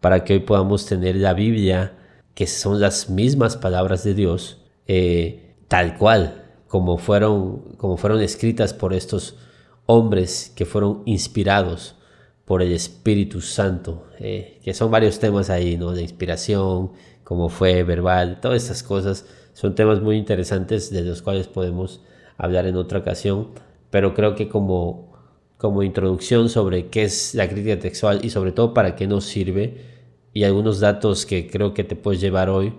para 0.00 0.24
que 0.24 0.34
hoy 0.34 0.40
podamos 0.40 0.86
tener 0.86 1.16
la 1.16 1.34
Biblia, 1.34 1.94
que 2.34 2.46
son 2.46 2.80
las 2.80 3.08
mismas 3.10 3.56
palabras 3.56 4.04
de 4.04 4.14
Dios, 4.14 4.58
eh, 4.86 5.54
tal 5.68 5.96
cual, 5.96 6.44
como 6.68 6.98
fueron, 6.98 7.76
como 7.78 7.96
fueron 7.96 8.20
escritas 8.20 8.74
por 8.74 8.92
estos 8.92 9.36
hombres 9.86 10.52
que 10.54 10.66
fueron 10.66 11.02
inspirados 11.06 11.95
por 12.46 12.62
el 12.62 12.72
Espíritu 12.72 13.42
Santo, 13.42 14.06
eh, 14.18 14.60
que 14.64 14.72
son 14.72 14.90
varios 14.90 15.18
temas 15.18 15.50
ahí, 15.50 15.76
¿no? 15.76 15.92
De 15.92 16.02
inspiración, 16.02 16.92
como 17.24 17.50
fue 17.50 17.82
verbal, 17.82 18.40
todas 18.40 18.62
estas 18.62 18.82
cosas 18.82 19.26
son 19.52 19.74
temas 19.74 20.00
muy 20.00 20.16
interesantes 20.16 20.90
de 20.90 21.02
los 21.02 21.22
cuales 21.22 21.48
podemos 21.48 22.02
hablar 22.38 22.66
en 22.66 22.76
otra 22.76 23.00
ocasión, 23.00 23.48
pero 23.90 24.14
creo 24.14 24.34
que 24.34 24.48
como 24.48 25.06
como 25.58 25.82
introducción 25.82 26.48
sobre 26.48 26.88
qué 26.88 27.04
es 27.04 27.34
la 27.34 27.48
crítica 27.48 27.78
textual 27.78 28.20
y 28.22 28.30
sobre 28.30 28.52
todo 28.52 28.74
para 28.74 28.94
qué 28.94 29.06
nos 29.06 29.24
sirve 29.24 29.78
y 30.32 30.44
algunos 30.44 30.80
datos 30.80 31.24
que 31.24 31.48
creo 31.48 31.72
que 31.72 31.84
te 31.84 31.96
puedes 31.96 32.20
llevar 32.20 32.50
hoy 32.50 32.74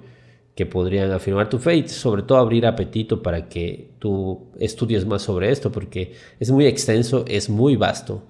que 0.55 0.65
podrían 0.65 1.11
afirmar 1.11 1.49
tu 1.49 1.59
fe 1.59 1.75
y 1.77 1.87
sobre 1.87 2.23
todo 2.23 2.37
abrir 2.37 2.65
apetito 2.65 3.21
para 3.23 3.49
que 3.49 3.91
tú 3.99 4.51
estudies 4.59 5.05
más 5.05 5.23
sobre 5.23 5.51
esto 5.51 5.71
porque 5.71 6.13
es 6.39 6.51
muy 6.51 6.65
extenso, 6.65 7.25
es 7.27 7.49
muy 7.49 7.75
vasto 7.75 8.23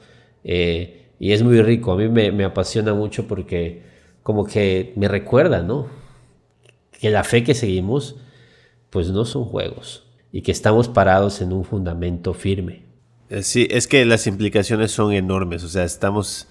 eh, 0.43 1.07
y 1.20 1.32
es 1.32 1.43
muy 1.43 1.61
rico. 1.61 1.91
A 1.91 1.97
mí 1.97 2.09
me, 2.09 2.43
apasiona 2.43 2.93
mucho 2.93 3.28
porque 3.28 3.84
como 4.24 4.45
que 4.45 4.93
me 4.95 5.07
recuerda, 5.07 5.61
¿no? 5.61 5.88
Que 6.99 7.09
la 7.09 7.24
fe 7.24 7.43
que 7.43 7.53
seguimos 7.53 8.18
pues 8.89 9.09
no 9.09 9.26
son 9.26 9.45
juegos 9.45 10.05
y 10.32 10.41
que 10.41 10.51
estamos 10.51 10.88
parados 10.88 11.41
en 11.41 11.53
un 11.53 11.63
fundamento 11.63 12.34
firme. 12.34 12.84
Eh, 13.30 13.43
sí, 13.43 13.68
es 13.70 13.88
que 13.88 14.05
las 14.05 14.28
implicaciones 14.28 14.91
son 14.91 15.13
enormes. 15.13 15.63
O 15.63 15.70
sea, 15.70 15.84
estamos. 15.84 16.47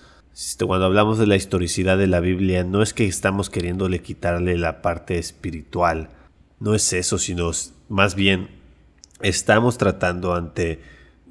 Cuando 0.66 0.84
hablamos 0.84 1.18
de 1.18 1.26
la 1.26 1.36
historicidad 1.36 1.96
de 1.96 2.06
la 2.06 2.20
Biblia, 2.20 2.62
no 2.62 2.82
es 2.82 2.92
que 2.92 3.06
estamos 3.06 3.48
queriéndole 3.48 4.02
quitarle 4.02 4.58
la 4.58 4.82
parte 4.82 5.18
espiritual. 5.18 6.10
No 6.60 6.74
es 6.74 6.92
eso, 6.92 7.16
sino 7.16 7.50
más 7.88 8.14
bien 8.14 8.48
estamos 9.22 9.78
tratando 9.78 10.34
ante 10.34 10.80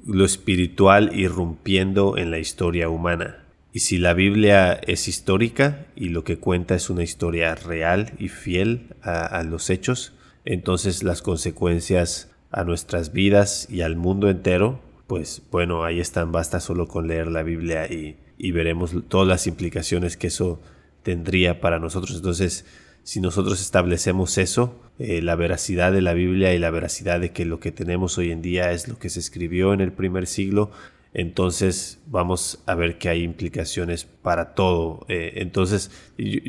lo 0.06 0.24
espiritual 0.24 1.10
irrumpiendo 1.14 2.16
en 2.16 2.30
la 2.30 2.38
historia 2.38 2.88
humana. 2.88 3.44
Y 3.72 3.80
si 3.80 3.98
la 3.98 4.14
Biblia 4.14 4.72
es 4.72 5.08
histórica 5.08 5.86
y 5.96 6.08
lo 6.08 6.24
que 6.24 6.38
cuenta 6.38 6.74
es 6.74 6.88
una 6.88 7.02
historia 7.02 7.54
real 7.54 8.12
y 8.18 8.28
fiel 8.28 8.94
a 9.02 9.42
los 9.42 9.68
hechos, 9.68 10.14
entonces 10.44 11.02
las 11.02 11.20
consecuencias 11.20 12.30
a 12.50 12.64
nuestras 12.64 13.12
vidas 13.12 13.68
y 13.70 13.82
al 13.82 13.96
mundo 13.96 14.30
entero 14.30 14.80
pues 15.06 15.42
bueno, 15.50 15.84
ahí 15.84 16.00
están, 16.00 16.32
basta 16.32 16.60
solo 16.60 16.88
con 16.88 17.06
leer 17.06 17.28
la 17.28 17.42
Biblia 17.42 17.86
y, 17.86 18.16
veremos 18.52 18.94
todas 19.08 19.26
las 19.26 19.46
implicaciones 19.46 20.16
que 20.16 20.26
eso 20.26 20.60
tendría 21.02 21.60
para 21.60 21.78
nosotros. 21.78 22.16
Entonces, 22.16 22.64
si 23.06 23.20
nosotros 23.20 23.60
establecemos 23.60 24.36
eso, 24.36 24.80
eh, 24.98 25.22
la 25.22 25.36
veracidad 25.36 25.92
de 25.92 26.00
la 26.00 26.12
Biblia 26.12 26.52
y 26.52 26.58
la 26.58 26.70
veracidad 26.70 27.20
de 27.20 27.30
que 27.30 27.44
lo 27.44 27.60
que 27.60 27.70
tenemos 27.70 28.18
hoy 28.18 28.32
en 28.32 28.42
día 28.42 28.72
es 28.72 28.88
lo 28.88 28.98
que 28.98 29.10
se 29.10 29.20
escribió 29.20 29.72
en 29.72 29.80
el 29.80 29.92
primer 29.92 30.26
siglo, 30.26 30.72
entonces 31.14 32.00
vamos 32.08 32.64
a 32.66 32.74
ver 32.74 32.98
que 32.98 33.08
hay 33.08 33.22
implicaciones 33.22 34.06
para 34.06 34.56
todo. 34.56 35.06
Eh, 35.06 35.34
entonces, 35.36 35.92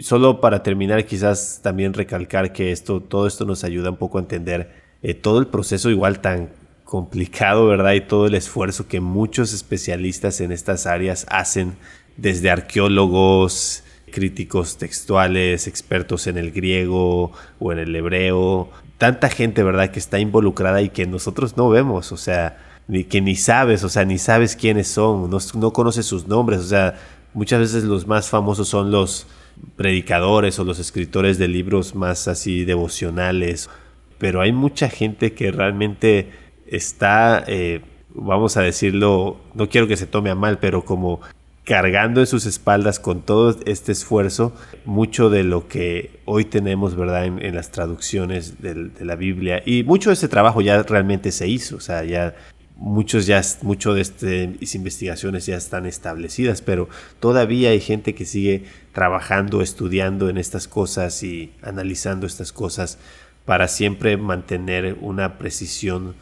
solo 0.01 0.41
para 0.41 0.63
terminar, 0.63 1.05
quizás 1.05 1.59
también 1.61 1.93
recalcar 1.93 2.51
que 2.53 2.71
esto, 2.71 3.01
todo 3.01 3.27
esto 3.27 3.45
nos 3.45 3.63
ayuda 3.63 3.91
un 3.91 3.97
poco 3.97 4.17
a 4.17 4.21
entender 4.21 4.71
eh, 5.03 5.13
todo 5.13 5.37
el 5.37 5.45
proceso 5.45 5.91
igual 5.91 6.21
tan 6.21 6.49
complicado, 6.85 7.67
¿verdad? 7.67 7.93
Y 7.93 8.01
todo 8.01 8.25
el 8.25 8.33
esfuerzo 8.33 8.87
que 8.87 8.99
muchos 8.99 9.53
especialistas 9.53 10.41
en 10.41 10.51
estas 10.51 10.87
áreas 10.87 11.27
hacen, 11.29 11.75
desde 12.17 12.49
arqueólogos, 12.49 13.83
críticos 14.11 14.77
textuales, 14.77 15.67
expertos 15.67 16.27
en 16.27 16.37
el 16.37 16.51
griego 16.51 17.31
o 17.59 17.71
en 17.71 17.79
el 17.79 17.95
hebreo, 17.95 18.69
tanta 18.97 19.29
gente, 19.29 19.63
¿verdad?, 19.63 19.91
que 19.91 19.99
está 19.99 20.19
involucrada 20.19 20.81
y 20.81 20.89
que 20.89 21.05
nosotros 21.05 21.57
no 21.57 21.69
vemos, 21.69 22.11
o 22.11 22.17
sea, 22.17 22.57
ni 22.87 23.03
que 23.03 23.21
ni 23.21 23.35
sabes, 23.35 23.83
o 23.83 23.89
sea, 23.89 24.05
ni 24.05 24.17
sabes 24.17 24.55
quiénes 24.55 24.87
son, 24.87 25.29
no, 25.29 25.37
no 25.55 25.73
conoces 25.73 26.05
sus 26.05 26.27
nombres, 26.27 26.59
o 26.61 26.67
sea, 26.67 26.95
muchas 27.33 27.59
veces 27.59 27.83
los 27.83 28.07
más 28.07 28.29
famosos 28.29 28.67
son 28.67 28.91
los 28.91 29.27
predicadores 29.75 30.57
o 30.59 30.63
los 30.63 30.79
escritores 30.79 31.37
de 31.37 31.47
libros 31.47 31.95
más 31.95 32.27
así 32.27 32.65
devocionales, 32.65 33.69
pero 34.17 34.41
hay 34.41 34.51
mucha 34.51 34.89
gente 34.89 35.33
que 35.33 35.51
realmente 35.51 36.31
está, 36.65 37.43
eh, 37.47 37.81
vamos 38.13 38.57
a 38.57 38.61
decirlo, 38.61 39.37
no 39.53 39.69
quiero 39.69 39.87
que 39.87 39.97
se 39.97 40.07
tome 40.07 40.29
a 40.29 40.35
mal, 40.35 40.59
pero 40.59 40.85
como 40.85 41.21
cargando 41.67 42.21
en 42.21 42.27
sus 42.27 42.45
espaldas 42.45 42.97
con 42.97 43.23
todo 43.23 43.59
este 43.65 43.91
esfuerzo 43.91 44.53
mucho 44.85 45.29
de 45.29 45.43
lo 45.43 45.67
que 45.67 46.21
hoy 46.23 46.45
tenemos, 46.45 46.95
¿verdad?, 46.95 47.25
en, 47.25 47.55
las 47.55 47.71
traducciones 47.71 48.61
de, 48.61 48.89
la 49.01 49.17
Biblia. 49.17 49.61
Y 49.65 49.83
mucho 49.83 50.09
de 50.09 50.13
ese 50.13 50.29
trabajo 50.29 50.61
ya 50.61 50.81
realmente 50.83 51.29
se 51.33 51.49
hizo, 51.49 51.75
o 51.75 51.79
sea, 51.81 52.05
ya 52.05 52.35
muchos 52.77 53.25
ya, 53.25 53.41
mucho 53.63 53.93
de 53.93 53.99
estas 53.99 54.75
investigaciones 54.75 55.45
ya 55.45 55.57
están 55.57 55.85
establecidas, 55.85 56.61
pero 56.61 56.87
todavía 57.19 57.71
hay 57.71 57.81
gente 57.81 58.15
que 58.15 58.23
sigue 58.23 58.63
trabajando, 58.93 59.61
estudiando 59.61 60.29
en 60.29 60.37
estas 60.37 60.69
cosas 60.69 61.21
y 61.21 61.51
analizando 61.61 62.27
estas 62.27 62.53
cosas 62.53 62.97
para 63.43 63.67
siempre 63.67 64.15
mantener 64.15 64.95
una 65.01 65.37
precisión 65.37 66.15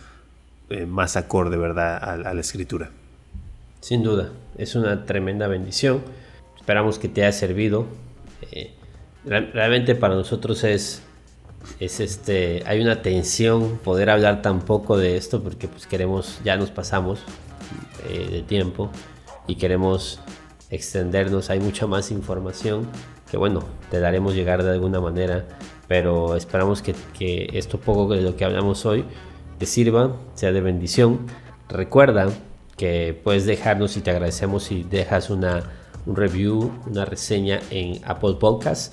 eh, 0.71 0.87
más 0.87 1.17
acorde, 1.17 1.55
¿verdad?, 1.55 1.97
a, 2.01 2.33
la 2.33 2.41
escritura. 2.41 2.89
Sin 3.86 4.01
duda, 4.01 4.31
es 4.57 4.73
una 4.73 5.05
tremenda 5.05 5.47
bendición. 5.47 6.01
Esperamos 6.57 6.97
que 6.97 7.07
te 7.07 7.21
haya 7.21 7.31
servido. 7.31 7.86
Eh, 8.51 8.73
realmente 9.23 9.93
para 9.93 10.15
nosotros 10.15 10.63
es, 10.63 11.03
es 11.79 11.99
este, 11.99 12.63
hay 12.65 12.81
una 12.81 13.03
tensión 13.03 13.77
poder 13.83 14.09
hablar 14.09 14.41
tan 14.41 14.61
poco 14.61 14.97
de 14.97 15.17
esto 15.17 15.43
porque 15.43 15.67
pues 15.67 15.86
queremos, 15.86 16.39
ya 16.43 16.57
nos 16.57 16.71
pasamos 16.71 17.19
eh, 18.09 18.27
de 18.31 18.41
tiempo 18.41 18.89
y 19.45 19.53
queremos 19.53 20.19
extendernos. 20.71 21.51
Hay 21.51 21.59
mucha 21.59 21.86
más 21.86 22.09
información 22.09 22.88
que 23.29 23.38
bueno, 23.38 23.63
te 23.91 23.99
daremos 23.99 24.33
llegar 24.33 24.63
de 24.63 24.71
alguna 24.71 24.99
manera, 24.99 25.45
pero 25.88 26.36
esperamos 26.36 26.81
que, 26.81 26.95
que 27.15 27.49
esto 27.53 27.79
poco 27.79 28.15
de 28.15 28.23
lo 28.23 28.36
que 28.36 28.45
hablamos 28.45 28.83
hoy 28.88 29.05
te 29.59 29.67
sirva, 29.67 30.15
sea 30.33 30.51
de 30.51 30.61
bendición. 30.61 31.27
Recuerda 31.69 32.31
que 32.78 33.19
puedes 33.23 33.45
dejarnos 33.45 33.95
y 33.97 34.01
te 34.01 34.11
agradecemos 34.11 34.63
si 34.63 34.84
dejas 34.84 35.30
una, 35.30 35.63
un 36.05 36.15
review, 36.15 36.71
una 36.88 37.05
reseña 37.05 37.59
en 37.69 38.01
Apple 38.05 38.36
Podcasts. 38.39 38.91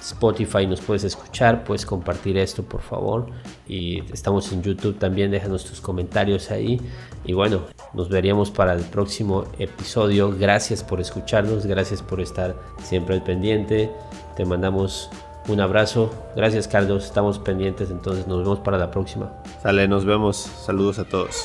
Spotify 0.00 0.66
nos 0.66 0.80
puedes 0.80 1.02
escuchar, 1.02 1.64
puedes 1.64 1.84
compartir 1.84 2.38
esto 2.38 2.62
por 2.62 2.80
favor. 2.80 3.26
Y 3.66 4.00
estamos 4.12 4.52
en 4.52 4.62
YouTube 4.62 4.98
también, 4.98 5.32
déjanos 5.32 5.64
tus 5.64 5.80
comentarios 5.80 6.50
ahí. 6.50 6.80
Y 7.24 7.32
bueno, 7.32 7.62
nos 7.92 8.08
veríamos 8.08 8.50
para 8.52 8.74
el 8.74 8.84
próximo 8.84 9.44
episodio. 9.58 10.32
Gracias 10.38 10.84
por 10.84 11.00
escucharnos, 11.00 11.66
gracias 11.66 12.02
por 12.02 12.20
estar 12.20 12.54
siempre 12.82 13.16
al 13.16 13.24
pendiente. 13.24 13.90
Te 14.36 14.44
mandamos 14.44 15.10
un 15.48 15.60
abrazo. 15.60 16.10
Gracias 16.36 16.68
Carlos, 16.68 17.04
estamos 17.04 17.38
pendientes, 17.38 17.90
entonces 17.90 18.26
nos 18.28 18.38
vemos 18.38 18.60
para 18.60 18.78
la 18.78 18.90
próxima. 18.90 19.32
Sale, 19.62 19.88
nos 19.88 20.04
vemos. 20.04 20.36
Saludos 20.36 21.00
a 21.00 21.04
todos. 21.04 21.42